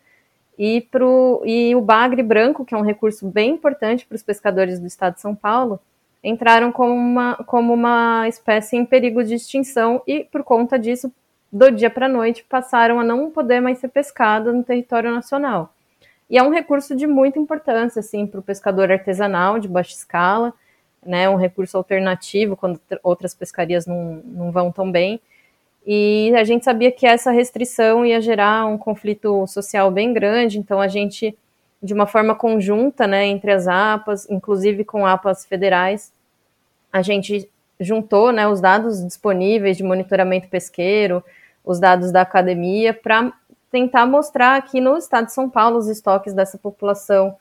e, 0.59 0.81
pro, 0.81 1.41
e 1.45 1.73
o 1.73 1.79
bagre 1.79 2.21
branco, 2.21 2.65
que 2.65 2.75
é 2.75 2.77
um 2.77 2.81
recurso 2.81 3.25
bem 3.29 3.51
importante 3.51 4.05
para 4.05 4.17
os 4.17 4.23
pescadores 4.23 4.77
do 4.77 4.87
estado 4.87 5.15
de 5.15 5.21
São 5.21 5.33
Paulo, 5.33 5.79
entraram 6.21 6.69
como 6.69 6.93
uma, 6.93 7.35
como 7.45 7.73
uma 7.73 8.27
espécie 8.27 8.75
em 8.75 8.85
perigo 8.85 9.23
de 9.23 9.35
extinção 9.35 10.01
e, 10.05 10.25
por 10.25 10.43
conta 10.43 10.77
disso, 10.77 11.09
do 11.51 11.71
dia 11.71 11.89
para 11.89 12.07
a 12.07 12.09
noite, 12.09 12.45
passaram 12.47 12.99
a 12.99 13.05
não 13.05 13.31
poder 13.31 13.61
mais 13.61 13.77
ser 13.77 13.87
pescada 13.87 14.51
no 14.51 14.63
território 14.63 15.11
nacional. 15.11 15.73
E 16.29 16.37
é 16.37 16.43
um 16.43 16.49
recurso 16.49 16.93
de 16.93 17.07
muita 17.07 17.39
importância 17.39 18.01
assim, 18.01 18.27
para 18.27 18.39
o 18.39 18.43
pescador 18.43 18.91
artesanal 18.91 19.59
de 19.59 19.67
baixa 19.67 19.93
escala, 19.93 20.53
né, 21.05 21.29
um 21.29 21.35
recurso 21.35 21.77
alternativo 21.77 22.57
quando 22.57 22.79
outras 23.03 23.33
pescarias 23.33 23.85
não, 23.85 24.21
não 24.25 24.51
vão 24.51 24.71
tão 24.71 24.91
bem. 24.91 25.21
E 25.85 26.33
a 26.35 26.43
gente 26.43 26.65
sabia 26.65 26.91
que 26.91 27.05
essa 27.05 27.31
restrição 27.31 28.05
ia 28.05 28.19
gerar 28.19 28.65
um 28.65 28.77
conflito 28.77 29.45
social 29.45 29.91
bem 29.91 30.11
grande, 30.13 30.57
então 30.57 30.81
a 30.81 30.87
gente, 30.87 31.37
de 31.81 31.93
uma 31.93 32.07
forma 32.07 32.33
conjunta, 32.33 33.05
né, 33.05 33.25
entre 33.27 33.51
as 33.51 33.67
APAs, 33.67 34.27
inclusive 34.29 34.83
com 34.83 35.05
APAs 35.05 35.45
federais, 35.45 36.11
a 36.91 37.03
gente 37.03 37.47
juntou 37.79 38.31
né, 38.31 38.47
os 38.47 38.59
dados 38.59 39.05
disponíveis 39.05 39.77
de 39.77 39.83
monitoramento 39.83 40.47
pesqueiro, 40.47 41.23
os 41.63 41.79
dados 41.79 42.11
da 42.11 42.21
academia, 42.21 42.93
para 42.93 43.31
tentar 43.69 44.05
mostrar 44.07 44.61
que 44.63 44.79
no 44.79 44.97
estado 44.97 45.25
de 45.25 45.33
São 45.33 45.49
Paulo 45.49 45.77
os 45.77 45.87
estoques 45.87 46.33
dessa 46.33 46.57
população 46.57 47.35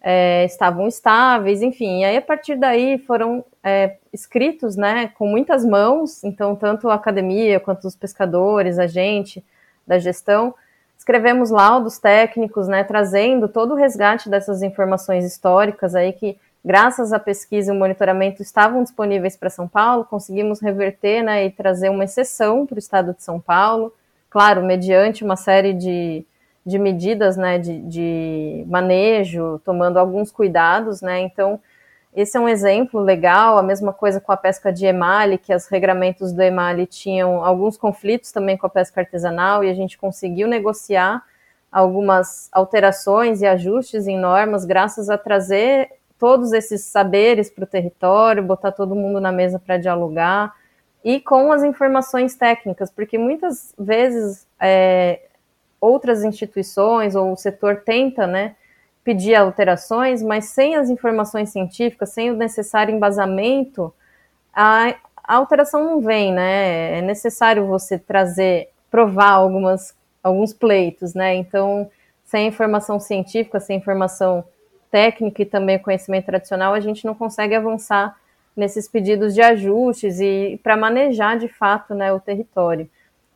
é, 0.00 0.44
estavam 0.44 0.88
estáveis, 0.88 1.62
enfim. 1.62 2.00
E 2.00 2.04
aí, 2.04 2.16
a 2.16 2.22
partir 2.22 2.56
daí, 2.56 2.98
foram 2.98 3.44
é, 3.62 3.96
escritos, 4.12 4.76
né, 4.76 5.08
com 5.08 5.26
muitas 5.26 5.64
mãos, 5.64 6.24
então, 6.24 6.56
tanto 6.56 6.88
a 6.88 6.94
academia 6.94 7.60
quanto 7.60 7.86
os 7.86 7.94
pescadores, 7.94 8.78
a 8.78 8.86
gente 8.86 9.44
da 9.86 9.98
gestão, 9.98 10.54
escrevemos 10.96 11.50
laudos 11.50 11.98
técnicos, 11.98 12.68
né, 12.68 12.84
trazendo 12.84 13.48
todo 13.48 13.72
o 13.72 13.76
resgate 13.76 14.28
dessas 14.28 14.62
informações 14.62 15.24
históricas 15.24 15.94
aí 15.94 16.12
que, 16.12 16.38
graças 16.64 17.12
à 17.12 17.18
pesquisa 17.18 17.72
e 17.72 17.76
monitoramento, 17.76 18.42
estavam 18.42 18.82
disponíveis 18.82 19.36
para 19.36 19.50
São 19.50 19.66
Paulo, 19.66 20.04
conseguimos 20.04 20.60
reverter, 20.60 21.22
né, 21.22 21.44
e 21.44 21.50
trazer 21.50 21.90
uma 21.90 22.04
exceção 22.04 22.66
para 22.66 22.76
o 22.76 22.78
estado 22.78 23.14
de 23.14 23.22
São 23.22 23.40
Paulo, 23.40 23.92
claro, 24.30 24.62
mediante 24.62 25.24
uma 25.24 25.36
série 25.36 25.74
de 25.74 26.24
de 26.70 26.78
medidas 26.78 27.36
né, 27.36 27.58
de, 27.58 27.80
de 27.82 28.64
manejo, 28.68 29.60
tomando 29.64 29.98
alguns 29.98 30.30
cuidados, 30.30 31.02
né? 31.02 31.20
Então, 31.20 31.60
esse 32.14 32.36
é 32.36 32.40
um 32.40 32.48
exemplo 32.48 33.00
legal, 33.00 33.58
a 33.58 33.62
mesma 33.62 33.92
coisa 33.92 34.20
com 34.20 34.30
a 34.32 34.36
pesca 34.36 34.72
de 34.72 34.86
emale, 34.86 35.38
que 35.38 35.54
os 35.54 35.66
regramentos 35.66 36.32
do 36.32 36.42
emale 36.42 36.86
tinham 36.86 37.44
alguns 37.44 37.76
conflitos 37.76 38.32
também 38.32 38.56
com 38.56 38.66
a 38.66 38.70
pesca 38.70 39.00
artesanal, 39.00 39.62
e 39.64 39.70
a 39.70 39.74
gente 39.74 39.98
conseguiu 39.98 40.46
negociar 40.46 41.22
algumas 41.70 42.48
alterações 42.52 43.42
e 43.42 43.46
ajustes 43.46 44.06
em 44.06 44.18
normas, 44.18 44.64
graças 44.64 45.08
a 45.10 45.18
trazer 45.18 45.90
todos 46.18 46.52
esses 46.52 46.84
saberes 46.84 47.50
para 47.50 47.64
o 47.64 47.66
território, 47.66 48.42
botar 48.42 48.72
todo 48.72 48.94
mundo 48.94 49.20
na 49.20 49.32
mesa 49.32 49.58
para 49.58 49.76
dialogar, 49.76 50.52
e 51.04 51.20
com 51.20 51.52
as 51.52 51.62
informações 51.62 52.34
técnicas, 52.34 52.90
porque 52.90 53.16
muitas 53.16 53.72
vezes 53.78 54.46
é, 54.60 55.20
outras 55.80 56.24
instituições 56.24 57.14
ou 57.14 57.32
o 57.32 57.36
setor 57.36 57.82
tenta, 57.84 58.26
né, 58.26 58.54
pedir 59.02 59.34
alterações, 59.34 60.22
mas 60.22 60.46
sem 60.46 60.76
as 60.76 60.90
informações 60.90 61.50
científicas, 61.50 62.10
sem 62.10 62.30
o 62.30 62.36
necessário 62.36 62.94
embasamento, 62.94 63.92
a, 64.52 64.94
a 65.24 65.36
alteração 65.36 65.84
não 65.84 66.00
vem, 66.00 66.32
né? 66.32 66.98
É 66.98 67.02
necessário 67.02 67.66
você 67.66 67.98
trazer, 67.98 68.68
provar 68.90 69.30
algumas, 69.30 69.94
alguns 70.22 70.52
pleitos, 70.52 71.14
né? 71.14 71.34
Então, 71.34 71.90
sem 72.24 72.46
informação 72.46 73.00
científica, 73.00 73.58
sem 73.58 73.78
informação 73.78 74.44
técnica 74.90 75.42
e 75.42 75.46
também 75.46 75.78
conhecimento 75.78 76.26
tradicional, 76.26 76.74
a 76.74 76.80
gente 76.80 77.04
não 77.04 77.14
consegue 77.14 77.54
avançar 77.54 78.16
nesses 78.56 78.88
pedidos 78.88 79.34
de 79.34 79.40
ajustes 79.40 80.20
e 80.20 80.60
para 80.62 80.76
manejar 80.76 81.38
de 81.38 81.48
fato 81.48 81.94
né, 81.94 82.12
o 82.12 82.20
território. 82.20 82.88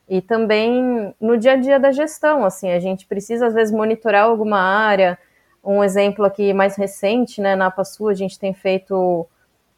E 0.08 0.20
também 0.20 1.14
no 1.20 1.36
dia 1.36 1.52
a 1.52 1.56
dia 1.56 1.80
da 1.80 1.90
gestão, 1.90 2.44
assim, 2.44 2.70
a 2.70 2.78
gente 2.78 3.06
precisa 3.06 3.46
às 3.46 3.54
vezes 3.54 3.74
monitorar 3.74 4.24
alguma 4.24 4.58
área. 4.58 5.18
Um 5.64 5.82
exemplo 5.82 6.24
aqui 6.24 6.52
mais 6.52 6.76
recente, 6.76 7.40
né, 7.40 7.56
na 7.56 7.66
APASU, 7.66 8.08
a 8.08 8.14
gente 8.14 8.38
tem 8.38 8.52
feito 8.52 9.26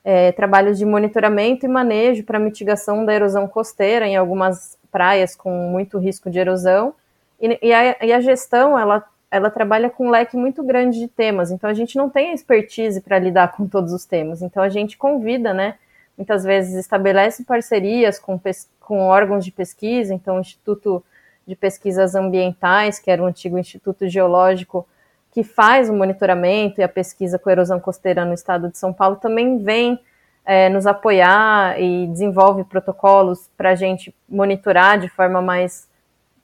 é, 0.05 0.33
trabalhos 0.33 0.79
de 0.79 0.85
monitoramento 0.85 1.64
e 1.64 1.68
manejo 1.68 2.24
para 2.24 2.39
mitigação 2.39 3.05
da 3.05 3.14
erosão 3.14 3.47
costeira 3.47 4.07
em 4.07 4.16
algumas 4.16 4.77
praias 4.91 5.37
com 5.37 5.51
muito 5.70 5.99
risco 5.99 6.29
de 6.31 6.39
erosão. 6.39 6.95
E, 7.41 7.59
e, 7.62 7.72
a, 7.72 7.97
e 8.03 8.12
a, 8.12 8.20
gestão, 8.20 8.79
ela 8.79 9.05
ela 9.29 9.51
trabalha 9.51 9.91
com 9.91 10.07
um 10.07 10.11
leque 10.11 10.37
muito 10.37 10.62
grande 10.62 11.01
de 11.01 11.09
temas, 11.09 11.51
então 11.51 11.68
a 11.68 11.74
gente 11.74 11.97
não 11.97 12.09
tem 12.09 12.33
expertise 12.33 13.01
para 13.01 13.18
lidar 13.18 13.53
com 13.53 13.66
todos 13.66 13.93
os 13.93 14.05
temas. 14.05 14.41
Então 14.41 14.62
a 14.62 14.68
gente 14.68 14.97
convida, 14.97 15.53
né? 15.53 15.74
Muitas 16.16 16.45
vezes 16.45 16.74
estabelece 16.74 17.45
parcerias 17.45 18.18
com, 18.18 18.41
com 18.87 19.01
órgãos 19.01 19.45
de 19.45 19.51
pesquisa, 19.51 20.14
então 20.14 20.37
o 20.37 20.41
Instituto 20.41 21.05
de 21.45 21.57
Pesquisas 21.57 22.14
Ambientais, 22.14 23.01
que 23.01 23.11
era 23.11 23.20
o 23.20 23.26
antigo 23.26 23.59
Instituto 23.59 24.09
Geológico, 24.09 24.87
que 25.32 25.43
faz 25.43 25.91
o 25.91 25.93
monitoramento 25.93 26.80
e 26.80 26.84
a 26.84 26.89
pesquisa 26.89 27.37
com 27.37 27.51
erosão 27.51 27.80
costeira 27.80 28.24
no 28.24 28.32
estado 28.32 28.68
de 28.68 28.78
São 28.78 28.93
Paulo, 28.93 29.16
também 29.16 29.59
vem 29.59 29.99
é, 30.45 30.68
nos 30.68 30.87
apoiar 30.87 31.80
e 31.80 32.07
desenvolve 32.07 32.62
protocolos 32.62 33.51
para 33.57 33.70
a 33.70 33.74
gente 33.74 34.14
monitorar 34.28 35.01
de 35.01 35.09
forma 35.09 35.43
mais 35.43 35.89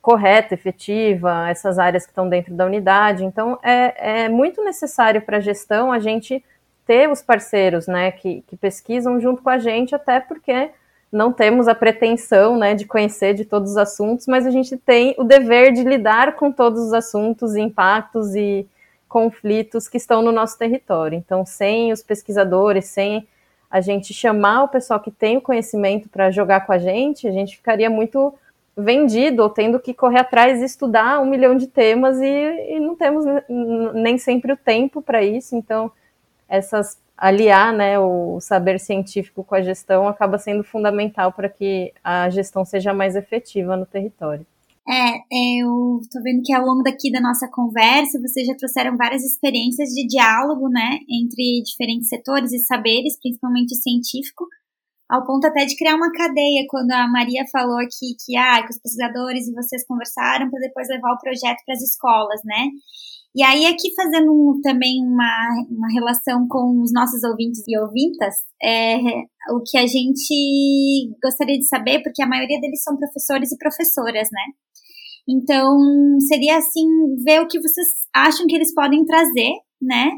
correta, 0.01 0.53
efetiva, 0.53 1.49
essas 1.49 1.79
áreas 1.79 2.05
que 2.05 2.11
estão 2.11 2.29
dentro 2.29 2.53
da 2.55 2.67
unidade. 2.67 3.25
Então, 3.25 3.57
é, 3.63 4.25
é 4.25 4.29
muito 4.29 4.65
necessário 4.65 5.23
para 5.23 5.37
a 5.37 5.41
gestão 5.41 5.93
a 5.93 6.01
gente 6.01 6.45
ter 6.85 7.09
os 7.09 7.23
parceiros 7.23 7.87
né, 7.87 8.11
que, 8.11 8.43
que 8.49 8.57
pesquisam 8.57 9.21
junto 9.21 9.43
com 9.43 9.51
a 9.51 9.59
gente, 9.59 9.95
até 9.95 10.19
porque 10.19 10.71
não 11.13 11.31
temos 11.31 11.69
a 11.69 11.75
pretensão 11.75 12.57
né, 12.57 12.75
de 12.75 12.87
conhecer 12.87 13.35
de 13.35 13.45
todos 13.45 13.73
os 13.73 13.77
assuntos, 13.77 14.27
mas 14.27 14.47
a 14.47 14.51
gente 14.51 14.79
tem 14.79 15.15
o 15.19 15.25
dever 15.25 15.71
de 15.73 15.83
lidar 15.83 16.37
com 16.37 16.51
todos 16.51 16.81
os 16.81 16.93
assuntos, 16.95 17.55
impactos 17.55 18.35
e 18.35 18.67
conflitos 19.07 19.89
que 19.89 19.99
estão 19.99 20.23
no 20.23 20.33
nosso 20.33 20.59
território. 20.59 21.19
Então, 21.19 21.45
sem 21.45 21.93
os 21.93 22.03
pesquisadores, 22.03 22.87
sem 22.87 23.29
a 23.71 23.83
gente 23.83 24.15
chamar 24.15 24.65
o 24.65 24.69
pessoal 24.69 24.99
que 25.01 25.11
tem 25.11 25.37
o 25.37 25.43
conhecimento 25.43 26.09
para 26.09 26.31
jogar 26.31 26.65
com 26.65 26.73
a 26.73 26.79
gente, 26.79 27.29
a 27.29 27.31
gente 27.31 27.57
ficaria 27.57 27.91
muito 27.91 28.33
vendido 28.75 29.43
ou 29.43 29.51
tendo 29.51 29.79
que 29.79 29.93
correr 29.93 30.21
atrás 30.21 30.63
e 30.63 30.65
estudar 30.65 31.21
um 31.21 31.27
milhão 31.27 31.55
de 31.55 31.67
temas 31.67 32.19
e, 32.21 32.25
e 32.25 32.81
não 32.81 32.97
temos 32.97 33.27
nem 33.93 34.17
sempre 34.17 34.53
o 34.53 34.57
tempo 34.57 35.03
para 35.03 35.23
isso. 35.23 35.55
Então, 35.55 35.93
essas 36.49 36.99
aliar 37.17 37.73
né, 37.73 37.99
o 37.99 38.41
saber 38.41 38.81
científico 38.81 39.45
com 39.45 39.55
a 39.55 39.63
gestão 39.63 40.09
acaba 40.09 40.39
sendo 40.39 40.65
fundamental 40.65 41.33
para 41.33 41.49
que 41.49 41.93
a 42.03 42.29
gestão 42.31 42.65
seja 42.65 42.93
mais 42.93 43.17
efetiva 43.17 43.77
no 43.77 43.87
território. 43.87 44.47
É, 44.89 45.15
eu 45.63 46.01
tô 46.11 46.21
vendo 46.23 46.43
que 46.45 46.53
ao 46.53 46.67
longo 46.67 46.83
daqui 46.83 47.13
da 47.13 47.21
nossa 47.21 47.49
conversa, 47.49 48.21
vocês 48.21 48.47
já 48.47 48.55
trouxeram 48.57 48.97
várias 48.97 49.23
experiências 49.23 49.91
de 49.91 50.07
diálogo, 50.09 50.69
né, 50.69 50.99
entre 51.09 51.63
diferentes 51.63 52.09
setores 52.09 52.53
e 52.53 52.59
saberes, 52.59 53.17
principalmente 53.21 53.77
científico, 53.77 54.45
ao 55.09 55.25
ponto 55.25 55.47
até 55.47 55.65
de 55.67 55.77
criar 55.77 55.95
uma 55.95 56.11
cadeia, 56.11 56.67
quando 56.69 56.91
a 56.91 57.07
Maria 57.07 57.45
falou 57.53 57.79
aqui 57.79 58.17
que, 58.25 58.37
ah, 58.37 58.63
que 58.63 58.71
os 58.71 58.81
pesquisadores 58.81 59.47
e 59.47 59.53
vocês 59.53 59.87
conversaram 59.87 60.51
para 60.51 60.59
depois 60.59 60.89
levar 60.89 61.13
o 61.13 61.19
projeto 61.19 61.63
para 61.65 61.75
as 61.75 61.83
escolas, 61.83 62.41
né? 62.45 62.69
E 63.35 63.43
aí, 63.43 63.65
aqui 63.65 63.95
fazendo 63.95 64.31
um, 64.31 64.61
também 64.61 65.03
uma, 65.03 65.49
uma 65.71 65.89
relação 65.91 66.47
com 66.49 66.83
os 66.83 66.93
nossos 66.93 67.25
ouvintes 67.25 67.63
e 67.67 67.79
ouvintas, 67.79 68.35
é, 68.63 68.99
o 69.51 69.63
que 69.65 69.79
a 69.79 69.87
gente 69.87 71.11
gostaria 71.23 71.59
de 71.59 71.67
saber, 71.67 72.03
porque 72.03 72.23
a 72.23 72.27
maioria 72.27 72.61
deles 72.61 72.83
são 72.83 72.97
professores 72.97 73.51
e 73.51 73.57
professoras, 73.57 74.29
né? 74.31 74.43
Então, 75.27 75.79
seria 76.29 76.59
assim, 76.59 76.87
ver 77.25 77.41
o 77.41 77.49
que 77.49 77.59
vocês 77.59 77.89
acham 78.15 78.47
que 78.47 78.55
eles 78.55 78.75
podem 78.75 79.05
trazer, 79.07 79.53
né? 79.81 80.11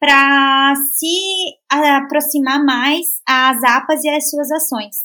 Para 0.00 0.74
se 0.94 1.58
aproximar 1.70 2.64
mais 2.64 3.06
às 3.28 3.62
APAs 3.64 4.02
e 4.02 4.08
às 4.08 4.30
suas 4.30 4.50
ações. 4.50 4.96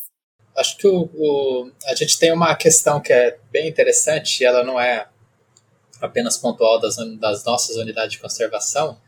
Acho 0.57 0.77
que 0.77 0.87
o, 0.87 1.09
o, 1.13 1.71
a 1.85 1.95
gente 1.95 2.17
tem 2.17 2.31
uma 2.31 2.55
questão 2.55 3.01
que 3.01 3.11
é 3.11 3.37
bem 3.51 3.67
interessante, 3.67 4.43
ela 4.43 4.63
não 4.63 4.79
é 4.79 5.07
apenas 6.01 6.37
pontual 6.37 6.79
das, 6.79 6.95
das 7.19 7.43
nossas 7.43 7.75
unidades 7.75 8.13
de 8.13 8.19
conservação, 8.19 8.99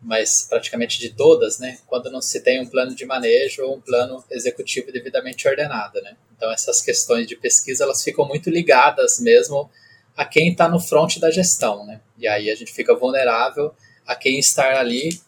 mas 0.00 0.46
praticamente 0.48 0.98
de 0.98 1.10
todas, 1.10 1.58
né, 1.58 1.78
quando 1.86 2.10
não 2.10 2.20
se 2.20 2.40
tem 2.40 2.60
um 2.60 2.66
plano 2.66 2.94
de 2.94 3.04
manejo 3.06 3.62
ou 3.64 3.76
um 3.76 3.80
plano 3.80 4.22
executivo 4.30 4.92
devidamente 4.92 5.48
ordenado, 5.48 6.00
né. 6.02 6.16
Então 6.36 6.52
essas 6.52 6.82
questões 6.82 7.26
de 7.26 7.36
pesquisa 7.36 7.84
elas 7.84 8.02
ficam 8.02 8.26
muito 8.26 8.50
ligadas 8.50 9.18
mesmo 9.18 9.70
a 10.16 10.24
quem 10.24 10.50
está 10.50 10.68
no 10.68 10.78
front 10.80 11.18
da 11.18 11.30
gestão, 11.30 11.84
né. 11.86 12.00
E 12.18 12.28
aí 12.28 12.50
a 12.50 12.54
gente 12.54 12.72
fica 12.72 12.94
vulnerável 12.94 13.74
a 14.06 14.14
quem 14.14 14.38
estar 14.38 14.76
ali 14.76 15.20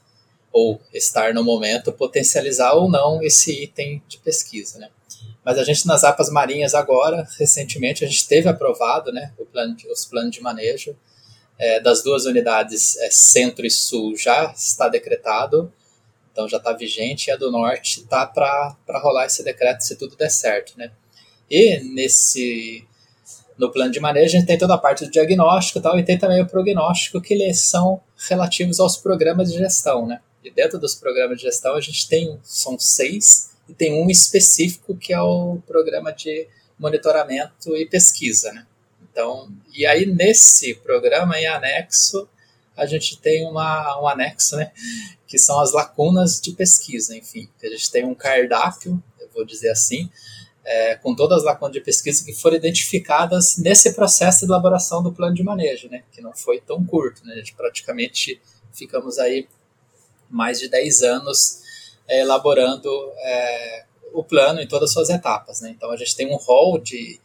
ou 0.53 0.81
estar 0.93 1.35
no 1.35 1.45
momento 1.45 1.93
potencializar 1.93 2.75
ou 2.75 2.91
não 2.91 3.23
esse 3.23 3.65
item 3.65 4.03
de 4.07 4.19
pesquisa, 4.19 4.79
né. 4.79 4.91
Mas 5.49 5.57
a 5.57 5.65
gente 5.65 5.87
nas 5.87 6.05
APAs 6.05 6.29
marinhas 6.29 6.75
agora, 6.75 7.27
recentemente, 7.39 8.05
a 8.05 8.07
gente 8.07 8.29
teve 8.29 8.51
aprovado 8.51 9.11
né, 9.11 9.33
plano 9.51 9.75
de, 9.75 9.91
os 9.91 10.05
planos 10.05 10.31
de 10.31 10.43
manejo 10.43 10.95
é, 11.59 11.81
das 11.81 12.03
duas 12.03 12.27
unidades 12.27 12.99
é, 12.99 13.11
centro 13.11 13.65
e 13.65 13.71
sul 13.71 14.15
já 14.15 14.53
está 14.55 14.91
decretado, 14.91 15.73
então 16.31 16.47
já 16.47 16.59
está 16.59 16.75
vigente, 16.75 17.29
e 17.29 17.31
a 17.31 17.37
do 17.37 17.51
norte 17.51 18.01
está 18.01 18.27
para 18.27 18.77
rolar 19.03 19.25
esse 19.25 19.43
decreto 19.43 19.81
se 19.81 19.97
tudo 19.97 20.17
der 20.17 20.29
certo. 20.29 20.75
Né? 20.77 20.93
E 21.51 21.81
nesse 21.95 22.87
no 23.57 23.73
plano 23.73 23.91
de 23.91 24.01
manejo 24.01 24.37
a 24.37 24.41
gente 24.41 24.47
tem 24.47 24.59
toda 24.59 24.75
a 24.75 24.79
parte 24.79 25.07
do 25.07 25.11
diagnóstico 25.11 25.79
e 25.79 25.83
tal, 25.83 25.99
e 25.99 26.05
tem 26.05 26.19
também 26.19 26.43
o 26.43 26.47
prognóstico, 26.47 27.23
que 27.23 27.33
eles 27.33 27.59
são 27.61 28.03
relativos 28.29 28.79
aos 28.81 28.99
programas 28.99 29.51
de 29.51 29.57
gestão. 29.57 30.07
Né? 30.07 30.21
E 30.45 30.51
dentro 30.51 30.79
dos 30.79 30.95
programas 30.95 31.39
de 31.39 31.45
gestão 31.45 31.75
a 31.75 31.81
gente 31.81 32.07
tem, 32.07 32.39
são 32.43 32.79
seis, 32.79 33.49
e 33.69 33.75
tem 33.75 34.03
um 34.03 34.09
específico 34.09 34.97
que 34.97 35.13
é 35.13 35.21
o 35.21 35.59
programa 35.67 36.13
de 36.13 36.47
monitoramento 36.79 37.77
e 37.77 37.87
pesquisa, 37.87 38.53
né? 38.53 38.67
Então, 39.11 39.53
e 39.75 39.85
aí 39.85 40.07
nesse 40.07 40.75
programa 40.75 41.39
em 41.39 41.47
anexo 41.47 42.29
a 42.77 42.87
gente 42.87 43.19
tem 43.19 43.45
uma, 43.45 44.01
um 44.01 44.07
anexo, 44.07 44.57
né, 44.57 44.71
que 45.27 45.37
são 45.37 45.59
as 45.59 45.73
lacunas 45.73 46.41
de 46.41 46.53
pesquisa, 46.53 47.17
enfim, 47.17 47.49
a 47.61 47.67
gente 47.67 47.91
tem 47.91 48.05
um 48.05 48.15
cardápio, 48.15 49.03
eu 49.21 49.29
vou 49.35 49.45
dizer 49.45 49.71
assim, 49.71 50.09
é, 50.65 50.95
com 50.95 51.15
todas 51.15 51.39
as 51.39 51.45
lacunas 51.45 51.73
de 51.73 51.81
pesquisa 51.81 52.25
que 52.25 52.33
foram 52.33 52.57
identificadas 52.57 53.57
nesse 53.57 53.93
processo 53.95 54.47
de 54.47 54.53
elaboração 54.53 55.03
do 55.03 55.13
plano 55.13 55.35
de 55.35 55.43
manejo, 55.43 55.89
né, 55.89 56.05
que 56.13 56.21
não 56.21 56.33
foi 56.33 56.61
tão 56.61 56.85
curto, 56.85 57.27
né, 57.27 57.35
a 57.35 57.37
gente 57.39 57.55
praticamente 57.55 58.41
ficamos 58.73 59.19
aí 59.19 59.49
mais 60.31 60.61
de 60.61 60.69
10 60.69 61.03
anos 61.03 61.63
é, 62.09 62.21
elaborando 62.21 62.89
é, 63.19 63.85
o 64.13 64.25
plano 64.25 64.61
em 64.61 64.67
todas 64.67 64.91
as 64.91 64.95
suas 64.95 65.11
etapas. 65.11 65.61
Né? 65.61 65.71
Então 65.71 65.91
a 65.91 65.97
gente 65.97 66.17
tem 66.17 66.33
um 66.33 66.37
rol 66.37 66.79
de, 66.79 67.21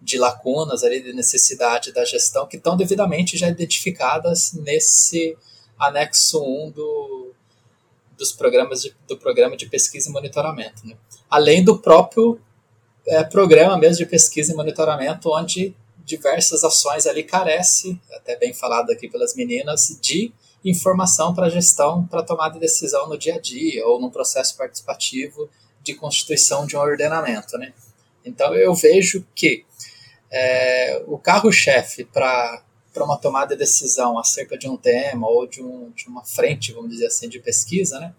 de 0.00 0.18
lacunas 0.18 0.82
ali, 0.82 1.02
de 1.02 1.12
necessidade 1.12 1.92
da 1.92 2.04
gestão 2.04 2.46
que 2.46 2.56
estão 2.56 2.76
devidamente 2.76 3.36
já 3.36 3.48
identificadas 3.48 4.52
nesse 4.52 5.36
anexo 5.78 6.42
1 6.42 6.70
do, 6.70 7.32
dos 8.16 8.32
programas 8.32 8.82
de, 8.82 8.94
do 9.06 9.16
programa 9.16 9.56
de 9.56 9.66
pesquisa 9.66 10.10
e 10.10 10.12
monitoramento. 10.12 10.86
Né? 10.86 10.96
Além 11.30 11.64
do 11.64 11.78
próprio 11.78 12.40
é, 13.06 13.22
programa 13.22 13.76
mesmo 13.76 14.04
de 14.04 14.06
pesquisa 14.06 14.52
e 14.52 14.56
monitoramento, 14.56 15.30
onde 15.30 15.74
diversas 16.04 16.64
ações 16.64 17.06
ali 17.06 17.22
carece, 17.22 17.98
até 18.12 18.36
bem 18.36 18.52
falado 18.52 18.90
aqui 18.90 19.08
pelas 19.08 19.34
meninas, 19.34 19.98
de 20.00 20.32
informação 20.64 21.34
para 21.34 21.50
gestão, 21.50 22.06
para 22.06 22.22
tomada 22.22 22.54
de 22.54 22.60
decisão 22.60 23.08
no 23.08 23.18
dia 23.18 23.34
a 23.34 23.40
dia 23.40 23.86
ou 23.86 24.00
no 24.00 24.10
processo 24.10 24.56
participativo 24.56 25.50
de 25.82 25.94
constituição 25.94 26.66
de 26.66 26.76
um 26.76 26.80
ordenamento. 26.80 27.58
Né? 27.58 27.72
Então 28.24 28.54
eu 28.54 28.74
vejo 28.74 29.26
que 29.34 29.64
é, 30.30 31.02
o 31.06 31.18
carro-chefe 31.18 32.04
para 32.04 32.62
uma 32.96 33.18
tomada 33.18 33.54
de 33.54 33.58
decisão 33.58 34.18
acerca 34.18 34.56
de 34.56 34.68
um 34.68 34.76
tema 34.76 35.28
ou 35.28 35.46
de, 35.46 35.62
um, 35.62 35.90
de 35.90 36.08
uma 36.08 36.24
frente, 36.24 36.72
vamos 36.72 36.90
dizer 36.90 37.06
assim, 37.06 37.28
de 37.28 37.38
pesquisa, 37.38 38.00
né, 38.00 38.14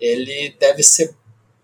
ele 0.00 0.54
deve 0.58 0.82
ser 0.82 1.14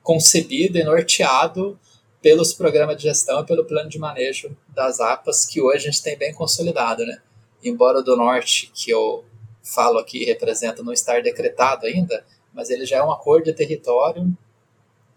concebido 0.03 0.77
e 0.77 0.85
norteado 0.85 1.79
pelos 2.21 2.53
programas 2.53 2.97
de 2.97 3.05
gestão 3.05 3.41
e 3.41 3.47
pelo 3.47 3.65
plano 3.65 3.89
de 3.89 3.99
manejo 3.99 4.57
das 4.69 4.99
APAS, 4.99 5.47
que 5.47 5.61
hoje 5.61 5.89
a 5.89 5.91
gente 5.91 6.03
tem 6.03 6.17
bem 6.17 6.35
consolidado. 6.35 7.05
Né? 7.07 7.21
Embora 7.63 8.03
do 8.03 8.17
Norte, 8.17 8.71
que 8.75 8.91
eu 8.91 9.25
falo 9.65 9.99
aqui 9.99 10.25
representa 10.25 10.83
não 10.83 10.93
estar 10.93 11.23
decretado 11.23 11.87
ainda, 11.87 12.25
mas 12.53 12.71
ele 12.71 12.85
já 12.85 12.99
é 12.99 13.03
um 13.03 13.11
acordo 13.11 13.47
de 13.47 13.55
território 13.55 14.37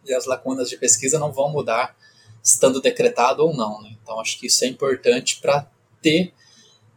e 0.06 0.14
as 0.14 0.26
lacunas 0.26 0.70
de 0.70 0.78
pesquisa 0.78 1.20
não 1.20 1.32
vão 1.32 1.50
mudar 1.50 1.95
estando 2.41 2.82
decretado 2.82 3.45
ou 3.45 3.54
não. 3.54 3.82
Né? 3.82 3.95
Então 4.02 4.20
acho 4.20 4.39
que 4.39 4.48
isso 4.48 4.64
é 4.64 4.68
importante 4.68 5.39
para 5.41 5.70
ter 6.02 6.34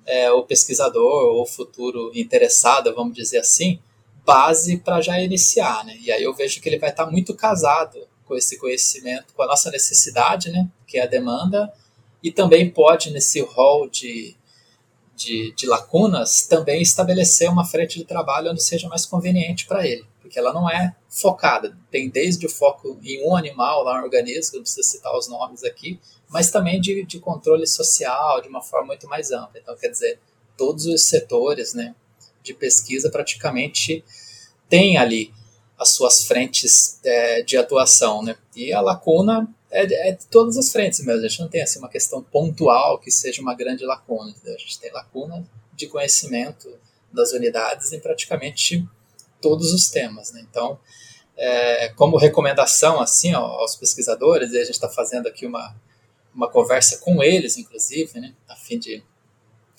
é, 0.06 0.30
o 0.30 0.44
pesquisador 0.44 1.34
ou 1.34 1.42
o 1.42 1.46
futuro 1.46 2.12
interessado, 2.14 2.94
vamos 2.94 3.14
dizer 3.14 3.38
assim, 3.38 3.80
base 4.24 4.78
para 4.78 5.00
já 5.00 5.20
iniciar. 5.20 5.84
Né? 5.84 5.98
E 6.00 6.12
aí 6.12 6.22
eu 6.22 6.32
vejo 6.32 6.60
que 6.60 6.68
ele 6.68 6.78
vai 6.78 6.90
estar 6.90 7.04
tá 7.04 7.10
muito 7.10 7.34
casado 7.34 8.08
com 8.24 8.36
esse 8.36 8.56
conhecimento, 8.58 9.34
com 9.34 9.42
a 9.42 9.46
nossa 9.46 9.70
necessidade, 9.70 10.50
né? 10.50 10.70
que 10.86 10.98
é 10.98 11.02
a 11.02 11.06
demanda, 11.06 11.72
e 12.22 12.30
também 12.30 12.70
pode, 12.70 13.10
nesse 13.10 13.40
rol 13.40 13.88
de 13.88 14.36
de, 15.20 15.52
de 15.54 15.66
lacunas, 15.66 16.46
também 16.46 16.80
estabelecer 16.80 17.50
uma 17.50 17.64
frente 17.64 17.98
de 17.98 18.06
trabalho 18.06 18.50
onde 18.50 18.62
seja 18.62 18.88
mais 18.88 19.04
conveniente 19.04 19.66
para 19.66 19.86
ele, 19.86 20.06
porque 20.22 20.38
ela 20.38 20.52
não 20.52 20.68
é 20.68 20.96
focada, 21.10 21.76
tem 21.90 22.08
desde 22.08 22.46
o 22.46 22.48
foco 22.48 22.98
em 23.02 23.28
um 23.28 23.36
animal, 23.36 23.84
lá 23.84 24.00
um 24.00 24.04
organismo, 24.04 24.56
não 24.56 24.62
precisa 24.62 24.82
citar 24.82 25.14
os 25.14 25.28
nomes 25.28 25.62
aqui, 25.62 26.00
mas 26.26 26.50
também 26.50 26.80
de, 26.80 27.04
de 27.04 27.18
controle 27.18 27.66
social, 27.66 28.40
de 28.40 28.48
uma 28.48 28.62
forma 28.62 28.88
muito 28.88 29.06
mais 29.06 29.30
ampla. 29.30 29.60
Então, 29.60 29.76
quer 29.76 29.88
dizer, 29.88 30.18
todos 30.56 30.86
os 30.86 31.02
setores, 31.02 31.74
né, 31.74 31.94
de 32.42 32.54
pesquisa 32.54 33.10
praticamente 33.10 34.02
tem 34.70 34.96
ali 34.96 35.34
as 35.78 35.90
suas 35.90 36.24
frentes 36.24 36.98
é, 37.04 37.42
de 37.42 37.58
atuação, 37.58 38.22
né? 38.22 38.36
E 38.54 38.72
a 38.72 38.80
lacuna 38.80 39.48
é, 39.70 40.08
é, 40.08 40.12
de 40.12 40.26
todas 40.26 40.56
as 40.56 40.70
frentes 40.72 41.00
mesmo. 41.00 41.24
A 41.24 41.28
gente 41.28 41.40
não 41.40 41.48
tem 41.48 41.62
assim 41.62 41.78
uma 41.78 41.88
questão 41.88 42.22
pontual 42.22 42.98
que 42.98 43.10
seja 43.10 43.40
uma 43.40 43.54
grande 43.54 43.84
lacuna. 43.84 44.30
Entendeu? 44.30 44.54
A 44.54 44.58
gente 44.58 44.78
tem 44.78 44.92
lacuna 44.92 45.46
de 45.74 45.86
conhecimento 45.86 46.68
das 47.12 47.32
unidades 47.32 47.92
em 47.92 48.00
praticamente 48.00 48.86
todos 49.40 49.72
os 49.72 49.88
temas, 49.88 50.32
né? 50.32 50.44
Então, 50.48 50.78
é, 51.36 51.88
como 51.90 52.18
recomendação 52.18 53.00
assim 53.00 53.34
ó, 53.34 53.40
aos 53.40 53.74
pesquisadores, 53.74 54.52
e 54.52 54.58
a 54.58 54.64
gente 54.64 54.74
está 54.74 54.88
fazendo 54.88 55.26
aqui 55.26 55.46
uma 55.46 55.74
uma 56.34 56.48
conversa 56.48 56.98
com 56.98 57.22
eles, 57.22 57.56
inclusive, 57.56 58.20
né, 58.20 58.34
a 58.48 58.56
fim 58.56 58.78
de, 58.78 59.02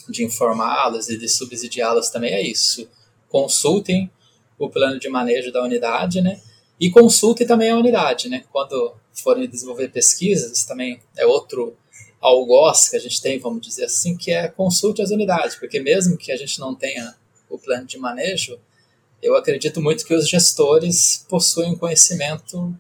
de 0.09 0.23
informá-los 0.23 1.09
e 1.09 1.17
de 1.17 1.27
subsidiá-los 1.27 2.09
também 2.09 2.33
é 2.33 2.41
isso. 2.41 2.89
Consultem 3.29 4.11
o 4.59 4.69
plano 4.69 4.99
de 4.99 5.09
manejo 5.09 5.51
da 5.51 5.63
unidade, 5.63 6.21
né? 6.21 6.39
E 6.79 6.89
consultem 6.91 7.47
também 7.47 7.69
a 7.69 7.77
unidade, 7.77 8.27
né? 8.29 8.43
Quando 8.51 8.93
forem 9.13 9.49
desenvolver 9.49 9.89
pesquisas, 9.89 10.63
também 10.63 11.01
é 11.17 11.25
outro 11.25 11.75
algoz 12.19 12.89
que 12.89 12.95
a 12.95 12.99
gente 12.99 13.21
tem, 13.21 13.39
vamos 13.39 13.65
dizer 13.65 13.85
assim, 13.85 14.15
que 14.15 14.31
é 14.31 14.47
consulte 14.47 15.01
as 15.01 15.09
unidades, 15.09 15.55
porque 15.55 15.79
mesmo 15.79 16.17
que 16.17 16.31
a 16.31 16.37
gente 16.37 16.59
não 16.59 16.75
tenha 16.75 17.15
o 17.49 17.57
plano 17.57 17.85
de 17.85 17.97
manejo, 17.97 18.59
eu 19.21 19.35
acredito 19.35 19.81
muito 19.81 20.05
que 20.05 20.13
os 20.13 20.27
gestores 20.27 21.25
possuem 21.27 21.75
conhecimento 21.75 22.75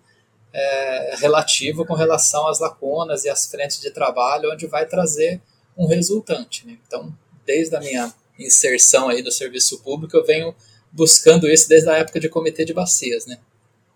é, 0.53 1.15
relativo 1.17 1.85
com 1.85 1.93
relação 1.93 2.47
às 2.47 2.59
lacunas 2.59 3.25
e 3.25 3.29
às 3.29 3.45
frentes 3.45 3.79
de 3.79 3.91
trabalho, 3.91 4.51
onde 4.51 4.67
vai 4.67 4.85
trazer 4.85 5.41
um 5.77 5.85
resultante. 5.85 6.65
Né? 6.65 6.77
Então, 6.85 7.15
desde 7.45 7.75
a 7.75 7.79
minha 7.79 8.13
inserção 8.37 9.09
aí 9.09 9.21
do 9.21 9.31
serviço 9.31 9.79
público, 9.81 10.15
eu 10.15 10.25
venho 10.25 10.55
buscando 10.91 11.49
isso 11.49 11.69
desde 11.69 11.89
a 11.89 11.97
época 11.97 12.19
de 12.19 12.27
comitê 12.27 12.65
de 12.65 12.73
bacias, 12.73 13.25
né? 13.25 13.39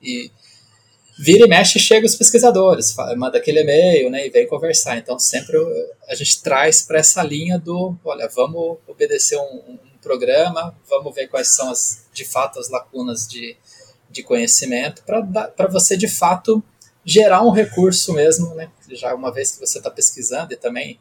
E 0.01 0.31
vira 1.18 1.45
e 1.45 1.49
mexe 1.49 1.80
chega 1.80 2.05
os 2.05 2.16
pesquisadores, 2.16 2.95
manda 3.18 3.38
aquele 3.38 3.61
e-mail, 3.61 4.09
né, 4.09 4.28
e 4.28 4.30
vem 4.30 4.47
conversar. 4.47 4.97
Então 4.97 5.18
sempre 5.18 5.57
a 6.07 6.16
gente 6.16 6.41
traz 6.41 6.82
para 6.82 6.99
essa 6.99 7.24
linha 7.24 7.57
do, 7.57 7.95
olha, 8.03 8.28
vamos 8.28 8.78
obedecer 8.88 9.38
um, 9.38 9.72
um, 9.72 9.80
programa, 10.01 10.78
vamos 10.88 11.16
ver 11.16 11.28
quais 11.28 11.47
são 11.47 11.72
as, 11.72 12.05
de 12.13 12.24
fato 12.24 12.59
as 12.59 12.70
lacunas 12.70 13.28
de, 13.28 13.57
de 14.07 14.22
conhecimento 14.22 15.01
para 15.03 15.68
você 15.68 15.97
de 15.97 16.07
fato 16.07 16.63
gerar 17.03 17.41
um 17.41 17.49
recurso 17.49 18.13
mesmo, 18.13 18.53
né? 18.53 18.70
Já 18.89 19.16
uma 19.16 19.32
vez 19.32 19.51
que 19.51 19.59
você 19.59 19.80
está 19.80 19.89
pesquisando 19.89 20.53
e 20.53 20.57
também 20.57 20.99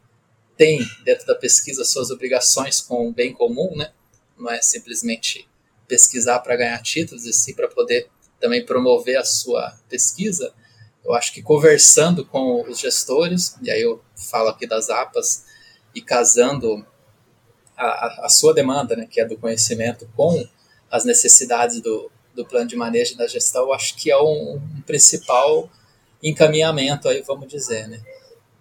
tem 0.56 0.80
dentro 1.04 1.26
da 1.26 1.34
pesquisa 1.34 1.84
suas 1.84 2.10
obrigações 2.10 2.80
com 2.80 3.08
o 3.08 3.12
bem 3.12 3.32
comum, 3.32 3.76
né? 3.76 3.90
Não 4.38 4.50
é 4.50 4.62
simplesmente 4.62 5.46
pesquisar 5.86 6.38
para 6.40 6.56
ganhar 6.56 6.80
títulos, 6.82 7.26
e 7.26 7.32
sim 7.32 7.54
para 7.54 7.68
poder 7.68 8.08
também 8.44 8.62
promover 8.62 9.16
a 9.16 9.24
sua 9.24 9.74
pesquisa. 9.88 10.52
Eu 11.02 11.14
acho 11.14 11.32
que 11.32 11.40
conversando 11.40 12.26
com 12.26 12.60
os 12.68 12.78
gestores, 12.78 13.56
e 13.62 13.70
aí 13.70 13.80
eu 13.80 14.02
falo 14.14 14.50
aqui 14.50 14.66
das 14.66 14.90
APAs, 14.90 15.46
e 15.94 16.02
casando 16.02 16.86
a, 17.74 18.26
a 18.26 18.28
sua 18.28 18.52
demanda, 18.52 18.94
né, 18.94 19.06
que 19.10 19.18
é 19.18 19.24
do 19.24 19.38
conhecimento, 19.38 20.06
com 20.14 20.46
as 20.90 21.06
necessidades 21.06 21.80
do, 21.80 22.10
do 22.34 22.44
plano 22.44 22.68
de 22.68 22.76
manejo 22.76 23.16
da 23.16 23.26
gestão, 23.26 23.62
eu 23.62 23.72
acho 23.72 23.96
que 23.96 24.10
é 24.10 24.18
um, 24.18 24.56
um 24.56 24.82
principal 24.82 25.70
encaminhamento 26.22 27.08
aí, 27.08 27.22
vamos 27.22 27.48
dizer, 27.48 27.88
né? 27.88 28.02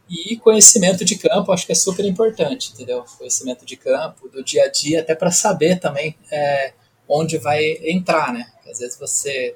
E 0.09 0.37
conhecimento 0.37 1.03
de 1.03 1.17
campo, 1.17 1.51
acho 1.51 1.65
que 1.65 1.73
é 1.73 1.75
super 1.75 2.05
importante, 2.05 2.71
entendeu? 2.71 3.03
Conhecimento 3.17 3.65
de 3.65 3.75
campo, 3.75 4.29
do 4.29 4.41
dia 4.41 4.63
a 4.63 4.69
dia, 4.69 5.01
até 5.01 5.13
para 5.13 5.31
saber 5.31 5.79
também 5.79 6.15
é, 6.31 6.73
onde 7.07 7.37
vai 7.37 7.63
entrar, 7.83 8.31
né? 8.31 8.49
Às 8.69 8.79
vezes 8.79 8.97
você 8.97 9.55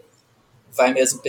vai 0.72 0.94
mesmo, 0.94 1.22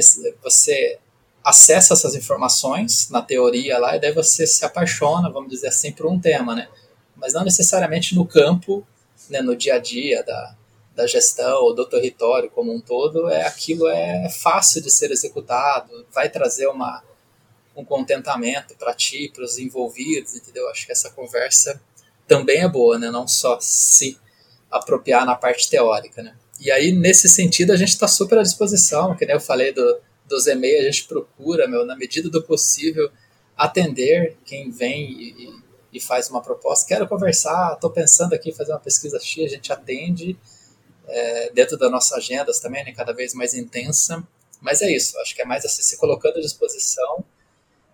você 0.43 0.99
acessa 1.45 1.95
essas 1.95 2.15
informações 2.15 3.09
na 3.11 3.23
teoria 3.23 3.79
lá, 3.79 3.97
e 3.97 4.01
daí 4.01 4.13
você 4.13 4.47
se 4.47 4.65
apaixona, 4.65 5.31
vamos 5.31 5.51
dizer 5.51 5.69
assim, 5.69 5.93
por 5.93 6.07
um 6.07 6.21
tema, 6.21 6.55
né? 6.55 6.69
Mas 7.17 7.33
não 7.33 7.45
necessariamente 7.45 8.15
no 8.15 8.27
campo, 8.27 8.87
né, 9.31 9.41
no 9.41 9.57
dia 9.57 9.75
a 9.75 9.79
dia 9.79 10.23
da, 10.23 10.55
da 10.95 11.07
gestão 11.07 11.63
ou 11.63 11.75
do 11.75 11.87
território 11.87 12.51
como 12.51 12.73
um 12.73 12.81
todo, 12.81 13.29
é 13.29 13.47
aquilo 13.47 13.89
é 13.89 14.29
fácil 14.29 14.83
de 14.83 14.91
ser 14.91 15.11
executado, 15.11 16.07
vai 16.13 16.29
trazer 16.29 16.67
uma, 16.67 17.03
um 17.77 17.85
contentamento 17.85 18.75
para 18.77 18.93
ti, 18.93 19.31
para 19.33 19.45
os 19.45 19.59
envolvidos, 19.59 20.35
entendeu? 20.35 20.69
Acho 20.69 20.87
que 20.87 20.93
essa 20.93 21.11
conversa 21.11 21.81
também 22.27 22.63
é 22.63 22.69
boa, 22.69 22.99
né? 22.99 23.11
Não 23.11 23.27
só 23.27 23.59
se 23.61 24.19
apropriar 24.71 25.25
na 25.25 25.35
parte 25.35 25.71
teórica, 25.71 26.23
né? 26.23 26.37
E 26.61 26.71
aí, 26.71 26.93
nesse 26.93 27.29
sentido, 27.29 27.73
a 27.73 27.77
gente 27.77 27.91
está 27.91 28.09
super 28.09 28.39
à 28.39 28.43
disposição, 28.43 29.15
que 29.17 29.25
nem 29.25 29.35
eu 29.35 29.41
falei 29.41 29.73
do, 29.73 30.01
dos 30.29 30.47
e-mails, 30.47 30.81
a 30.81 30.91
gente 30.91 31.05
procura, 31.05 31.69
meu, 31.69 31.85
na 31.87 31.97
medida 31.97 32.29
do 32.29 32.43
possível, 32.43 33.11
atender 33.57 34.37
quem 34.45 34.71
vem 34.71 35.11
e, 35.11 35.55
e 35.93 36.01
faz 36.01 36.29
uma 36.29 36.43
proposta. 36.43 36.87
Quero 36.87 37.09
conversar, 37.09 37.75
estou 37.75 37.91
pensando 37.91 38.35
aqui 38.35 38.51
em 38.51 38.55
fazer 38.55 38.73
uma 38.73 38.81
pesquisa 38.81 39.19
X, 39.21 39.45
a 39.45 39.55
gente 39.55 39.73
atende 39.73 40.39
é, 41.07 41.53
dentro 41.53 41.77
das 41.79 41.91
nossas 41.91 42.19
agendas 42.19 42.61
também, 42.61 42.85
né, 42.85 42.93
cada 42.93 43.13
vez 43.13 43.35
mais 43.35 43.55
intensa. 43.55 44.27
Mas 44.61 44.83
é 44.83 44.91
isso, 44.91 45.19
acho 45.21 45.35
que 45.35 45.43
é 45.43 45.45
mais 45.45 45.65
assim, 45.65 45.83
se 45.83 45.97
colocando 45.97 46.39
à 46.39 46.41
disposição 46.41 47.25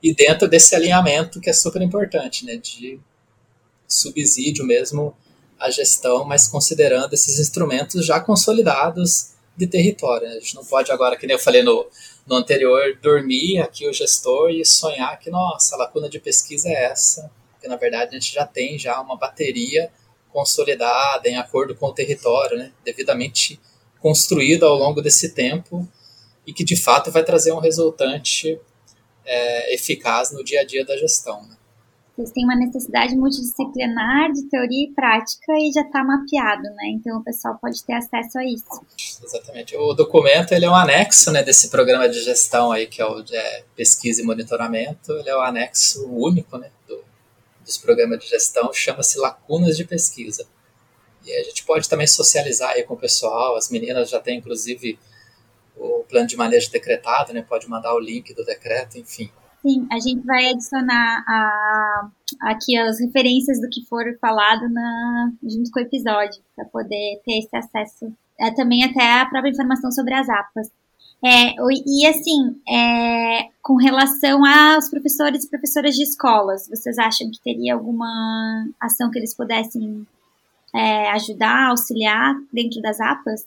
e 0.03 0.15
dentro 0.15 0.49
desse 0.49 0.75
alinhamento 0.75 1.41
que 1.41 1.51
é 1.51 1.53
super 1.53 1.81
importante, 1.83 2.45
né, 2.45 2.57
de 2.57 2.99
subsídio 3.87 4.65
mesmo 4.65 5.17
à 5.65 5.71
gestão, 5.71 6.25
mas 6.25 6.47
considerando 6.47 7.15
esses 7.15 7.39
instrumentos 7.39 8.05
já 8.05 8.21
consolidados 8.21 9.31
de 9.57 9.67
território. 9.67 10.29
Né? 10.29 10.35
A 10.35 10.41
gente 10.41 10.55
não 10.55 10.65
pode 10.65 10.93
agora, 10.93 11.17
que 11.17 11.27
nem 11.27 11.35
eu 11.35 11.43
falei 11.43 11.63
no, 11.63 11.87
no 12.27 12.37
anterior, 12.37 12.99
dormir 13.01 13.61
aqui 13.61 13.89
o 13.89 13.93
gestor 13.93 14.51
e 14.51 14.65
sonhar 14.65 15.19
que, 15.19 15.31
nossa, 15.31 15.75
a 15.75 15.79
lacuna 15.79 16.09
de 16.09 16.19
pesquisa 16.19 16.69
é 16.69 16.85
essa, 16.85 17.31
porque 17.53 17.69
na 17.69 17.77
verdade 17.77 18.17
a 18.17 18.21
gente 18.21 18.33
já 18.33 18.47
tem 18.47 18.79
já 18.79 19.01
uma 19.01 19.17
bateria 19.17 19.91
consolidada 20.31 21.29
em 21.29 21.37
acordo 21.37 21.75
com 21.75 21.87
o 21.87 21.95
território, 21.95 22.59
né, 22.59 22.73
devidamente 22.85 23.61
construída 24.01 24.67
ao 24.67 24.77
longo 24.77 25.01
desse 25.01 25.31
tempo 25.31 25.89
e 26.47 26.53
que 26.53 26.65
de 26.65 26.77
fato 26.77 27.11
vai 27.11 27.25
trazer 27.25 27.53
um 27.53 27.61
resultante 27.61 28.61
é, 29.25 29.75
eficaz 29.75 30.33
no 30.33 30.45
dia 30.45 30.61
a 30.61 30.65
dia 30.65 30.85
da 30.85 30.97
gestão. 30.97 31.41
Né. 31.47 31.57
Vocês 32.17 32.31
têm 32.31 32.45
uma 32.45 32.55
necessidade 32.55 33.17
multidisciplinar 33.17 34.31
de 34.33 34.49
teoria 34.49 34.85
e 34.85 34.93
prática 34.95 35.53
e 35.59 35.73
já 35.73 35.81
está 35.81 36.05
mapeado, 36.05 36.63
né? 36.63 36.91
Então 36.91 37.19
o 37.19 37.25
pessoal 37.25 37.59
pode 37.61 37.83
ter 37.83 37.95
acesso 37.95 38.39
a 38.39 38.45
isso. 38.45 38.87
Exatamente. 39.21 39.77
O 39.77 39.93
documento 39.95 40.53
ele 40.53 40.65
é 40.65 40.71
um 40.71 40.77
anexo 40.77 41.33
né, 41.33 41.43
desse 41.43 41.71
programa 41.71 42.09
de 42.09 42.23
gestão 42.23 42.71
aí 42.71 42.87
que 42.87 43.03
é 43.03 43.05
o 43.05 43.25
é, 43.33 43.65
pesquisa 43.75 44.23
e 44.23 44.25
monitoramento. 44.25 45.11
Ele 45.11 45.29
é 45.29 45.37
o 45.37 45.41
anexo 45.41 46.09
único 46.09 46.57
né, 46.57 46.71
do, 46.87 47.03
dos 47.65 47.79
programas 47.79 48.21
de 48.21 48.29
gestão, 48.29 48.73
chama-se 48.73 49.19
Lacunas 49.19 49.77
de 49.77 49.85
Pesquisa. 49.85 50.47
E 51.27 51.33
a 51.33 51.43
gente 51.43 51.65
pode 51.65 51.89
também 51.89 52.07
socializar 52.07 52.71
aí 52.71 52.85
com 52.85 52.95
o 52.95 52.99
pessoal, 52.99 53.57
as 53.57 53.71
meninas 53.71 54.09
já 54.09 54.21
têm 54.21 54.39
inclusive 54.39 55.01
o 55.77 56.05
plano 56.09 56.29
de 56.29 56.37
manejo 56.37 56.71
decretado, 56.71 57.33
né? 57.33 57.43
Pode 57.43 57.69
mandar 57.69 57.93
o 57.93 57.99
link 57.99 58.33
do 58.35 58.45
decreto, 58.45 58.99
enfim. 58.99 59.33
Sim, 59.67 59.87
a 59.91 59.99
gente 59.99 60.21
vai 60.27 60.51
adicionar 60.51 61.25
a, 61.27 62.11
aqui 62.43 62.77
as 62.77 63.01
referências 63.01 63.59
do 63.63 63.71
que 63.71 63.83
for 63.87 64.05
falado 64.21 64.69
na, 64.69 65.33
junto 65.43 65.71
com 65.71 65.81
o 65.81 65.83
episódio, 65.83 66.43
para 66.55 66.67
poder 66.67 67.23
ter 67.25 67.39
esse 67.39 67.57
acesso. 67.57 68.13
É, 68.39 68.51
também 68.51 68.85
até 68.85 69.23
a 69.23 69.25
própria 69.25 69.51
informação 69.51 69.91
sobre 69.91 70.13
as 70.13 70.29
APAs. 70.29 70.71
É, 71.25 71.55
e 71.87 72.07
assim, 72.07 72.61
é, 72.69 73.49
com 73.63 73.77
relação 73.77 74.45
aos 74.45 74.91
professores 74.91 75.45
e 75.45 75.49
professoras 75.49 75.95
de 75.95 76.03
escolas, 76.03 76.69
vocês 76.69 76.99
acham 76.99 77.31
que 77.31 77.41
teria 77.43 77.73
alguma 77.73 78.67
ação 78.79 79.11
que 79.11 79.19
eles 79.19 79.35
pudessem 79.35 80.07
é, 80.75 81.09
ajudar, 81.13 81.71
auxiliar 81.71 82.35
dentro 82.53 82.83
das 82.83 83.01
APAs? 83.01 83.47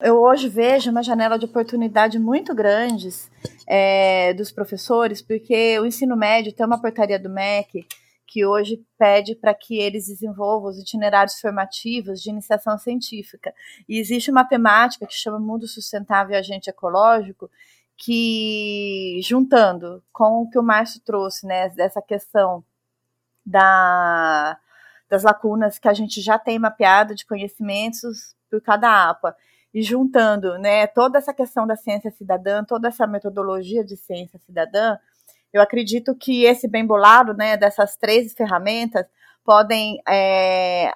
Eu 0.00 0.18
hoje 0.18 0.48
vejo 0.48 0.90
uma 0.90 1.02
janela 1.02 1.38
de 1.38 1.44
oportunidade 1.44 2.18
muito 2.18 2.54
grandes 2.54 3.30
é, 3.66 4.32
dos 4.32 4.50
professores, 4.50 5.20
porque 5.20 5.78
o 5.78 5.84
ensino 5.84 6.16
médio 6.16 6.54
tem 6.54 6.64
uma 6.64 6.80
portaria 6.80 7.18
do 7.18 7.28
MEC 7.28 7.86
que 8.26 8.46
hoje 8.46 8.82
pede 8.96 9.34
para 9.34 9.52
que 9.52 9.76
eles 9.76 10.06
desenvolvam 10.06 10.70
os 10.70 10.78
itinerários 10.78 11.38
formativos 11.38 12.22
de 12.22 12.30
iniciação 12.30 12.78
científica. 12.78 13.52
E 13.86 13.98
existe 13.98 14.30
uma 14.30 14.44
temática 14.44 15.06
que 15.06 15.12
chama 15.12 15.38
Mundo 15.38 15.66
Sustentável 15.66 16.34
e 16.34 16.38
Agente 16.38 16.70
Ecológico, 16.70 17.50
que, 17.94 19.20
juntando 19.22 20.02
com 20.10 20.42
o 20.42 20.48
que 20.48 20.58
o 20.58 20.62
Márcio 20.62 21.02
trouxe, 21.04 21.46
né, 21.46 21.68
dessa 21.70 22.00
questão 22.00 22.64
da, 23.44 24.58
das 25.10 25.24
lacunas 25.24 25.78
que 25.78 25.88
a 25.88 25.92
gente 25.92 26.22
já 26.22 26.38
tem 26.38 26.58
mapeado 26.58 27.14
de 27.14 27.26
conhecimentos 27.26 28.34
por 28.48 28.62
cada 28.62 29.10
APA, 29.10 29.36
e 29.72 29.82
juntando 29.82 30.58
né, 30.58 30.86
toda 30.86 31.18
essa 31.18 31.32
questão 31.32 31.66
da 31.66 31.76
ciência 31.76 32.10
cidadã, 32.10 32.64
toda 32.64 32.88
essa 32.88 33.06
metodologia 33.06 33.84
de 33.84 33.96
ciência 33.96 34.38
cidadã, 34.40 34.96
eu 35.52 35.60
acredito 35.60 36.14
que 36.14 36.44
esse 36.44 36.68
bem 36.68 36.86
bolado 36.86 37.34
né, 37.34 37.56
dessas 37.56 37.96
três 37.96 38.32
ferramentas 38.32 39.06
podem 39.44 40.00
é, 40.08 40.92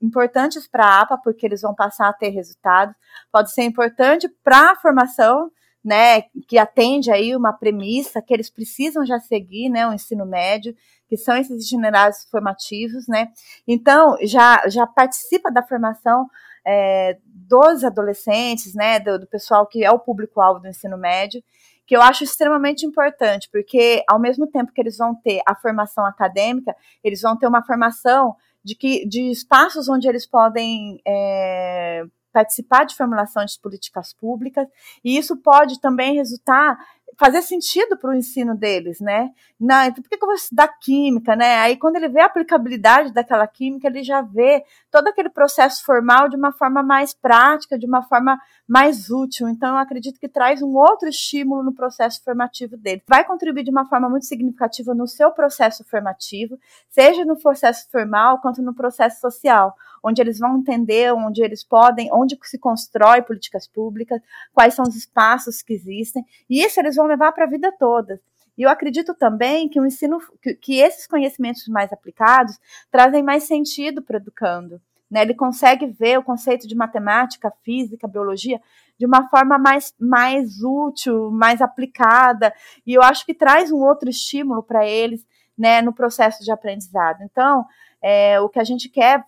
importantes 0.00 0.68
para 0.68 0.84
a 0.84 1.00
APA, 1.00 1.18
porque 1.18 1.46
eles 1.46 1.62
vão 1.62 1.74
passar 1.74 2.08
a 2.08 2.12
ter 2.12 2.28
resultados, 2.30 2.94
pode 3.32 3.52
ser 3.52 3.62
importante 3.62 4.28
para 4.42 4.72
a 4.72 4.76
formação, 4.76 5.50
né, 5.84 6.22
que 6.48 6.56
atende 6.56 7.10
aí 7.10 7.36
uma 7.36 7.52
premissa 7.52 8.22
que 8.22 8.32
eles 8.32 8.48
precisam 8.48 9.04
já 9.04 9.18
seguir, 9.18 9.68
né, 9.68 9.86
o 9.86 9.92
ensino 9.92 10.24
médio, 10.24 10.74
que 11.08 11.16
são 11.16 11.36
esses 11.36 11.64
itinerários 11.64 12.24
formativos, 12.30 13.06
né, 13.06 13.28
então 13.66 14.16
já, 14.22 14.66
já 14.68 14.86
participa 14.86 15.50
da 15.50 15.62
formação 15.62 16.26
é, 16.66 17.18
dos 17.24 17.84
adolescentes, 17.84 18.74
né, 18.74 18.98
do, 18.98 19.18
do 19.18 19.26
pessoal 19.26 19.66
que 19.66 19.84
é 19.84 19.90
o 19.90 19.98
público-alvo 19.98 20.60
do 20.60 20.68
ensino 20.68 20.96
médio, 20.96 21.42
que 21.86 21.94
eu 21.94 22.00
acho 22.00 22.24
extremamente 22.24 22.86
importante, 22.86 23.48
porque 23.52 24.02
ao 24.08 24.18
mesmo 24.18 24.46
tempo 24.46 24.72
que 24.72 24.80
eles 24.80 24.96
vão 24.96 25.14
ter 25.14 25.40
a 25.46 25.54
formação 25.54 26.06
acadêmica, 26.06 26.74
eles 27.02 27.20
vão 27.20 27.36
ter 27.36 27.46
uma 27.46 27.62
formação 27.62 28.34
de, 28.64 28.74
que, 28.74 29.06
de 29.06 29.30
espaços 29.30 29.88
onde 29.88 30.08
eles 30.08 30.26
podem 30.26 30.98
é, 31.06 32.04
participar 32.32 32.84
de 32.84 32.96
formulação 32.96 33.44
de 33.44 33.60
políticas 33.60 34.14
públicas, 34.14 34.66
e 35.04 35.16
isso 35.18 35.36
pode 35.36 35.80
também 35.80 36.14
resultar 36.14 36.78
fazer 37.16 37.42
sentido 37.42 37.96
para 37.96 38.10
o 38.10 38.14
ensino 38.14 38.56
deles, 38.56 39.00
né? 39.00 39.30
Não, 39.58 39.84
então 39.84 40.02
por 40.02 40.08
que, 40.08 40.16
que 40.16 40.24
eu 40.24 40.28
vou 40.28 40.34
estudar 40.34 40.68
química, 40.80 41.36
né? 41.36 41.56
Aí 41.58 41.76
quando 41.76 41.96
ele 41.96 42.08
vê 42.08 42.20
a 42.20 42.26
aplicabilidade 42.26 43.12
daquela 43.12 43.46
química, 43.46 43.86
ele 43.86 44.02
já 44.02 44.20
vê 44.20 44.64
todo 44.90 45.08
aquele 45.08 45.28
processo 45.28 45.84
formal 45.84 46.28
de 46.28 46.36
uma 46.36 46.52
forma 46.52 46.82
mais 46.82 47.14
prática, 47.14 47.78
de 47.78 47.86
uma 47.86 48.02
forma 48.02 48.38
mais 48.66 49.10
útil. 49.10 49.48
Então 49.48 49.74
eu 49.74 49.78
acredito 49.80 50.18
que 50.18 50.28
traz 50.28 50.60
um 50.62 50.74
outro 50.76 51.08
estímulo 51.08 51.62
no 51.62 51.72
processo 51.72 52.22
formativo 52.22 52.76
dele. 52.76 53.02
Vai 53.06 53.24
contribuir 53.24 53.64
de 53.64 53.70
uma 53.70 53.86
forma 53.86 54.08
muito 54.08 54.26
significativa 54.26 54.94
no 54.94 55.06
seu 55.06 55.30
processo 55.30 55.84
formativo, 55.84 56.58
seja 56.88 57.24
no 57.24 57.36
processo 57.36 57.88
formal 57.90 58.40
quanto 58.40 58.62
no 58.62 58.74
processo 58.74 59.20
social 59.20 59.74
onde 60.04 60.20
eles 60.20 60.38
vão 60.38 60.58
entender 60.58 61.10
onde 61.14 61.42
eles 61.42 61.64
podem, 61.64 62.10
onde 62.12 62.38
se 62.42 62.58
constrói 62.58 63.22
políticas 63.22 63.66
públicas, 63.66 64.20
quais 64.52 64.74
são 64.74 64.84
os 64.84 64.94
espaços 64.94 65.62
que 65.62 65.72
existem, 65.72 66.22
e 66.48 66.62
isso 66.62 66.78
eles 66.78 66.93
vão 66.96 67.06
levar 67.06 67.32
para 67.32 67.44
a 67.44 67.48
vida 67.48 67.72
toda. 67.72 68.20
E 68.56 68.62
eu 68.62 68.70
acredito 68.70 69.14
também 69.14 69.68
que 69.68 69.80
o 69.80 69.86
ensino, 69.86 70.18
que, 70.40 70.54
que 70.54 70.78
esses 70.78 71.06
conhecimentos 71.06 71.66
mais 71.68 71.92
aplicados 71.92 72.58
trazem 72.90 73.22
mais 73.22 73.44
sentido 73.44 74.00
para 74.00 74.14
o 74.14 74.16
educando. 74.18 74.80
Né? 75.10 75.22
Ele 75.22 75.34
consegue 75.34 75.86
ver 75.86 76.18
o 76.18 76.22
conceito 76.22 76.66
de 76.66 76.74
matemática, 76.74 77.52
física, 77.62 78.08
biologia 78.08 78.60
de 78.98 79.06
uma 79.06 79.28
forma 79.28 79.58
mais, 79.58 79.92
mais 79.98 80.62
útil, 80.62 81.30
mais 81.30 81.60
aplicada, 81.60 82.54
e 82.86 82.94
eu 82.94 83.02
acho 83.02 83.26
que 83.26 83.34
traz 83.34 83.72
um 83.72 83.78
outro 83.78 84.08
estímulo 84.08 84.62
para 84.62 84.86
eles 84.86 85.26
né, 85.58 85.82
no 85.82 85.92
processo 85.92 86.44
de 86.44 86.50
aprendizado. 86.50 87.22
Então, 87.22 87.64
é, 88.00 88.38
o 88.40 88.48
que 88.48 88.58
a 88.58 88.64
gente 88.64 88.88
quer 88.88 89.24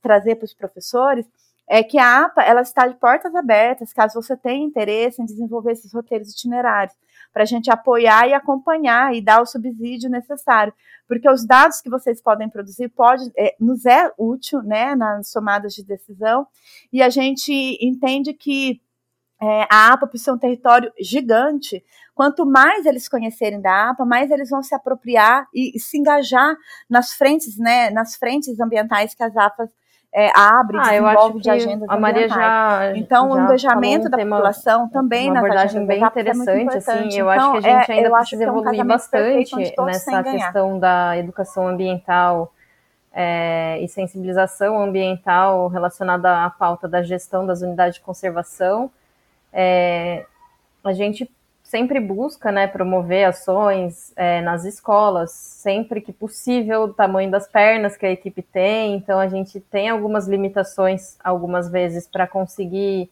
trazer 0.00 0.36
para 0.36 0.46
os 0.46 0.54
professores 0.54 1.26
é 1.68 1.82
que 1.82 1.98
a 1.98 2.24
APA 2.24 2.42
ela 2.42 2.60
está 2.60 2.86
de 2.86 2.94
portas 2.96 3.34
abertas, 3.34 3.92
caso 3.92 4.20
você 4.20 4.36
tenha 4.36 4.64
interesse 4.64 5.22
em 5.22 5.24
desenvolver 5.24 5.72
esses 5.72 5.92
roteiros 5.92 6.30
itinerários, 6.30 6.94
para 7.32 7.44
a 7.44 7.46
gente 7.46 7.70
apoiar 7.70 8.28
e 8.28 8.34
acompanhar 8.34 9.14
e 9.14 9.22
dar 9.22 9.40
o 9.40 9.46
subsídio 9.46 10.10
necessário, 10.10 10.72
porque 11.08 11.28
os 11.28 11.46
dados 11.46 11.80
que 11.80 11.88
vocês 11.88 12.20
podem 12.20 12.48
produzir 12.48 12.88
pode, 12.90 13.30
é, 13.38 13.54
nos 13.58 13.86
é 13.86 14.12
útil 14.18 14.62
né, 14.62 14.94
nas 14.94 15.30
tomadas 15.32 15.74
de 15.74 15.82
decisão, 15.82 16.46
e 16.92 17.02
a 17.02 17.08
gente 17.08 17.52
entende 17.80 18.34
que 18.34 18.80
é, 19.40 19.66
a 19.68 19.92
APA, 19.92 20.06
por 20.06 20.18
ser 20.18 20.30
um 20.30 20.38
território 20.38 20.92
gigante, 21.00 21.84
quanto 22.14 22.46
mais 22.46 22.86
eles 22.86 23.08
conhecerem 23.08 23.60
da 23.60 23.90
APA, 23.90 24.04
mais 24.04 24.30
eles 24.30 24.50
vão 24.50 24.62
se 24.62 24.72
apropriar 24.72 25.48
e, 25.52 25.76
e 25.76 25.80
se 25.80 25.98
engajar 25.98 26.54
nas 26.88 27.12
frentes, 27.14 27.58
né, 27.58 27.90
nas 27.90 28.14
frentes 28.14 28.60
ambientais 28.60 29.14
que 29.14 29.22
as 29.22 29.36
APAs 29.36 29.70
é, 30.14 30.30
abre, 30.34 30.76
ah, 30.78 30.82
desenvolve 30.82 31.40
de 31.40 31.50
agendas 31.50 31.88
a 31.88 31.96
Maria 31.96 32.28
já, 32.28 32.92
então 32.94 33.28
já 33.28 33.34
o 33.34 33.44
engajamento 33.44 34.10
da 34.10 34.18
população 34.18 34.86
também 34.88 35.30
uma 35.30 35.38
abordagem 35.38 35.86
bem 35.86 36.02
interessante, 36.02 36.74
é 36.74 36.76
assim, 36.76 37.18
eu 37.18 37.32
então, 37.32 37.52
acho 37.52 37.52
que 37.52 37.56
a 37.56 37.60
gente 37.78 37.90
é, 37.90 37.94
ainda 37.94 38.10
precisa 38.10 38.44
evoluir 38.44 38.80
é 38.80 38.82
um 38.82 38.86
bastante 38.86 39.74
nessa 39.86 40.22
questão 40.22 40.78
da 40.78 41.16
educação 41.16 41.66
ambiental 41.66 42.52
é, 43.10 43.78
e 43.80 43.88
sensibilização 43.88 44.82
ambiental 44.82 45.68
relacionada 45.68 46.44
à 46.44 46.50
pauta 46.50 46.86
da 46.86 47.02
gestão 47.02 47.46
das 47.46 47.62
unidades 47.62 47.94
de 47.94 48.02
conservação, 48.02 48.90
é, 49.50 50.26
a 50.84 50.92
gente 50.92 51.30
sempre 51.72 51.98
busca 52.00 52.52
né, 52.52 52.66
promover 52.66 53.24
ações 53.24 54.12
é, 54.14 54.42
nas 54.42 54.66
escolas, 54.66 55.30
sempre 55.30 56.02
que 56.02 56.12
possível, 56.12 56.82
o 56.82 56.92
tamanho 56.92 57.30
das 57.30 57.48
pernas 57.48 57.96
que 57.96 58.04
a 58.04 58.10
equipe 58.10 58.42
tem, 58.42 58.94
então 58.94 59.18
a 59.18 59.26
gente 59.26 59.58
tem 59.58 59.88
algumas 59.88 60.28
limitações, 60.28 61.16
algumas 61.24 61.70
vezes, 61.70 62.06
para 62.06 62.26
conseguir 62.26 63.10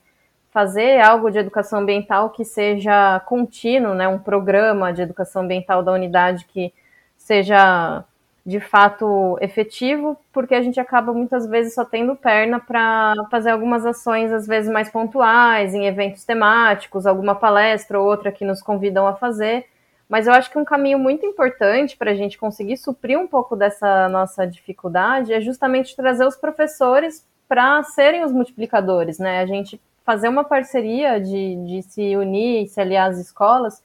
fazer 0.50 1.00
algo 1.00 1.30
de 1.30 1.38
educação 1.38 1.78
ambiental 1.78 2.28
que 2.28 2.44
seja 2.44 3.18
contínuo, 3.20 3.94
né, 3.94 4.06
um 4.06 4.18
programa 4.18 4.92
de 4.92 5.00
educação 5.00 5.40
ambiental 5.40 5.82
da 5.82 5.92
unidade 5.92 6.44
que 6.44 6.70
seja 7.16 8.04
de 8.44 8.58
fato 8.58 9.36
efetivo, 9.40 10.16
porque 10.32 10.54
a 10.54 10.62
gente 10.62 10.80
acaba 10.80 11.12
muitas 11.12 11.46
vezes 11.46 11.74
só 11.74 11.84
tendo 11.84 12.16
perna 12.16 12.58
para 12.58 13.14
fazer 13.30 13.50
algumas 13.50 13.84
ações, 13.84 14.32
às 14.32 14.46
vezes 14.46 14.70
mais 14.70 14.88
pontuais, 14.88 15.74
em 15.74 15.86
eventos 15.86 16.24
temáticos, 16.24 17.06
alguma 17.06 17.34
palestra 17.34 18.00
ou 18.00 18.06
outra 18.06 18.32
que 18.32 18.44
nos 18.44 18.62
convidam 18.62 19.06
a 19.06 19.14
fazer. 19.14 19.66
Mas 20.08 20.26
eu 20.26 20.32
acho 20.32 20.50
que 20.50 20.58
um 20.58 20.64
caminho 20.64 20.98
muito 20.98 21.24
importante 21.24 21.96
para 21.96 22.10
a 22.10 22.14
gente 22.14 22.36
conseguir 22.38 22.76
suprir 22.76 23.18
um 23.18 23.28
pouco 23.28 23.54
dessa 23.54 24.08
nossa 24.08 24.46
dificuldade 24.46 25.32
é 25.32 25.40
justamente 25.40 25.94
trazer 25.94 26.26
os 26.26 26.34
professores 26.34 27.24
para 27.48 27.82
serem 27.84 28.24
os 28.24 28.32
multiplicadores, 28.32 29.18
né? 29.18 29.40
A 29.40 29.46
gente 29.46 29.80
fazer 30.04 30.28
uma 30.28 30.42
parceria 30.42 31.20
de, 31.20 31.56
de 31.64 31.82
se 31.82 32.16
unir 32.16 32.66
se 32.66 32.80
aliar 32.80 33.10
às 33.10 33.18
escolas 33.18 33.84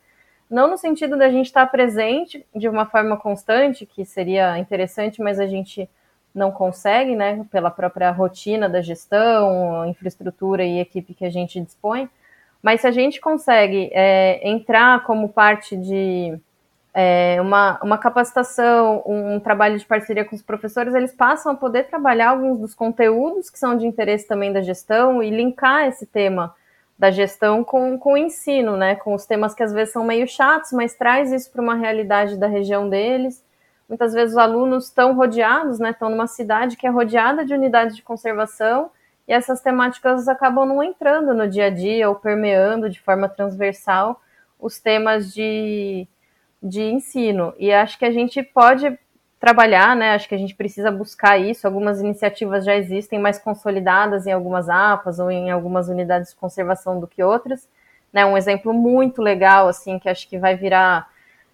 não 0.56 0.70
no 0.70 0.78
sentido 0.78 1.18
da 1.18 1.30
gente 1.30 1.48
estar 1.48 1.66
presente 1.66 2.46
de 2.56 2.70
uma 2.70 2.86
forma 2.86 3.18
constante, 3.18 3.86
que 3.86 4.06
seria 4.06 4.58
interessante, 4.58 5.22
mas 5.22 5.38
a 5.38 5.46
gente 5.46 5.90
não 6.34 6.50
consegue, 6.50 7.14
né, 7.14 7.46
pela 7.52 7.70
própria 7.70 8.10
rotina 8.10 8.70
da 8.70 8.82
gestão, 8.82 9.86
infraestrutura 9.86 10.64
e 10.64 10.80
equipe 10.80 11.14
que 11.14 11.26
a 11.26 11.30
gente 11.30 11.60
dispõe. 11.60 12.10
Mas 12.64 12.80
se 12.82 12.88
a 12.88 12.92
gente 12.92 13.20
consegue 13.20 13.90
é, 13.92 14.48
entrar 14.48 15.04
como 15.04 15.28
parte 15.28 15.76
de 15.76 16.40
é, 16.94 17.38
uma, 17.42 17.78
uma 17.84 17.98
capacitação, 17.98 19.04
um, 19.06 19.36
um 19.36 19.40
trabalho 19.42 19.78
de 19.78 19.86
parceria 19.86 20.24
com 20.24 20.38
os 20.38 20.42
professores, 20.42 20.96
eles 20.96 21.14
passam 21.14 21.52
a 21.52 21.56
poder 21.56 21.84
trabalhar 21.88 22.30
alguns 22.30 22.60
dos 22.62 22.74
conteúdos 22.74 23.50
que 23.50 23.60
são 23.60 23.76
de 23.76 23.86
interesse 23.86 24.26
também 24.26 24.54
da 24.54 24.62
gestão 24.62 25.22
e 25.22 25.30
linkar 25.30 25.90
esse 25.90 26.06
tema 26.06 26.56
da 26.98 27.12
gestão 27.12 27.64
com, 27.64 27.98
com 27.98 28.14
o 28.14 28.18
ensino, 28.18 28.78
né? 28.78 28.96
Com 28.96 29.14
os 29.14 29.26
temas 29.26 29.54
que 29.54 29.64
às 29.64 29.74
vezes 29.74 29.94
são 29.94 30.04
meio 30.04 30.28
chatos, 30.28 30.72
mas 30.72 30.96
traz 30.96 31.32
isso 31.32 31.52
para 31.52 31.62
uma 31.62 31.76
realidade 31.76 32.38
da 32.38 32.48
região 32.48 32.90
deles. 32.90 33.44
Muitas 33.88 34.14
vezes 34.14 34.34
os 34.34 34.38
alunos 34.38 34.86
estão 34.86 35.14
rodeados, 35.14 35.78
né? 35.78 35.92
Estão 35.92 36.10
numa 36.10 36.28
cidade 36.28 36.78
que 36.78 36.88
é 36.88 36.90
rodeada 36.90 37.46
de 37.46 37.54
unidades 37.54 37.96
de 37.96 38.02
conservação 38.02 38.90
e 39.28 39.34
essas 39.34 39.62
temáticas 39.62 40.28
acabam 40.28 40.68
não 40.68 40.84
entrando 40.84 41.34
no 41.34 41.48
dia 41.48 41.66
a 41.66 41.70
dia 41.70 42.08
ou 42.10 42.16
permeando 42.16 42.90
de 42.90 43.02
forma 43.02 43.28
transversal 43.28 44.22
os 44.60 44.80
temas 44.80 45.34
de, 45.34 46.08
de 46.62 46.82
ensino. 46.82 47.54
E 47.58 47.72
acho 47.72 47.98
que 48.00 48.06
a 48.06 48.12
gente 48.12 48.42
pode 48.42 48.98
trabalhar, 49.46 49.96
né? 49.96 50.16
Acho 50.16 50.28
que 50.28 50.34
a 50.34 50.40
gente 50.40 50.56
precisa 50.56 50.90
buscar 50.90 51.38
isso. 51.38 51.68
Algumas 51.68 52.02
iniciativas 52.02 52.66
já 52.66 52.76
existem 52.76 53.20
mais 53.20 53.38
consolidadas 53.38 54.26
em 54.26 54.32
algumas 54.32 54.68
APAs 54.68 55.20
ou 55.20 55.30
em 55.30 55.52
algumas 55.52 55.88
unidades 55.88 56.32
de 56.32 56.36
conservação 56.36 57.00
do 57.00 57.06
que 57.06 57.22
outras. 57.22 57.70
Né? 58.12 58.26
Um 58.26 58.36
exemplo 58.36 58.74
muito 58.74 59.22
legal, 59.22 59.68
assim, 59.68 60.00
que 60.00 60.10
acho 60.10 60.28
que 60.28 60.40
vai 60.40 60.56
virar 60.56 61.08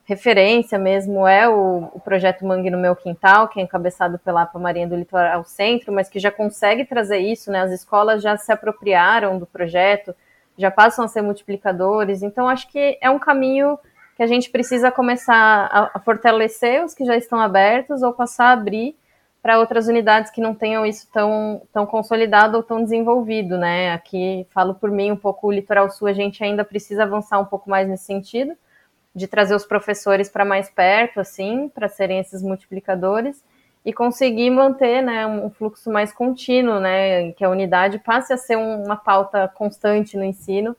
referência 0.05 0.79
mesmo 0.79 1.27
é 1.27 1.49
o, 1.49 1.91
o, 1.93 1.99
projeto 1.99 2.45
Mangue 2.45 2.69
no 2.69 2.77
Meu 2.77 2.95
Quintal, 2.95 3.49
que 3.49 3.59
é 3.59 3.63
encabeçado 3.63 4.17
pela 4.19 4.43
APA 4.43 4.57
Marinha 4.57 4.87
do 4.87 4.95
Litoral 4.95 5.43
Centro, 5.43 5.91
mas 5.91 6.07
que 6.07 6.17
já 6.17 6.31
consegue 6.31 6.85
trazer 6.85 7.17
isso, 7.17 7.51
né? 7.51 7.59
As 7.59 7.71
escolas 7.71 8.23
já 8.23 8.37
se 8.37 8.53
apropriaram 8.53 9.37
do 9.37 9.45
projeto, 9.45 10.15
já 10.57 10.71
passam 10.71 11.03
a 11.03 11.09
ser 11.09 11.21
multiplicadores, 11.21 12.23
então 12.23 12.47
acho 12.47 12.69
que 12.69 12.97
é 13.01 13.09
um 13.09 13.19
caminho 13.19 13.77
que 14.21 14.25
a 14.25 14.27
gente 14.27 14.51
precisa 14.51 14.91
começar 14.91 15.89
a, 15.95 15.99
fortalecer 15.99 16.85
os 16.85 16.93
que 16.93 17.03
já 17.03 17.17
estão 17.17 17.39
abertos 17.39 18.03
ou 18.03 18.13
passar 18.13 18.49
a 18.49 18.51
abrir 18.51 18.95
para 19.41 19.57
outras 19.57 19.87
unidades 19.87 20.29
que 20.29 20.39
não 20.39 20.53
tenham 20.53 20.85
isso 20.85 21.07
tão, 21.11 21.63
tão 21.73 21.87
consolidado 21.87 22.55
ou 22.55 22.61
tão 22.61 22.83
desenvolvido, 22.83 23.57
né? 23.57 23.91
Aqui 23.91 24.45
falo 24.51 24.75
por 24.75 24.91
mim 24.91 25.11
um 25.11 25.15
pouco 25.15 25.47
o 25.47 25.51
Litoral 25.51 25.89
Sul, 25.89 26.07
a 26.07 26.13
gente 26.13 26.43
ainda 26.43 26.63
precisa 26.63 27.01
avançar 27.01 27.39
um 27.39 27.45
pouco 27.45 27.67
mais 27.67 27.89
nesse 27.89 28.05
sentido, 28.05 28.53
de 29.15 29.25
trazer 29.25 29.55
os 29.55 29.65
professores 29.65 30.29
para 30.29 30.45
mais 30.45 30.69
perto, 30.69 31.19
assim, 31.19 31.67
para 31.69 31.89
serem 31.89 32.19
esses 32.19 32.43
multiplicadores. 32.43 33.43
e 33.83 33.91
conseguir 33.91 34.51
manter 34.51 35.01
né, 35.01 35.25
um 35.25 35.49
fluxo 35.49 35.89
mais 35.91 36.13
contínuo, 36.13 36.79
né, 36.79 37.31
que 37.31 37.43
a 37.43 37.49
unidade 37.49 37.97
passe 37.97 38.31
a 38.31 38.37
ser 38.37 38.55
uma 38.55 38.95
pauta 38.95 39.47
constante 39.47 40.15
no 40.15 40.23
ensino 40.23 40.77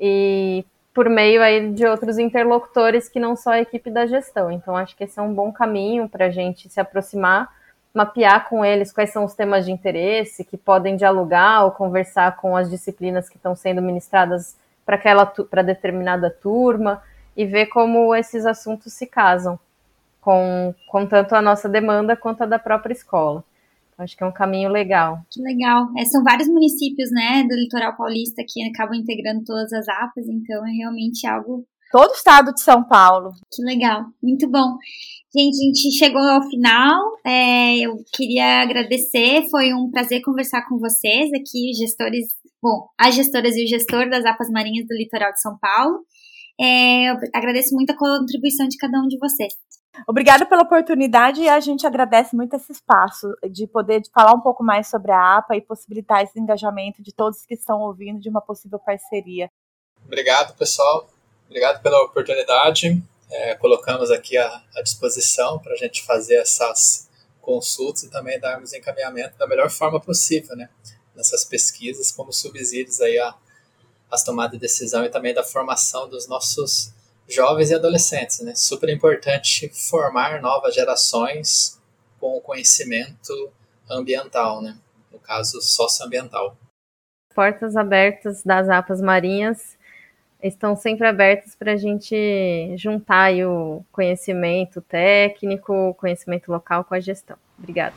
e 0.00 0.64
por 0.94 1.08
meio 1.08 1.42
aí 1.42 1.72
de 1.72 1.86
outros 1.86 2.18
interlocutores 2.18 3.08
que 3.08 3.18
não 3.18 3.34
só 3.34 3.52
a 3.52 3.60
equipe 3.60 3.90
da 3.90 4.06
gestão. 4.06 4.50
Então, 4.50 4.76
acho 4.76 4.96
que 4.96 5.04
esse 5.04 5.18
é 5.18 5.22
um 5.22 5.32
bom 5.32 5.50
caminho 5.52 6.08
para 6.08 6.26
a 6.26 6.30
gente 6.30 6.68
se 6.68 6.80
aproximar, 6.80 7.50
mapear 7.94 8.48
com 8.48 8.64
eles 8.64 8.92
quais 8.92 9.10
são 9.10 9.24
os 9.24 9.34
temas 9.34 9.64
de 9.64 9.72
interesse 9.72 10.44
que 10.44 10.56
podem 10.56 10.96
dialogar 10.96 11.64
ou 11.64 11.70
conversar 11.70 12.36
com 12.36 12.56
as 12.56 12.70
disciplinas 12.70 13.28
que 13.28 13.36
estão 13.36 13.54
sendo 13.54 13.80
ministradas 13.80 14.56
para 14.84 14.96
aquela 14.96 15.24
para 15.24 15.62
determinada 15.62 16.30
turma 16.30 17.02
e 17.36 17.46
ver 17.46 17.66
como 17.66 18.14
esses 18.14 18.44
assuntos 18.44 18.92
se 18.92 19.06
casam 19.06 19.58
com, 20.20 20.74
com 20.88 21.06
tanto 21.06 21.34
a 21.34 21.42
nossa 21.42 21.68
demanda 21.68 22.16
quanto 22.16 22.42
a 22.42 22.46
da 22.46 22.58
própria 22.58 22.92
escola. 22.92 23.44
Acho 24.02 24.16
que 24.16 24.24
é 24.24 24.26
um 24.26 24.32
caminho 24.32 24.70
legal. 24.70 25.18
Que 25.30 25.40
legal. 25.42 25.86
É, 25.96 26.04
são 26.04 26.22
vários 26.22 26.48
municípios, 26.48 27.10
né, 27.10 27.44
do 27.48 27.54
litoral 27.54 27.96
paulista 27.96 28.42
que 28.46 28.62
acabam 28.68 28.98
integrando 28.98 29.44
todas 29.44 29.72
as 29.72 29.88
APAs, 29.88 30.28
então 30.28 30.66
é 30.66 30.70
realmente 30.72 31.26
algo. 31.26 31.64
Todo 31.90 32.10
o 32.10 32.14
estado 32.14 32.52
de 32.52 32.60
São 32.62 32.82
Paulo. 32.82 33.32
Que 33.52 33.62
legal, 33.62 34.04
muito 34.22 34.48
bom. 34.50 34.76
Gente, 35.34 35.56
a 35.56 35.64
gente 35.66 35.98
chegou 35.98 36.20
ao 36.20 36.42
final. 36.48 37.00
É, 37.24 37.78
eu 37.78 37.96
queria 38.14 38.62
agradecer, 38.62 39.48
foi 39.50 39.72
um 39.72 39.90
prazer 39.90 40.20
conversar 40.22 40.66
com 40.68 40.78
vocês 40.78 41.30
aqui, 41.32 41.72
gestores, 41.74 42.26
bom, 42.62 42.88
as 42.98 43.14
gestoras 43.14 43.56
e 43.56 43.64
o 43.64 43.68
gestor 43.68 44.10
das 44.10 44.24
APAs 44.24 44.50
Marinhas 44.50 44.86
do 44.86 44.94
litoral 44.94 45.32
de 45.32 45.40
São 45.40 45.56
Paulo. 45.58 46.00
É, 46.60 47.10
eu 47.10 47.16
agradeço 47.34 47.74
muito 47.74 47.90
a 47.90 47.96
contribuição 47.96 48.68
de 48.68 48.76
cada 48.76 48.98
um 48.98 49.08
de 49.08 49.18
vocês. 49.18 49.54
Obrigada 50.06 50.46
pela 50.46 50.62
oportunidade 50.62 51.42
e 51.42 51.48
a 51.48 51.60
gente 51.60 51.86
agradece 51.86 52.34
muito 52.34 52.56
esse 52.56 52.72
espaço 52.72 53.28
de 53.50 53.66
poder 53.66 54.02
falar 54.12 54.32
um 54.32 54.40
pouco 54.40 54.64
mais 54.64 54.88
sobre 54.88 55.12
a 55.12 55.36
APA 55.36 55.56
e 55.56 55.60
possibilitar 55.60 56.22
esse 56.22 56.38
engajamento 56.40 57.02
de 57.02 57.14
todos 57.14 57.44
que 57.44 57.54
estão 57.54 57.80
ouvindo 57.80 58.20
de 58.20 58.28
uma 58.28 58.40
possível 58.40 58.78
parceria. 58.78 59.50
Obrigado, 60.04 60.56
pessoal. 60.56 61.08
Obrigado 61.46 61.82
pela 61.82 62.02
oportunidade. 62.02 63.02
É, 63.30 63.54
colocamos 63.54 64.10
aqui 64.10 64.36
à, 64.36 64.62
à 64.76 64.82
disposição 64.82 65.58
para 65.58 65.74
a 65.74 65.76
gente 65.76 66.02
fazer 66.02 66.36
essas 66.36 67.08
consultas 67.40 68.02
e 68.04 68.10
também 68.10 68.40
darmos 68.40 68.72
encaminhamento 68.72 69.36
da 69.36 69.46
melhor 69.46 69.70
forma 69.70 70.00
possível, 70.00 70.56
né? 70.56 70.68
Nessas 71.14 71.44
pesquisas, 71.44 72.10
como 72.10 72.32
subsídios 72.32 73.00
aí 73.00 73.18
as 74.10 74.24
tomadas 74.24 74.52
de 74.52 74.58
decisão 74.58 75.04
e 75.04 75.10
também 75.10 75.34
da 75.34 75.42
formação 75.42 76.08
dos 76.08 76.26
nossos 76.26 76.92
jovens 77.28 77.70
e 77.70 77.74
adolescentes, 77.74 78.40
né? 78.40 78.54
Super 78.54 78.88
importante 78.88 79.68
formar 79.68 80.40
novas 80.40 80.74
gerações 80.74 81.80
com 82.20 82.36
o 82.36 82.40
conhecimento 82.40 83.50
ambiental, 83.90 84.62
né? 84.62 84.76
No 85.10 85.18
caso, 85.18 85.60
socioambiental. 85.60 86.56
Portas 87.34 87.76
abertas 87.76 88.42
das 88.42 88.68
APAs 88.68 89.00
marinhas 89.00 89.76
estão 90.42 90.74
sempre 90.74 91.06
abertas 91.06 91.54
para 91.54 91.72
a 91.72 91.76
gente 91.76 92.74
juntar 92.76 93.32
o 93.44 93.84
conhecimento 93.92 94.80
técnico, 94.80 95.72
o 95.72 95.94
conhecimento 95.94 96.50
local 96.50 96.84
com 96.84 96.94
a 96.94 97.00
gestão. 97.00 97.36
Obrigada. 97.58 97.94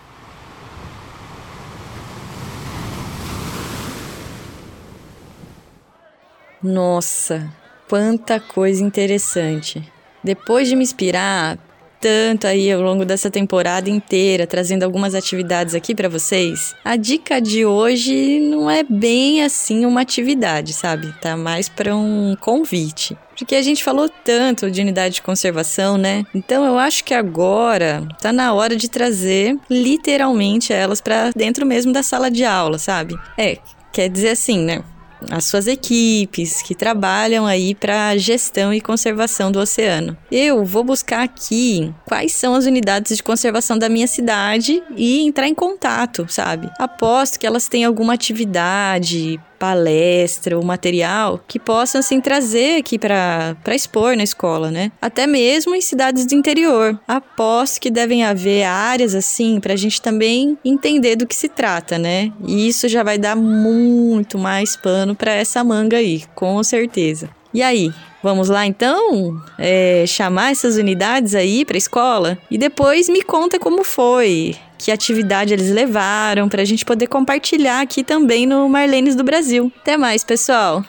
Nossa, 6.61 7.51
quanta 7.89 8.39
coisa 8.39 8.83
interessante. 8.83 9.81
Depois 10.23 10.67
de 10.67 10.75
me 10.75 10.83
inspirar 10.83 11.57
tanto 12.05 12.45
aí 12.45 12.71
ao 12.71 12.81
longo 12.81 13.03
dessa 13.03 13.31
temporada 13.31 13.89
inteira, 13.89 14.45
trazendo 14.45 14.83
algumas 14.83 15.15
atividades 15.15 15.73
aqui 15.73 15.95
para 15.95 16.07
vocês, 16.07 16.75
a 16.85 16.95
dica 16.95 17.41
de 17.41 17.65
hoje 17.65 18.39
não 18.39 18.69
é 18.69 18.83
bem 18.83 19.43
assim 19.43 19.85
uma 19.85 20.01
atividade, 20.01 20.71
sabe? 20.71 21.11
Tá 21.19 21.35
mais 21.35 21.67
para 21.67 21.95
um 21.95 22.35
convite. 22.39 23.17
Porque 23.35 23.55
a 23.55 23.61
gente 23.61 23.83
falou 23.83 24.07
tanto 24.07 24.69
de 24.69 24.81
unidade 24.81 25.15
de 25.15 25.21
conservação, 25.23 25.97
né? 25.97 26.23
Então 26.33 26.63
eu 26.63 26.77
acho 26.77 27.03
que 27.03 27.13
agora 27.13 28.07
tá 28.21 28.31
na 28.31 28.53
hora 28.53 28.75
de 28.75 28.87
trazer 28.87 29.57
literalmente 29.67 30.71
elas 30.71 31.01
para 31.01 31.31
dentro 31.35 31.65
mesmo 31.65 31.91
da 31.91 32.03
sala 32.03 32.29
de 32.29 32.45
aula, 32.45 32.77
sabe? 32.77 33.15
É, 33.35 33.57
quer 33.91 34.09
dizer 34.09 34.29
assim, 34.29 34.59
né? 34.59 34.83
As 35.29 35.45
suas 35.45 35.67
equipes 35.67 36.61
que 36.61 36.75
trabalham 36.75 37.45
aí 37.45 37.73
para 37.73 38.17
gestão 38.17 38.73
e 38.73 38.81
conservação 38.81 39.51
do 39.51 39.59
oceano. 39.59 40.17
Eu 40.31 40.63
vou 40.65 40.83
buscar 40.83 41.23
aqui 41.23 41.93
quais 42.05 42.33
são 42.33 42.55
as 42.55 42.65
unidades 42.65 43.17
de 43.17 43.23
conservação 43.23 43.77
da 43.77 43.89
minha 43.89 44.07
cidade 44.07 44.81
e 44.95 45.21
entrar 45.21 45.47
em 45.47 45.55
contato, 45.55 46.25
sabe? 46.29 46.69
Aposto 46.79 47.39
que 47.39 47.47
elas 47.47 47.67
têm 47.67 47.83
alguma 47.83 48.13
atividade 48.13 49.39
palestra 49.59 50.57
ou 50.57 50.63
material 50.63 51.39
que 51.47 51.59
possam 51.59 51.99
assim 51.99 52.19
trazer 52.21 52.79
aqui 52.79 52.97
para 52.97 53.55
expor 53.73 54.15
na 54.15 54.23
escola, 54.23 54.71
né? 54.71 54.91
Até 55.01 55.25
mesmo 55.27 55.75
em 55.75 55.81
cidades 55.81 56.25
do 56.25 56.35
interior. 56.35 56.99
Aposto 57.07 57.79
que 57.79 57.89
devem 57.89 58.23
haver 58.23 58.63
áreas 58.63 59.15
assim 59.15 59.59
para 59.59 59.73
a 59.73 59.77
gente 59.77 60.01
também 60.01 60.57
entender 60.63 61.15
do 61.15 61.27
que 61.27 61.35
se 61.35 61.49
trata, 61.49 61.97
né? 61.97 62.31
E 62.45 62.67
isso 62.67 62.87
já 62.87 63.03
vai 63.03 63.17
dar 63.17 63.35
muito 63.35 64.37
mais 64.37 64.75
pano 64.75 65.15
para 65.15 65.33
essa 65.33 65.63
manga 65.63 65.97
aí, 65.97 66.23
com 66.33 66.61
certeza. 66.63 67.29
E 67.53 67.63
aí, 67.63 67.93
Vamos 68.25 68.49
lá 68.49 68.65
então 68.65 69.39
é, 69.55 70.03
chamar 70.07 70.51
essas 70.51 70.77
unidades 70.77 71.35
aí 71.35 71.63
para 71.63 71.77
a 71.77 71.77
escola 71.77 72.39
e 72.49 72.57
depois 72.57 73.07
me 73.07 73.21
conta 73.21 73.59
como 73.59 73.83
foi, 73.83 74.55
que 74.79 74.91
atividade 74.91 75.53
eles 75.53 75.69
levaram 75.69 76.49
para 76.49 76.63
a 76.63 76.65
gente 76.65 76.83
poder 76.83 77.05
compartilhar 77.05 77.81
aqui 77.81 78.03
também 78.03 78.47
no 78.47 78.67
Marlenes 78.67 79.15
do 79.15 79.23
Brasil. 79.23 79.71
Até 79.79 79.95
mais, 79.95 80.23
pessoal! 80.23 80.83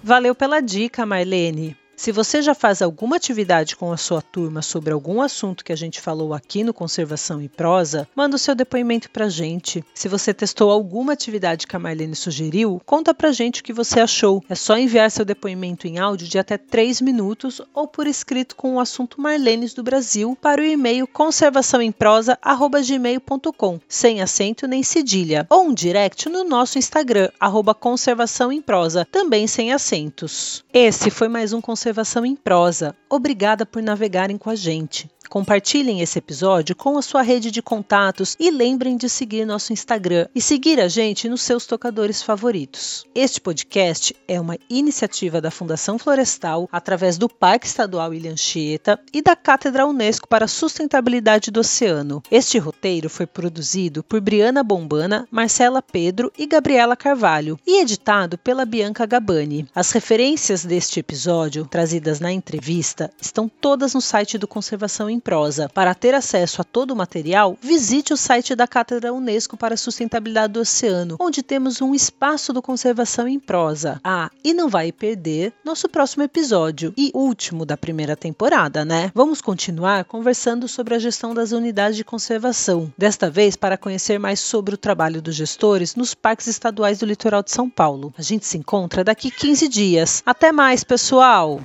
Valeu 0.00 0.32
pela 0.32 0.60
dica, 0.60 1.04
Marlene. 1.04 1.76
Se 1.96 2.12
você 2.12 2.40
já 2.42 2.54
faz 2.54 2.82
alguma 2.82 3.16
atividade 3.16 3.74
com 3.74 3.90
a 3.90 3.96
sua 3.96 4.20
turma 4.20 4.60
sobre 4.60 4.92
algum 4.92 5.22
assunto 5.22 5.64
que 5.64 5.72
a 5.72 5.76
gente 5.76 5.98
falou 5.98 6.34
aqui 6.34 6.62
no 6.62 6.74
Conservação 6.74 7.40
e 7.40 7.48
Prosa, 7.48 8.06
manda 8.14 8.36
o 8.36 8.38
seu 8.38 8.54
depoimento 8.54 9.10
pra 9.10 9.30
gente. 9.30 9.82
Se 9.94 10.06
você 10.06 10.34
testou 10.34 10.70
alguma 10.70 11.14
atividade 11.14 11.66
que 11.66 11.74
a 11.74 11.78
Marlene 11.78 12.14
sugeriu, 12.14 12.82
conta 12.84 13.14
pra 13.14 13.32
gente 13.32 13.62
o 13.62 13.64
que 13.64 13.72
você 13.72 13.98
achou. 13.98 14.44
É 14.46 14.54
só 14.54 14.76
enviar 14.76 15.10
seu 15.10 15.24
depoimento 15.24 15.86
em 15.86 15.98
áudio 15.98 16.28
de 16.28 16.38
até 16.38 16.58
3 16.58 17.00
minutos 17.00 17.62
ou 17.72 17.88
por 17.88 18.06
escrito 18.06 18.56
com 18.56 18.74
o 18.74 18.80
assunto 18.80 19.18
Marlenes 19.18 19.72
do 19.72 19.82
Brasil 19.82 20.36
para 20.38 20.60
o 20.60 20.66
e-mail 20.66 21.06
conservaçãoemprosa@gmail.com, 21.06 23.80
sem 23.88 24.20
acento 24.20 24.66
nem 24.66 24.82
cedilha, 24.82 25.46
ou 25.48 25.64
um 25.64 25.72
direct 25.72 26.28
no 26.28 26.44
nosso 26.44 26.76
Instagram 26.78 27.30
arroba 27.40 27.74
conservação 27.74 28.52
em 28.52 28.60
prosa, 28.60 29.08
também 29.10 29.46
sem 29.46 29.72
acentos. 29.72 30.62
Esse 30.74 31.10
foi 31.10 31.28
mais 31.28 31.54
um 31.54 31.62
Conservação 31.62 31.85
Conservação 31.86 32.26
em 32.26 32.34
Prosa. 32.34 32.96
Obrigada 33.08 33.64
por 33.64 33.80
navegarem 33.80 34.36
com 34.36 34.50
a 34.50 34.56
gente. 34.56 35.08
Compartilhem 35.28 36.00
esse 36.00 36.18
episódio 36.18 36.74
com 36.74 36.96
a 36.96 37.02
sua 37.02 37.22
rede 37.22 37.50
de 37.50 37.60
contatos 37.60 38.36
e 38.38 38.50
lembrem 38.50 38.96
de 38.96 39.08
seguir 39.08 39.44
nosso 39.44 39.72
Instagram 39.72 40.28
e 40.34 40.40
seguir 40.40 40.80
a 40.80 40.88
gente 40.88 41.28
nos 41.28 41.42
seus 41.42 41.66
tocadores 41.66 42.22
favoritos. 42.22 43.04
Este 43.14 43.40
podcast 43.40 44.14
é 44.28 44.40
uma 44.40 44.56
iniciativa 44.70 45.40
da 45.40 45.50
Fundação 45.50 45.98
Florestal 45.98 46.68
através 46.70 47.18
do 47.18 47.28
Parque 47.28 47.66
Estadual 47.66 48.14
Ilha 48.14 48.32
Anchieta 48.32 49.00
e 49.12 49.20
da 49.20 49.34
Cátedra 49.34 49.86
Unesco 49.86 50.28
para 50.28 50.44
a 50.44 50.48
Sustentabilidade 50.48 51.50
do 51.50 51.60
Oceano. 51.60 52.22
Este 52.30 52.58
roteiro 52.58 53.10
foi 53.10 53.26
produzido 53.26 54.02
por 54.02 54.20
Briana 54.20 54.62
Bombana, 54.62 55.26
Marcela 55.30 55.82
Pedro 55.82 56.32
e 56.38 56.46
Gabriela 56.46 56.96
Carvalho 56.96 57.58
e 57.66 57.80
editado 57.80 58.38
pela 58.38 58.64
Bianca 58.64 59.04
Gabani. 59.06 59.66
As 59.74 59.90
referências 59.90 60.64
deste 60.64 61.00
episódio, 61.00 61.66
trazidas 61.76 62.20
na 62.20 62.32
entrevista, 62.32 63.10
estão 63.20 63.50
todas 63.50 63.92
no 63.92 64.00
site 64.00 64.38
do 64.38 64.48
Conservação 64.48 65.10
em 65.10 65.20
prosa. 65.20 65.68
Para 65.68 65.94
ter 65.94 66.14
acesso 66.14 66.62
a 66.62 66.64
todo 66.64 66.92
o 66.92 66.96
material, 66.96 67.58
visite 67.60 68.14
o 68.14 68.16
site 68.16 68.54
da 68.54 68.66
Cátedra 68.66 69.12
Unesco 69.12 69.58
para 69.58 69.74
a 69.74 69.76
Sustentabilidade 69.76 70.54
do 70.54 70.60
Oceano, 70.60 71.16
onde 71.20 71.42
temos 71.42 71.82
um 71.82 71.94
espaço 71.94 72.50
do 72.50 72.62
conservação 72.62 73.28
em 73.28 73.38
prosa. 73.38 74.00
Ah, 74.02 74.30
e 74.42 74.54
não 74.54 74.70
vai 74.70 74.90
perder 74.90 75.52
nosso 75.62 75.86
próximo 75.86 76.22
episódio 76.22 76.94
e 76.96 77.10
último 77.12 77.66
da 77.66 77.76
primeira 77.76 78.16
temporada, 78.16 78.82
né? 78.82 79.12
Vamos 79.14 79.42
continuar 79.42 80.06
conversando 80.06 80.66
sobre 80.66 80.94
a 80.94 80.98
gestão 80.98 81.34
das 81.34 81.52
unidades 81.52 81.98
de 81.98 82.04
conservação. 82.04 82.90
Desta 82.96 83.28
vez 83.28 83.54
para 83.54 83.76
conhecer 83.76 84.18
mais 84.18 84.40
sobre 84.40 84.74
o 84.74 84.78
trabalho 84.78 85.20
dos 85.20 85.34
gestores 85.34 85.94
nos 85.94 86.14
parques 86.14 86.46
estaduais 86.46 87.00
do 87.00 87.04
litoral 87.04 87.42
de 87.42 87.50
São 87.50 87.68
Paulo. 87.68 88.14
A 88.16 88.22
gente 88.22 88.46
se 88.46 88.56
encontra 88.56 89.04
daqui 89.04 89.30
15 89.30 89.68
dias. 89.68 90.22
Até 90.24 90.50
mais, 90.50 90.82
pessoal! 90.82 91.60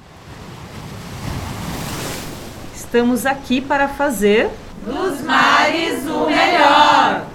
Estamos 2.92 3.26
aqui 3.26 3.62
para 3.62 3.88
fazer 3.88 4.50
dos 4.86 5.22
mares 5.22 6.06
o 6.06 6.26
melhor. 6.26 7.26